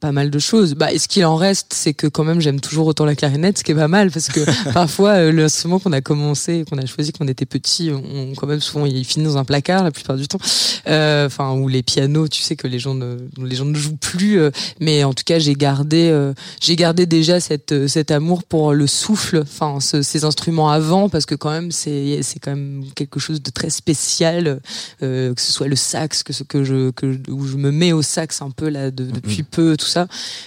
[0.00, 0.74] pas mal de choses.
[0.74, 3.58] Bah, et ce qu'il en reste, c'est que quand même, j'aime toujours autant la clarinette,
[3.58, 4.40] ce qui est pas mal, parce que
[4.72, 8.60] parfois, l'instrument qu'on a commencé, qu'on a choisi quand on était petit, on, quand même
[8.60, 10.38] souvent, il finit dans un placard la plupart du temps.
[10.86, 13.96] Euh, Enfin, ou les pianos, tu sais que les gens ne, les gens ne jouent
[13.96, 14.50] plus, euh,
[14.80, 18.86] mais en tout cas, j'ai gardé, euh, j'ai gardé déjà cette, cet amour pour le
[18.86, 23.20] souffle, enfin, ce- ces instruments avant, parce que quand même, c'est, c'est quand même quelque
[23.20, 24.60] chose de très spécial,
[25.00, 28.02] que ce soit le sax, que ce que je, que où je me mets au
[28.02, 30.06] sax un peu là de- depuis peu, tout ça,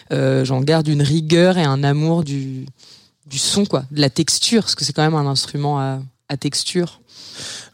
[0.09, 2.65] j'en garde une rigueur et un amour du,
[3.29, 6.37] du son, quoi, de la texture, parce que c'est quand même un instrument à, à
[6.37, 7.01] texture.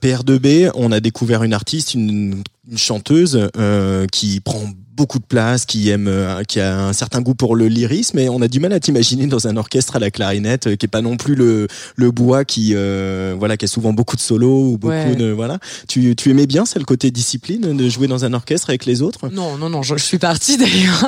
[0.02, 2.44] PR2B, on a découvert une artiste, une,
[2.76, 4.70] chanteuse euh, qui prend
[5.00, 8.28] beaucoup de place, qui aime, euh, qui a un certain goût pour le lyrisme, et
[8.28, 10.90] on a du mal à t'imaginer dans un orchestre à la clarinette, euh, qui est
[10.90, 14.74] pas non plus le, le bois qui, euh, voilà, qui a souvent beaucoup de solos
[14.74, 15.16] ou beaucoup Ouais.
[15.16, 15.58] de, voilà.
[15.88, 19.02] Tu, tu aimais bien, c'est le côté discipline de jouer dans un orchestre avec les
[19.02, 19.30] autres?
[19.32, 21.06] Non, non, non, je, je suis partie d'ailleurs.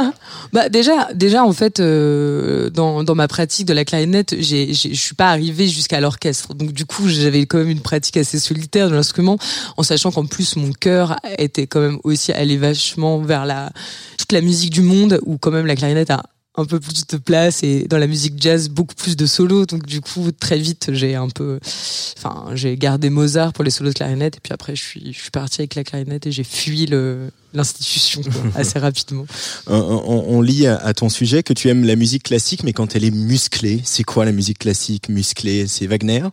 [0.53, 4.93] Bah déjà, déjà en fait, euh, dans, dans ma pratique de la clarinette, j'ai- je
[4.95, 6.53] suis pas arrivée jusqu'à l'orchestre.
[6.53, 9.38] Donc du coup, j'avais quand même une pratique assez solitaire de l'instrument,
[9.76, 13.72] en sachant qu'en plus mon cœur était quand même aussi allé vachement vers la
[14.17, 16.23] toute la musique du monde, où quand même la clarinette a
[16.55, 19.85] un peu plus de place et dans la musique jazz beaucoup plus de solos donc
[19.85, 21.61] du coup très vite j'ai un peu
[22.17, 25.17] enfin j'ai gardé Mozart pour les solos de clarinette et puis après je suis je
[25.17, 28.21] suis partie avec la clarinette et j'ai fui le l'institution
[28.55, 29.25] assez rapidement.
[29.67, 32.73] On, on- on lit à, à ton sujet que tu aimes la musique classique, mais
[32.73, 35.67] quand elle est musclée, c'est quoi la musique classique musclée?
[35.67, 36.23] C'est Wagner?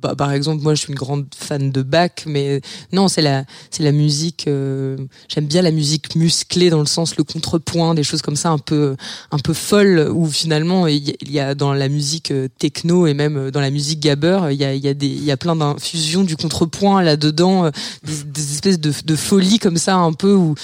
[0.00, 2.60] Bah, par exemple, moi, je suis une grande fan de Bach, mais
[2.92, 4.46] non, c'est la, c'est la musique.
[4.48, 4.96] euh,
[5.28, 8.58] J'aime bien la musique musclée dans le sens le contrepoint, des choses comme ça, un
[8.58, 8.96] peu,
[9.30, 13.36] un peu folles, où finalement il y, a- dans la musique euh, techno et même
[13.36, 15.36] euh, dans la musique gabber, il y a, il y a des, il y a
[15.36, 17.70] plein d'infusions du contrepoint là dedans, euh,
[18.04, 20.54] des, des espèces de, de folie comme ça, un peu où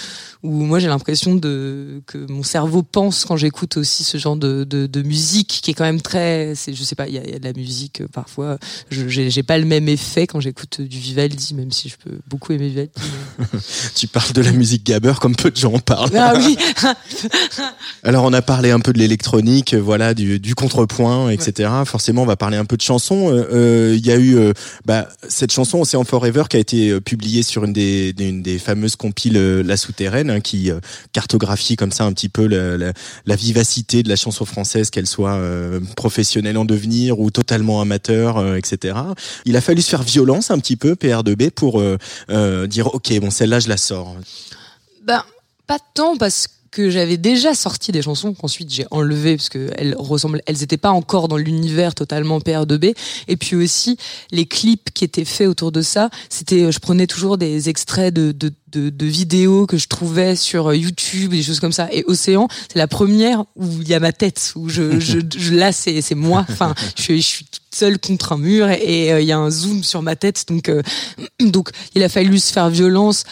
[0.44, 4.62] où moi j'ai l'impression de que mon cerveau pense quand j'écoute aussi ce genre de,
[4.64, 7.24] de, de musique qui est quand même très c'est je sais pas il y a,
[7.24, 8.58] il y a de la musique euh, parfois
[8.90, 12.52] je j'ai pas le même effet quand j'écoute du Vivaldi même si je peux beaucoup
[12.52, 12.92] aimer Vivaldi
[13.38, 13.46] mais-
[13.96, 16.10] Tu parles de la musique gabber comme peu de gens en parlent.
[16.16, 16.56] ah oui
[18.02, 21.70] Alors on a parlé un peu de l'électronique, euh, voilà, du, du contrepoint, etc.
[21.86, 23.30] Forcément, on va parler un peu de chansons.
[23.32, 24.52] Euh, euh, Il y a eu euh,
[24.84, 28.96] bah, cette chanson Ocean Forever qui a été publiée sur une des, une des fameuses
[28.96, 30.81] compiles La Souterraine, hein, qui euh,
[31.12, 35.81] cartographie comme ça un petit peu la, vivacité de la chanson française, qu'elle soit euh,
[35.97, 38.97] professionnelle en devenir ou totalement amateur, euh, etc.
[39.44, 41.82] Il a fallu se faire violence un petit peu, PR2B, pour
[42.69, 44.16] dire ok, bon celle-là je la sors.
[45.05, 45.23] Ben,
[45.66, 49.94] pas tant parce que j'avais déjà sorti des chansons qu'ensuite j'ai enlevées parce que elles
[49.96, 52.94] ressemblent, elles étaient pas encore dans l'univers totalement PR2B.
[53.28, 53.96] Et puis aussi
[54.32, 58.32] les clips qui étaient faits autour de ça, c'était, je prenais toujours des extraits de,
[58.32, 61.88] de, de, de vidéos que je trouvais sur YouTube, des choses comme ça.
[61.92, 65.55] Et Océan, c'est la première où il y a ma tête, où je, je, je
[65.55, 66.44] là c'est c'est moi.
[66.48, 69.51] Enfin, je je suis toute seule contre un mur et euh, il y a un
[69.51, 70.46] zoom sur ma tête.
[70.48, 70.82] Donc euh,
[71.40, 73.24] donc il a fallu se faire violence.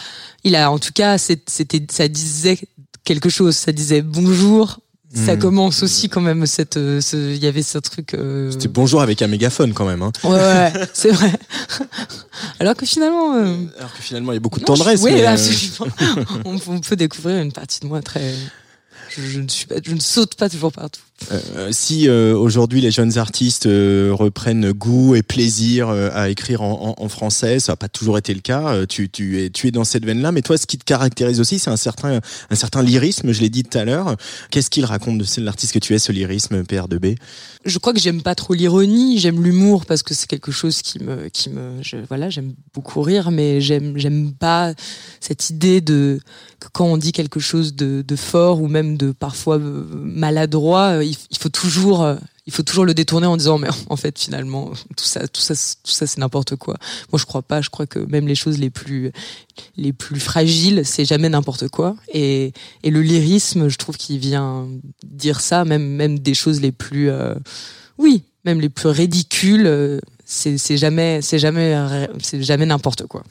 [0.45, 2.59] Il a en tout cas c'était ça disait
[3.03, 3.55] quelque chose.
[3.55, 4.79] Ça disait bonjour.
[5.15, 5.39] Ça Mm.
[5.39, 8.99] commence aussi quand même cette euh, ce- il y avait ce truc euh, C'était bonjour
[9.03, 10.01] avec un mégaphone quand même.
[10.01, 10.11] Hein.
[10.23, 11.31] ouais ouais c'est vrai
[12.59, 14.99] alors que finalement euh, Alors que finalement, il y a beaucoup de non, tendresse.
[15.01, 15.93] je- oui euh, absolument
[16.45, 18.33] on, on peut découvrir une partie de moi très
[19.15, 21.01] je, je ne suis pas je ne saute pas toujours partout
[21.31, 27.09] Euh, si euh, aujourd'hui les jeunes artistes euh, reprennent goût et plaisir à écrire en,
[27.09, 28.85] français, ça n'a pas toujours été le cas.
[28.87, 29.09] tu,
[29.39, 32.19] es, dans cette veine-là, mais toi, ce qui te caractérise aussi, c'est un certain,
[32.49, 33.31] un certain lyrisme.
[33.31, 34.15] Je l'ai dit tout à l'heure.
[34.51, 37.15] Qu'est-ce qu'il raconte de l'artiste que tu es, ce lyrisme PR2B
[37.65, 41.01] je crois que j'aime pas trop l'ironie, j'aime l'humour parce que c'est quelque chose qui
[41.01, 41.79] me, qui me,
[42.09, 44.73] voilà, j'aime beaucoup rire, mais j'aime, j'aime pas
[45.21, 46.19] cette idée de
[46.59, 51.37] que quand on dit quelque chose de, fort ou même de parfois maladroit, il, il
[51.37, 52.15] faut toujours, euh,
[52.45, 55.53] il faut toujours le détourner en disant mais en fait finalement tout ça, tout ça,
[55.55, 56.77] tout ça c'est n'importe quoi.
[57.11, 59.11] Moi je crois pas, je crois que même les choses les plus,
[59.77, 61.95] les plus fragiles, c'est jamais n'importe quoi.
[62.13, 62.53] Et,
[62.83, 64.67] et le lyrisme, je trouve qu'il vient
[65.03, 67.35] dire ça, même, même des choses les plus, euh,
[67.97, 70.01] oui, même les plus ridicules.
[70.25, 71.75] C'est jamais, c'est jamais,
[72.21, 73.23] c'est jamais n'importe quoi.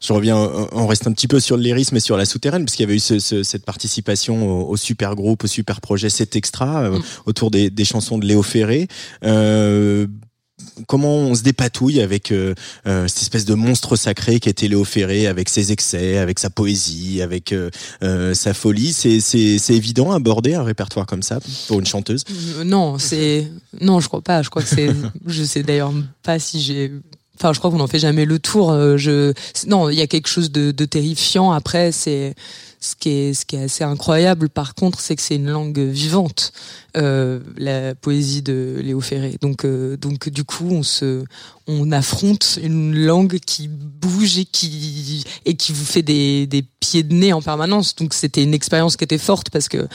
[0.00, 0.36] Je reviens,
[0.72, 2.88] on reste un petit peu sur le lyrisme et sur la souterraine, parce qu'il y
[2.88, 6.82] avait eu ce- ce- cette participation au, au super groupe, au super projet, cet extra
[6.84, 7.02] euh, Mm.
[7.26, 8.88] autour des, des chansons de Léo Ferré.
[9.24, 10.06] Euh,
[10.86, 12.54] comment on se dépatouille avec euh,
[12.86, 16.50] euh, cette espèce de monstre sacré qui était Léo Ferré, avec ses excès, avec sa
[16.50, 17.70] poésie, avec euh,
[18.34, 18.92] sa folie.
[18.92, 22.24] C'est c'est- c'est évident aborder un répertoire comme ça pour une chanteuse?
[22.64, 23.48] Non, c'est,
[23.80, 24.42] non, je crois pas.
[24.42, 24.88] Je crois que c'est,
[25.26, 26.92] je sais d'ailleurs pas si j'ai.
[27.38, 28.72] Enfin, je crois qu'on n'en fait jamais le tour.
[28.96, 29.32] Je,
[29.66, 31.50] non, il y a quelque chose de, de terrifiant.
[31.50, 32.34] Après, c'est
[32.82, 34.48] ce qui est, ce qui est assez incroyable.
[34.48, 36.52] Par contre, c'est que c'est une langue vivante,
[36.96, 39.36] euh, la poésie de Léo Ferré.
[39.40, 41.24] Donc, euh, donc, du coup, on se,
[41.68, 47.04] on affronte une langue qui bouge et qui et qui vous fait des, des pieds
[47.04, 47.94] de nez en permanence.
[47.94, 49.86] Donc, c'était une expérience qui était forte parce que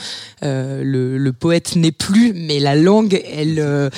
[0.42, 3.90] euh, le, le poète n'est plus, mais la langue, elle.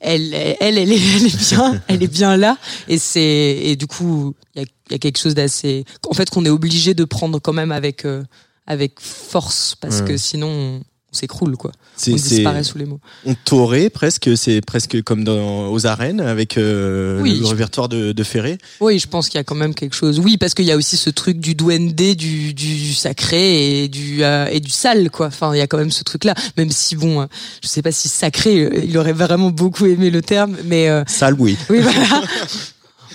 [0.00, 2.56] Elle, elle, elle, est, elle est bien, elle est bien là,
[2.88, 3.20] et c'est,
[3.62, 6.50] et du coup, il y a, y a quelque chose d'assez, en fait, qu'on est
[6.50, 8.22] obligé de prendre quand même avec, euh,
[8.66, 10.08] avec force, parce Ouais.
[10.08, 11.72] que sinon, on, s'écroule, quoi.
[12.08, 13.00] On disparaît sous les mots.
[13.26, 17.88] On t'aurait presque, c'est presque comme dans, aux arènes avec euh, Oui, le je- répertoire
[17.88, 18.58] de, de Ferré.
[18.80, 20.20] Oui, je pense qu'il y a quand même quelque chose.
[20.20, 24.22] Oui, parce qu'il y a aussi ce truc du duende, du, du sacré et du
[24.22, 25.26] euh, et du sale, quoi.
[25.26, 26.34] Enfin, il y a quand même ce truc-là.
[26.56, 27.26] Même si bon, euh,
[27.62, 31.34] je sais pas si sacré, il aurait vraiment beaucoup aimé le terme, mais euh, Sale,
[31.38, 31.56] oui.
[31.68, 32.22] oui, voilà.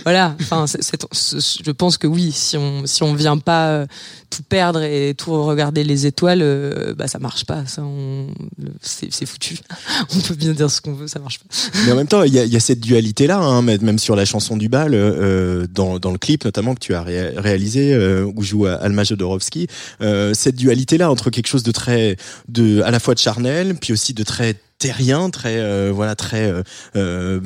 [0.03, 0.35] voilà.
[0.41, 3.85] Enfin, je pense que oui, si on si on vient pas euh,
[4.29, 7.65] tout perdre et tout regarder les étoiles, euh, bah ça marche pas.
[7.65, 7.83] Ça,
[8.81, 9.57] c'est foutu.
[10.15, 11.45] On peut bien dire ce qu'on veut, ça marche pas.
[11.85, 14.57] Mais en même temps, il y a, cette dualité-là, hein, mais même sur la chanson
[14.57, 18.43] du bal, euh, dans, dans le clip notamment que tu as ré- réalisé, euh, où
[18.43, 19.67] joue Alma Jodorowsky,
[20.33, 22.17] cette dualité-là entre quelque chose de très,
[22.49, 26.51] de, à la fois de charnel, puis aussi de très terrien, très euh, voilà, très
[26.51, 26.61] euh,
[26.95, 27.39] euh,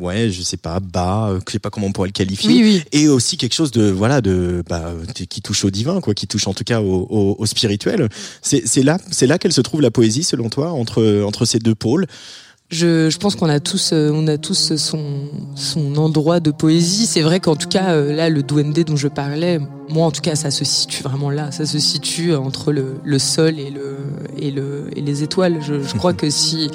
[0.00, 2.62] ouais, je sais pas, bas, euh, je sais pas comment on pourrait le qualifier, Oui,
[2.62, 2.82] oui.
[2.92, 4.92] et aussi quelque chose de voilà, de bah,
[5.28, 8.08] qui touche au divin, quoi, qui touche en tout cas au, au, au spirituel.
[8.42, 11.58] C'est c'est là, c'est là qu'elle se trouve la poésie, selon toi, entre entre ces
[11.58, 12.06] deux pôles?
[12.70, 15.00] Je, je pense qu'on a tous, euh, on a tous son,
[15.56, 17.06] son endroit de poésie.
[17.06, 20.20] C'est vrai qu'en tout cas, euh, là, le duende dont je parlais, moi, en tout
[20.20, 21.50] cas, ça se situe vraiment là.
[21.50, 23.96] Ça se situe entre le, le sol et le,
[24.38, 25.58] et le, et les étoiles.
[25.62, 26.70] Je, je crois que si,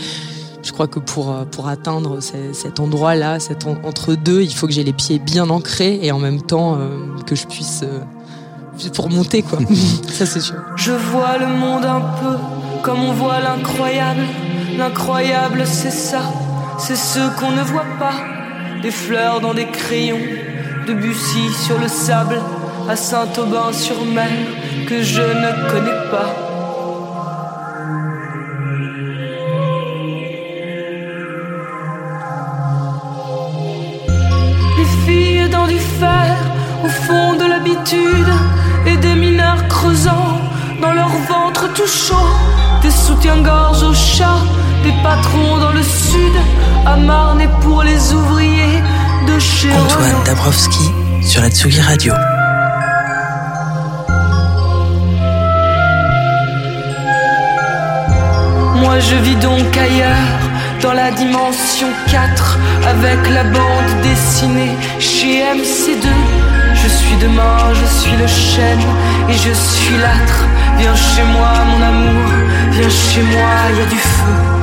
[0.64, 4.54] je crois que pour, euh, pour atteindre ce- cet endroit-là, cet en- entre deux, il
[4.54, 6.90] faut que j'ai les pieds bien ancrés et en même temps euh,
[7.26, 9.60] que je puisse, euh, pour monter, quoi.
[10.12, 10.56] ça, c'est sûr.
[10.76, 12.36] Je vois le monde un peu
[12.84, 14.24] comme on voit l'incroyable.
[14.78, 16.22] L'incroyable, c'est ça,
[16.78, 18.16] c'est ce qu'on ne voit pas.
[18.82, 20.20] Des fleurs dans des crayons,
[20.86, 22.42] de Bussy sur le sable,
[22.90, 24.30] à Saint-Aubin-sur-Mer,
[24.88, 26.36] que je ne connais pas.
[34.78, 36.36] Des filles dans du fer,
[36.84, 38.34] au fond de l'habitude,
[38.86, 40.45] et des mineurs creusant
[40.82, 42.30] dans leur ventre tout chaud,
[42.82, 44.40] des soutiens-gorge au chat,
[44.84, 46.36] des patrons dans le sud,
[46.86, 48.82] à Marne et pour les ouvriers
[49.28, 50.24] de chez Antoine.
[50.26, 50.92] Dabrowski
[51.22, 52.14] sur la Tsugi Radio.
[58.76, 60.40] Moi je vis donc ailleurs,
[60.82, 66.08] dans la dimension 4, avec la bande dessinée chez MC2.
[66.76, 68.86] Je suis demain, je suis le chêne
[69.30, 70.46] et je suis l'âtre.
[70.78, 72.32] Viens chez moi, mon amour,
[72.72, 74.56] viens chez moi, y a du feu.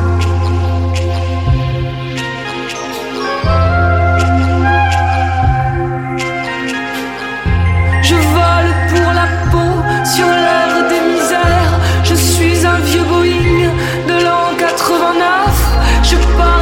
[8.03, 9.73] Je vole pour la peau
[10.15, 11.77] sur l'air des misères.
[12.05, 13.71] Je suis un vieux Boeing
[14.09, 15.23] de l'an 89.
[16.03, 16.62] Je parle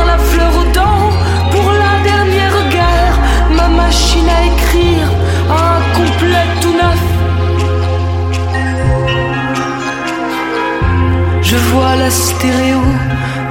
[11.51, 12.81] Je vois la stéréo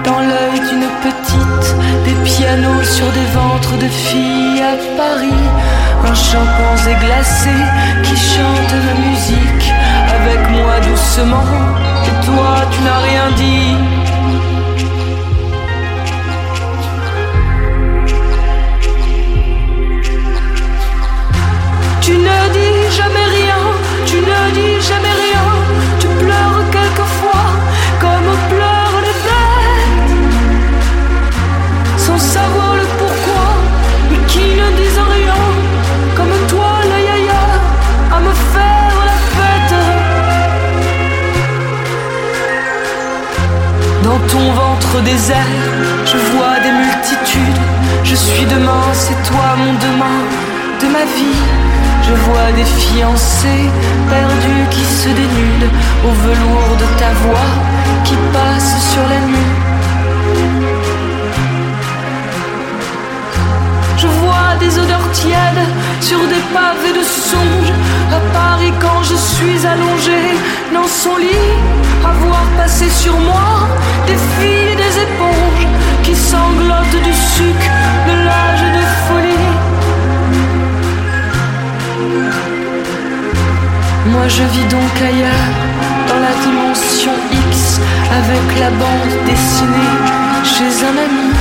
[0.05, 5.43] dans l'œil d'une petite, des pianos sur des ventres de filles à Paris,
[6.09, 7.49] un chimpanzé glacé
[8.03, 9.73] qui chante la musique
[10.17, 11.43] avec moi doucement,
[12.07, 13.98] et toi tu n'as rien dit.
[46.05, 47.61] Je vois des multitudes,
[48.03, 50.21] je suis demain, c'est toi mon demain
[50.81, 51.39] de ma vie.
[52.03, 53.69] Je vois des fiancés
[54.09, 55.71] perdus qui se dénudent
[56.03, 57.51] au velours de ta voix
[58.03, 60.58] qui passe sur la nuit.
[64.57, 65.67] Des odeurs tièdes
[66.01, 67.71] sur des pavés de songe.
[68.11, 70.35] À Paris, quand je suis allongé
[70.73, 71.53] dans son lit,
[72.03, 73.69] à voir passer sur moi
[74.05, 75.67] des filles des éponges
[76.03, 77.71] qui sanglotent du sucre
[78.07, 79.49] de l'âge de folie.
[84.07, 85.49] Moi je vis donc ailleurs,
[86.09, 87.79] dans la dimension X,
[88.11, 89.95] avec la bande dessinée
[90.43, 91.38] chez un ami.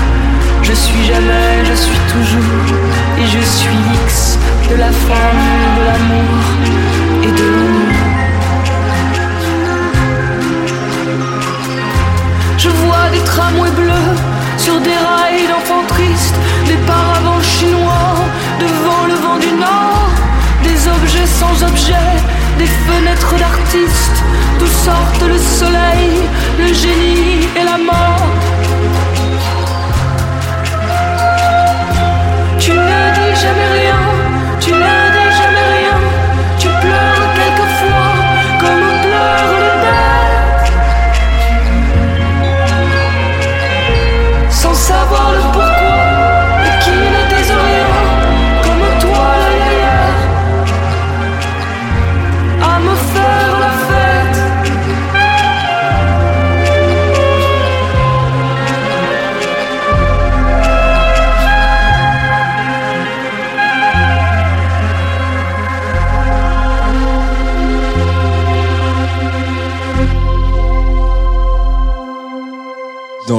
[0.68, 2.76] Je suis jamais, je suis toujours,
[3.18, 4.38] et je suis X
[4.68, 5.44] de la femme,
[5.78, 6.44] de l'amour
[7.22, 7.94] et de l'amour.
[12.58, 14.14] Je vois des tramways bleus
[14.58, 18.16] sur des rails d'enfants tristes, des paravents chinois
[18.60, 20.10] devant le vent du nord,
[20.62, 22.10] des objets sans objet,
[22.58, 24.22] des fenêtres d'artistes,
[24.58, 26.28] d'où sortent le soleil,
[26.58, 29.07] le génie et la mort.
[33.40, 33.96] Jamais rien,
[34.60, 34.97] tu ne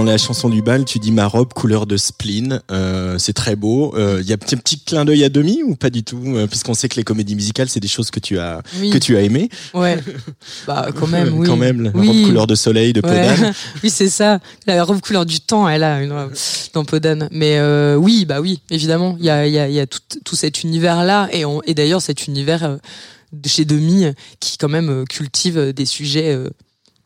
[0.09, 2.61] la chanson du bal, tu dis ma robe couleur de spleen.
[2.71, 3.93] Euh, c'est très beau.
[3.97, 6.47] Il y a un petit, petit clin d'œil à demi ou pas du tout Euh,
[6.47, 8.89] Puisqu'on sait que les comédies musicales, c'est des choses que tu as Oui.
[8.89, 9.49] que tu as aimé.
[9.73, 9.99] Ouais.
[10.67, 11.47] Bah, quand même, oui.
[11.47, 12.07] Quand même, la Oui.
[12.07, 13.09] robe couleur de soleil de Ouais.
[13.37, 13.53] Podane.
[13.83, 14.39] oui, c'est ça.
[14.67, 16.33] La robe couleur du temps, elle a une robe
[16.73, 17.29] dans Podane.
[17.31, 19.15] Mais euh, oui, bah oui, évidemment.
[19.19, 21.29] Il y a, il y a, il y a tout, tout cet univers-là.
[21.31, 22.77] Et, on- et d'ailleurs, cet univers euh,
[23.33, 26.49] de chez Demi euh, qui, quand même, euh, cultive euh, des sujets euh,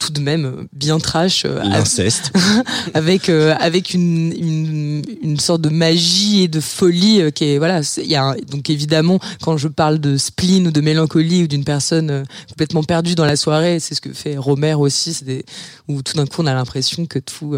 [0.06, 1.44] tout de même bien trash.
[1.46, 2.32] euh, L'inceste.
[2.94, 7.58] avec euh, avec une, une une sorte de magie et de folie euh, qui est
[7.58, 11.48] voilà il y a donc évidemment quand je parle de spleen ou de mélancolie ou
[11.48, 15.26] d'une personne euh, complètement perdue dans la soirée c'est ce que fait Romer aussi c'est
[15.26, 15.46] des
[15.88, 17.56] où tout d'un coup on a l'impression que tout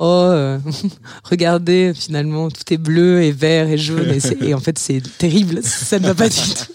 [0.00, 0.58] Oh, euh,
[1.24, 4.10] regardez, finalement, tout est bleu et vert et jaune.
[4.10, 5.60] Et, c'est- et en fait, c'est terrible.
[5.62, 6.72] Ça ne va pas du tout.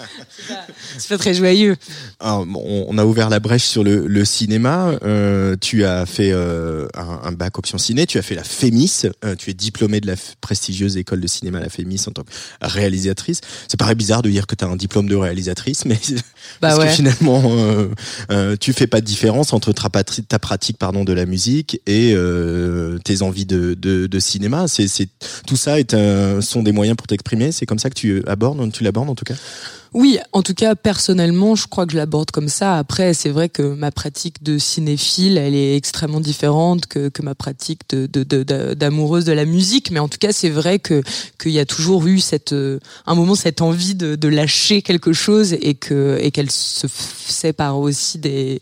[0.97, 1.76] C'est pas, très joyeux.
[2.19, 4.91] Alors, bon, on a ouvert la brèche sur le, le cinéma.
[5.03, 8.05] Euh, tu as fait euh, un, un bac option ciné.
[8.05, 9.03] Tu as fait la FEMIS.
[9.23, 12.31] Euh, tu es diplômée de la prestigieuse école de cinéma, la FEMIS, en tant que
[12.61, 13.41] réalisatrice.
[13.67, 15.99] Ça paraît bizarre de dire que tu as un diplôme de réalisatrice, mais
[16.61, 16.88] Bah parce ouais.
[16.88, 17.41] que finalement,
[18.59, 22.15] tu fais pas de différence entre ta, pratique pardon de la musique et
[23.03, 24.65] tes envies de, de, de cinéma.
[24.67, 25.09] C'est,
[25.45, 25.95] tout ça est
[26.41, 27.51] sont des moyens pour t'exprimer.
[27.51, 29.35] C'est comme ça que tu abordes, tu l'abordes en tout cas?
[29.94, 32.78] Oui, en tout cas personnellement, je crois que je l'aborde comme ça.
[32.78, 37.82] Après, c'est vrai que ma pratique de cinéphile, elle est extrêmement différente que, ma pratique
[37.90, 39.90] d'amoureuse de la musique.
[39.91, 41.02] Mais en tout cas, c'est vrai que
[41.41, 45.53] qu'il y a toujours eu cette euh, un moment cette envie de, lâcher quelque chose
[45.53, 46.88] et que et qu'elle se
[47.52, 48.61] par aussi des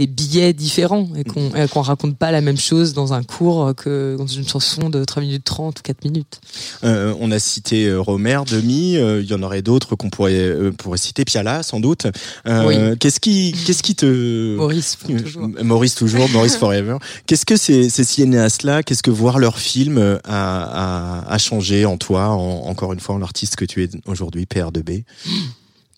[0.00, 4.16] des billets différents et qu'on qu'on raconte pas la même chose dans un cours que
[4.16, 6.40] dans une chanson de 3 minutes 30 ou 4 minutes.
[6.84, 10.32] Euh, on a cité euh, Romer, Demi, euh, il y en aurait d'autres qu'on pourrait,
[10.38, 12.06] euh, pourrait citer, Piala sans doute.
[12.46, 12.98] Euh, Oui.
[12.98, 14.56] Qu'est-ce qui, qu'est-ce qui te...
[14.56, 15.44] Maurice, toujours.
[15.44, 16.96] Euh, Maurice toujours, Maurice Forever.
[17.26, 21.84] Qu'est-ce que ces, ces cinéastes-là, qu'est-ce que voir leur film euh, a, a, a changé
[21.84, 25.04] en toi, en- encore une fois, en l'artiste que tu es aujourd'hui, PR2B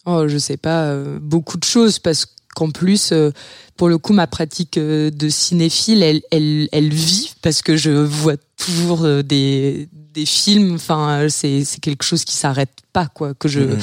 [0.07, 2.27] Oh, je sais pas, euh, beaucoup de choses parce
[2.57, 3.31] qu'en plus, euh,
[3.83, 7.91] pour le coup, ma pratique euh, de cinéphile, elle, elle, elle vit parce que je
[7.91, 10.77] vois toujours euh, des, des films.
[10.77, 13.35] Enfin, c'est, c'est quelque chose qui s'arrête pas, quoi.
[13.35, 13.79] Que je Mhm.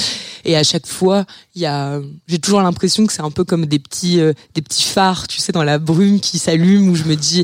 [0.45, 1.99] et à chaque fois, il y a,
[2.29, 5.39] j'ai toujours l'impression que c'est un peu comme des petits, euh, des petits phares, tu
[5.39, 7.43] sais, dans la brume qui s'allument où je me dis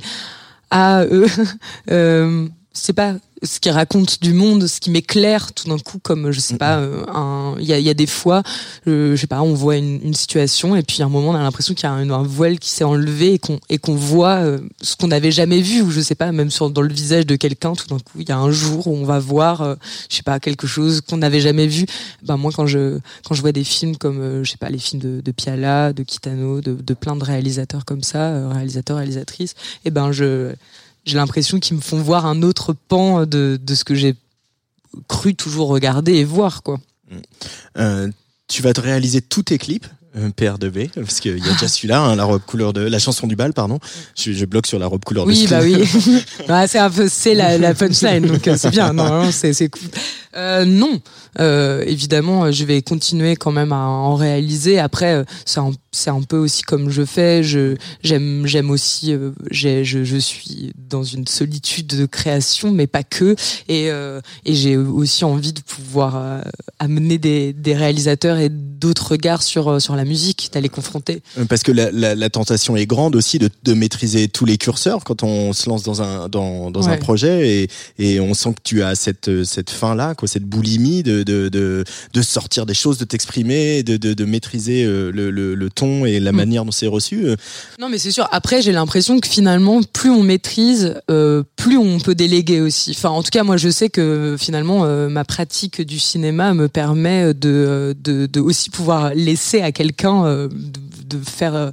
[0.71, 1.27] ah, euh,
[1.91, 6.31] euh, c'est pas ce qui raconte du monde, ce qui m'éclaire tout d'un coup, comme
[6.31, 8.43] je sais pas, euh, il y a, des fois,
[8.87, 11.43] euh, je sais pas, on voit une, situation et puis à un moment on a
[11.43, 14.59] l'impression qu'il y a un, voile qui s'est enlevé et qu'on et qu'on voit euh,
[14.81, 17.35] ce qu'on n'avait jamais vu ou je sais pas, même sur dans le visage de
[17.35, 19.75] quelqu'un, tout d'un coup il y a un jour où on va voir, euh,
[20.09, 21.85] je sais pas, quelque chose qu'on n'avait jamais vu.
[22.23, 24.79] Ben moi quand je quand je vois des films comme euh, je sais pas les
[24.79, 29.91] films de, Piala, de Kitano, de, de plein de réalisateurs comme ça, réalisateurs réalisatrices, et
[29.91, 30.53] ben je
[31.05, 34.15] j'ai l'impression qu'ils me font voir un autre pan de, de ce que j'ai
[35.07, 36.79] cru toujours regarder et voir quoi.
[37.77, 38.09] Euh,
[38.47, 39.87] tu vas te réaliser tous tes clips
[40.17, 43.27] euh, PR2B parce qu'il y a déjà celui-là hein, la robe couleur de la chanson
[43.27, 43.79] du bal pardon
[44.15, 45.83] je, je bloque sur la robe couleur de Oui, bah oui.
[46.47, 48.93] Bah, c'est un peu, c'est la, la punchline, donc euh, c'est bien.
[48.93, 49.89] Non, c'est, c'est cool.
[50.37, 51.01] Euh, non,
[51.39, 54.79] euh, évidemment, je vais continuer quand même à en réaliser.
[54.79, 55.23] Après, euh,
[55.91, 57.43] c'est un, peu aussi comme je fais.
[57.43, 59.13] Je, j'aime, j'aime aussi.
[59.13, 63.35] euh, je, je suis dans une solitude de création, mais pas que.
[63.67, 66.41] Et, euh, et j'ai aussi envie de pouvoir euh,
[66.79, 71.21] amener des, des réalisateurs et d'autres regards sur euh, sur la musique, d'aller confronter.
[71.37, 74.57] Euh, Parce que la, la, la tentation est grande aussi de, de maîtriser tous les
[74.57, 76.97] curseurs quand on se lance dans un dans, dans un Ouais.
[76.99, 77.67] projet et,
[77.97, 81.49] et on sent que tu as cette cette fin là quoi cette boulimie de de,
[81.49, 81.83] de,
[82.13, 86.19] de sortir des choses de t'exprimer de, de, maîtriser euh, le, le, le ton et
[86.19, 86.35] la Mm.
[86.35, 87.35] manière dont c'est reçu euh.
[87.79, 88.27] Non, mais c'est sûr.
[88.31, 92.91] Après, j'ai l'impression que finalement, plus on maîtrise, euh, plus on peut déléguer aussi.
[92.91, 96.67] Enfin, en tout cas, moi, je sais que finalement, euh, ma pratique du cinéma me
[96.67, 100.49] permet de, de, de aussi pouvoir laisser à quelqu'un euh,
[101.07, 101.71] de, faire, euh,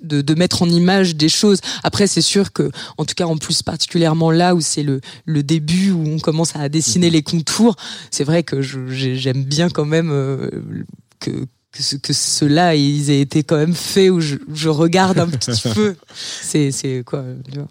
[0.00, 1.60] de, de, mettre en image des choses.
[1.82, 5.42] Après, c'est sûr que, en tout cas, en plus particulièrement là où c'est le, le
[5.42, 7.76] début où on commence à dessiner les contours,
[8.10, 10.50] c'est vrai que j'aime bien quand même euh,
[11.20, 15.18] que que, ce, que ceux-là ils aient été quand même faits où je, je regarde
[15.18, 17.68] un petit peu c'est c'est quoi tu vois.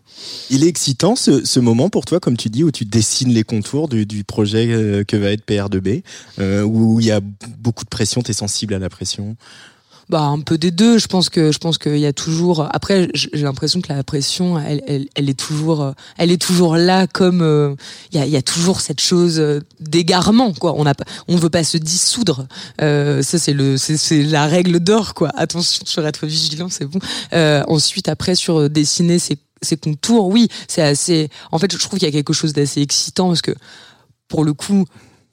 [0.49, 3.43] il est excitant ce, ce moment pour toi comme tu dis où tu dessines les
[3.43, 6.01] contours du, du projet euh, que va être PR2B
[6.39, 7.21] euh, où il y a
[7.59, 9.37] beaucoup de pression t'es sensible à la pression?
[10.11, 10.97] Bah un peu des deux.
[10.97, 14.59] Je pense que je pense qu'il y a toujours après j'ai l'impression que la pression
[14.59, 17.73] elle, elle, elle est toujours euh, elle est toujours là comme euh,
[18.11, 20.73] il y, a, y a toujours cette chose euh, d'égarement quoi.
[20.75, 20.93] On a
[21.29, 22.45] on veut pas se dissoudre.
[22.79, 25.31] Ça c'est le c'est la règle d'or quoi.
[25.35, 26.99] Attention sur être vigilant c'est bon.
[27.67, 32.07] Ensuite après sur dessiner ces ces contours oui c'est assez en fait je trouve qu'il
[32.07, 33.53] y a quelque chose d'assez excitant parce que
[34.27, 34.85] pour le coup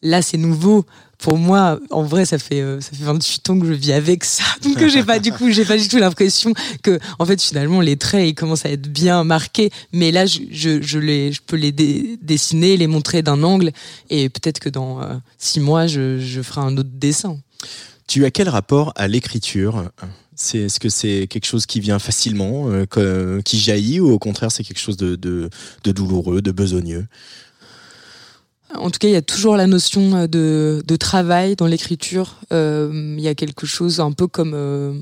[0.03, 0.85] là c'est nouveau
[1.19, 4.25] pour moi, en vrai, ça fait euh, ça fait 28 ans que je vis avec
[4.25, 7.81] ça, donc j'ai pas du coup j'ai pas du tout l'impression que en fait finalement
[7.81, 11.41] les traits ils commencent à être bien marqués, mais là je je, je les je
[11.45, 13.73] peux les dessiner, les montrer d'un angle.
[14.11, 17.37] Et peut-être que dans euh, six mois je je ferai un autre dessin.
[18.07, 19.91] Tu as quel rapport à l'écriture?
[20.35, 24.53] C'est, Est-ce que c'est quelque chose qui vient facilement, euh, qui jaillit, ou au contraire
[24.53, 27.07] c'est quelque chose de, de douloureux, de besogneux?
[28.75, 32.37] En tout cas, il y a toujours la notion euh, de, de travail dans l'écriture.
[32.53, 34.93] Euh, il y a quelque chose un peu comme, euh,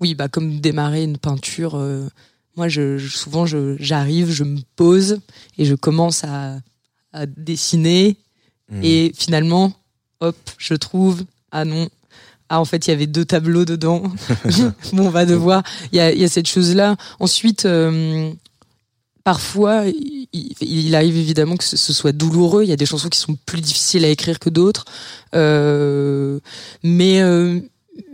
[0.00, 1.76] oui, bah comme démarrer une peinture.
[1.76, 2.08] euh,
[2.56, 5.20] moi, je, je- souvent, je- j'arrive, je me pose
[5.58, 6.58] et je commence à,
[7.12, 8.16] à dessiner.
[8.70, 8.80] Mmh.
[8.82, 9.72] Et finalement,
[10.20, 11.22] hop, je trouve,
[11.52, 11.88] ah non,
[12.48, 14.02] ah en fait, il y avait deux tableaux dedans.
[14.92, 15.62] bon, on va devoir.
[15.92, 16.96] Il y a, il y a cette chose-là.
[17.20, 17.66] Ensuite.
[19.26, 19.82] Parfois,
[20.32, 22.62] il, arrive évidemment que ce, soit douloureux.
[22.62, 24.84] Il y a des chansons qui sont plus difficiles à écrire que d'autres,
[25.34, 26.38] Euh,
[26.84, 27.58] mais euh,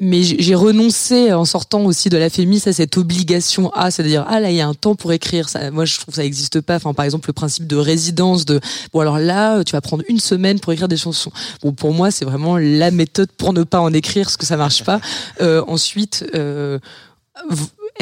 [0.00, 4.40] mais j'ai renoncé en sortant aussi de la FEMIS à cette obligation à, c'est-à-dire ah
[4.40, 5.48] là il y a un temps pour écrire.
[5.70, 6.80] Moi je trouve que ça n'existe pas.
[6.80, 8.58] Par exemple le principe de résidence de
[8.94, 11.32] bon alors là tu vas prendre une semaine pour écrire des chansons.
[11.76, 14.82] Pour moi c'est vraiment la méthode pour ne pas en écrire parce que ça marche
[14.82, 14.98] pas.
[15.42, 16.24] Euh, ensuite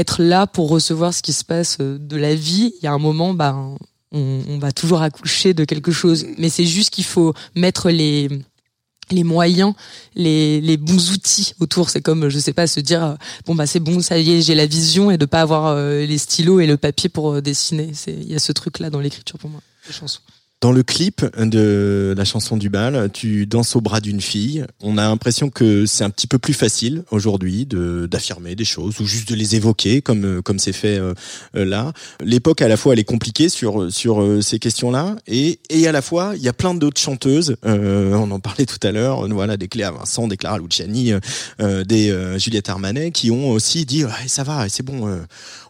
[0.01, 2.73] être là pour recevoir ce qui se passe euh, de la vie.
[2.81, 3.77] Il y a un moment ben
[4.13, 8.29] on, va toujours accoucher de quelque chose, mais c'est juste qu'il faut mettre les
[9.13, 9.75] les moyens,
[10.15, 11.91] les, les bons outils autour.
[11.91, 13.15] C'est comme, je sais pas, se dire, euh,
[13.45, 16.07] bon, bah, c'est bon, ça y est, j'ai la vision et de pas avoir euh,
[16.07, 17.91] les stylos et le papier pour dessiner.
[18.07, 20.21] Il y a ce truc-là dans l'écriture pour moi, les chansons.
[20.61, 24.66] Dans le clip de la chanson du bal, tu danses au bras d'une fille.
[24.82, 29.01] On a l'impression que c'est un petit peu plus facile aujourd'hui de d'affirmer des choses
[29.01, 31.15] ou juste de les évoquer comme comme c'est fait euh,
[31.55, 31.95] là.
[32.23, 35.93] L'époque à la fois elle est compliquée sur sur euh, ces questions-là et et à
[35.93, 37.57] la fois il y a plein d'autres chanteuses.
[37.65, 39.27] euh, on en parlait tout à l'heure.
[39.28, 41.15] Voilà des Cléa Vincent, des Clara Luciani,
[41.62, 45.09] euh, des Juliette Armanet qui ont aussi dit ça va, c'est bon.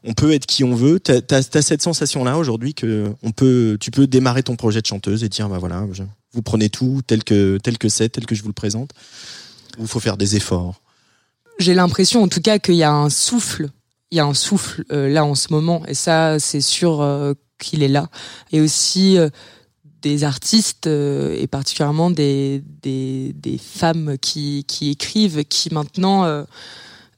[0.03, 0.99] on peut être qui on veut.
[0.99, 5.29] T'as as, cette sensation-là aujourd'hui que on peut, tu peux démarrer ton projet chanteuse et
[5.29, 5.87] dire bah voilà,
[6.33, 8.91] vous prenez tout tel que tel que c'est, tel que je vous le présente.
[9.79, 10.81] Ou faut faire des efforts.
[11.59, 13.69] J'ai l'impression, en tout cas, qu'il y a un souffle.
[14.11, 17.35] Il y a un souffle euh, là en ce moment, et ça, c'est sûr euh,
[17.59, 18.09] qu'il est là.
[18.51, 19.29] Et aussi euh,
[20.03, 26.25] des artistes, et particulièrement des, des, des femmes qui, qui écrivent, qui maintenant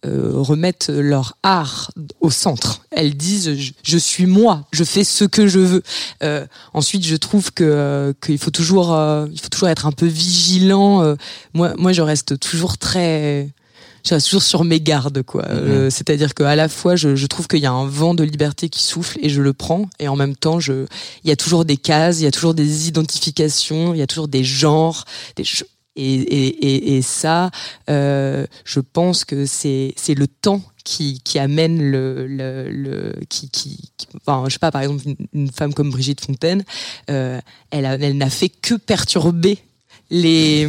[0.05, 2.83] euh, remettent leur art au centre.
[2.91, 5.83] Elles disent je, je suis moi, je fais ce que je veux.
[6.23, 9.93] Euh, ensuite, je trouve que euh, qu'il faut toujours euh, il faut toujours être un
[9.93, 11.03] peu vigilant.
[11.03, 11.15] Euh,
[11.55, 13.51] moi moi je reste toujours très
[14.05, 15.45] je reste toujours sur mes gardes quoi.
[15.49, 18.69] Euh, C'est-à-dire qu'à la fois je, je trouve qu'il y a un vent de liberté
[18.69, 20.87] qui souffle et je le prends et en même temps je
[21.23, 24.09] il y a toujours des cases, il y a toujours des identifications, il y a
[24.09, 25.05] toujours des genres,
[25.37, 25.45] des
[25.97, 27.51] et, et, et, ça,
[27.91, 33.91] euh, je pense que c'est le temps qui, qui amène le, le, le qui, qui,
[34.27, 35.03] enfin, je sais pas, par exemple,
[35.33, 36.65] une, femme comme Brigitte Fontaine,
[37.11, 37.41] euh,
[37.71, 39.59] elle, elle n'a fait que perturber
[40.15, 40.67] les,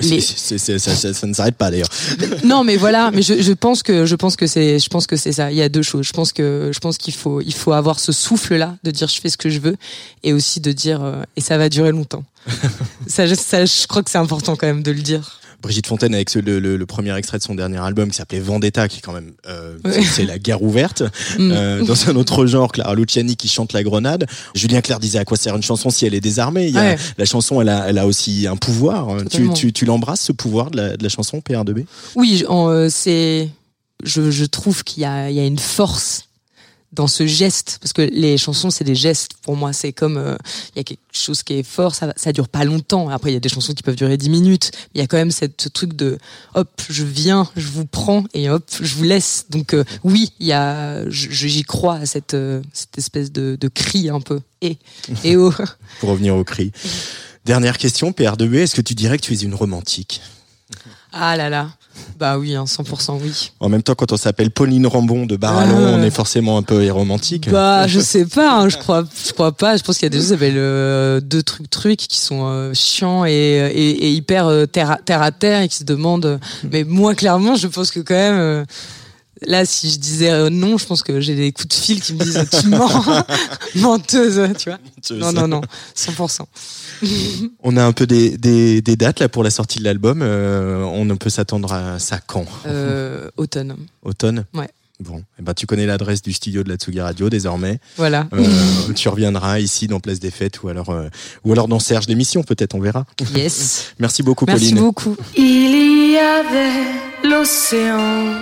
[0.00, 1.88] les, ça, ça- ça ne s'arrête pas d'ailleurs.
[2.44, 5.16] non, mais voilà, mais je, je pense que je pense que c'est je pense que
[5.16, 5.50] c'est ça.
[5.52, 6.04] Il y a deux choses.
[6.06, 9.06] Je pense que je pense qu'il faut il faut avoir ce souffle là de dire
[9.08, 9.76] je fais ce que je veux
[10.24, 12.24] et aussi de dire euh, et ça va durer longtemps.
[13.06, 15.40] ça, je, ça, je crois que c'est important quand même de le dire.
[15.64, 18.38] Brigitte Fontaine avec ce- le, le- le premier extrait de son dernier album qui s'appelait
[18.38, 19.76] Vendetta, qui est quand même euh,
[20.14, 21.02] c'est- la guerre ouverte.
[21.38, 21.50] Mm.
[21.52, 24.26] Euh, dans un autre genre, Clara Luciani qui chante la grenade.
[24.54, 26.66] Julien Clerc disait à quoi sert une chanson si elle est désarmée?
[26.68, 26.98] Il y a, Ouais.
[27.18, 29.16] La chanson, elle a, elle a aussi un pouvoir.
[29.18, 29.52] Tu, Totalement.
[29.54, 33.48] tu, tu l'embrasses ce pouvoir de la, de la chanson PR2B Oui, euh, c'est
[34.04, 36.28] je, je trouve qu'il y a une force
[36.94, 39.32] dans ce geste parce que les chansons c'est des gestes.
[39.42, 40.36] Pour moi c'est comme euh,
[40.74, 43.08] il y a quelque chose qui est fort ça ça dure pas longtemps.
[43.08, 45.16] Après il y a des chansons qui peuvent durer 10 minutes il y a quand
[45.16, 46.18] même cette, ce truc de
[46.54, 49.46] hop je viens je vous prends et hop je vous laisse.
[49.50, 53.68] Donc euh, oui il y a j'y crois à cette euh, cette espèce de, de
[53.68, 54.40] cri un peu.
[54.62, 54.78] Et
[55.24, 55.52] et oh
[56.00, 56.72] Pour revenir au cri.
[57.44, 60.22] Dernière question, PR2B, est-ce que tu dirais que tu es une romantique?
[61.12, 61.68] Ah là là
[62.18, 65.76] bah oui hein, 100% oui En même temps, quand on s'appelle Pauline Rambon de Barallon,
[65.78, 65.96] Ah.
[65.98, 67.50] on est forcément un peu romantique.
[67.50, 69.76] Bah, je sais pas, hein, je crois, je crois pas.
[69.76, 72.46] Je pense qu'il y a des choses qui s'appellent euh, deux trucs trucs qui sont
[72.46, 75.84] euh, chiants et, et, et hyper euh, terre, à, terre à terre et qui se
[75.84, 76.26] demandent.
[76.26, 76.38] euh,
[76.70, 78.64] mais moi, clairement, je pense que quand même.
[79.42, 82.14] Là, si je disais euh, non, je pense que j'ai des coups de fil qui
[82.14, 83.04] me disent tu mens,
[83.76, 84.78] menteuse, tu vois.
[85.10, 85.60] Non, non, non,
[85.96, 86.40] 100%.
[87.62, 90.20] On a un peu des, des, des dates là pour la sortie de l'album.
[90.22, 92.46] Euh, on peut s'attendre à ça quand?
[92.66, 93.76] Euh, automne.
[94.02, 94.44] Automne?
[94.54, 94.68] Ouais.
[95.00, 97.80] Bon, eh ben, tu connais l'adresse du studio de la Tsugi Radio désormais.
[97.96, 98.28] Voilà.
[98.32, 101.08] Euh, tu reviendras ici dans Place des Fêtes ou alors, euh,
[101.44, 103.04] ou alors dans Serge l'émission, peut-être, on verra.
[103.34, 103.92] Yes.
[103.98, 104.78] Merci beaucoup, Merci Pauline.
[104.84, 105.16] beaucoup.
[105.36, 108.34] Il y avait l'océan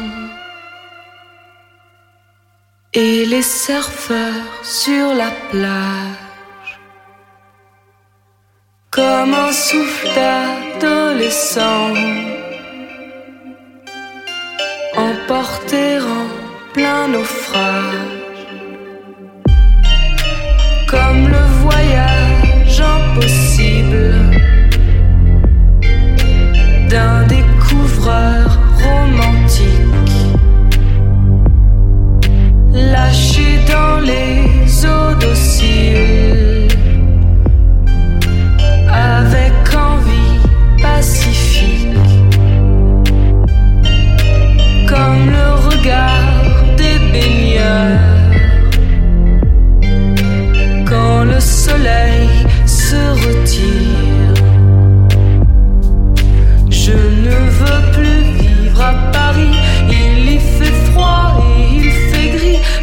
[2.94, 6.81] et les surfeurs sur la plage.
[8.90, 11.94] Comme un souffle d'adolescent,
[14.97, 16.27] emporté en
[16.74, 18.44] plein naufrage.
[20.86, 24.14] Comme le voyage impossible
[26.90, 28.41] d'un découvreur
[32.91, 36.22] lâché dans les eaux dociles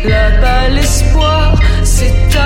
[0.06, 2.40] Là-bas, l'espoir, c'est ta.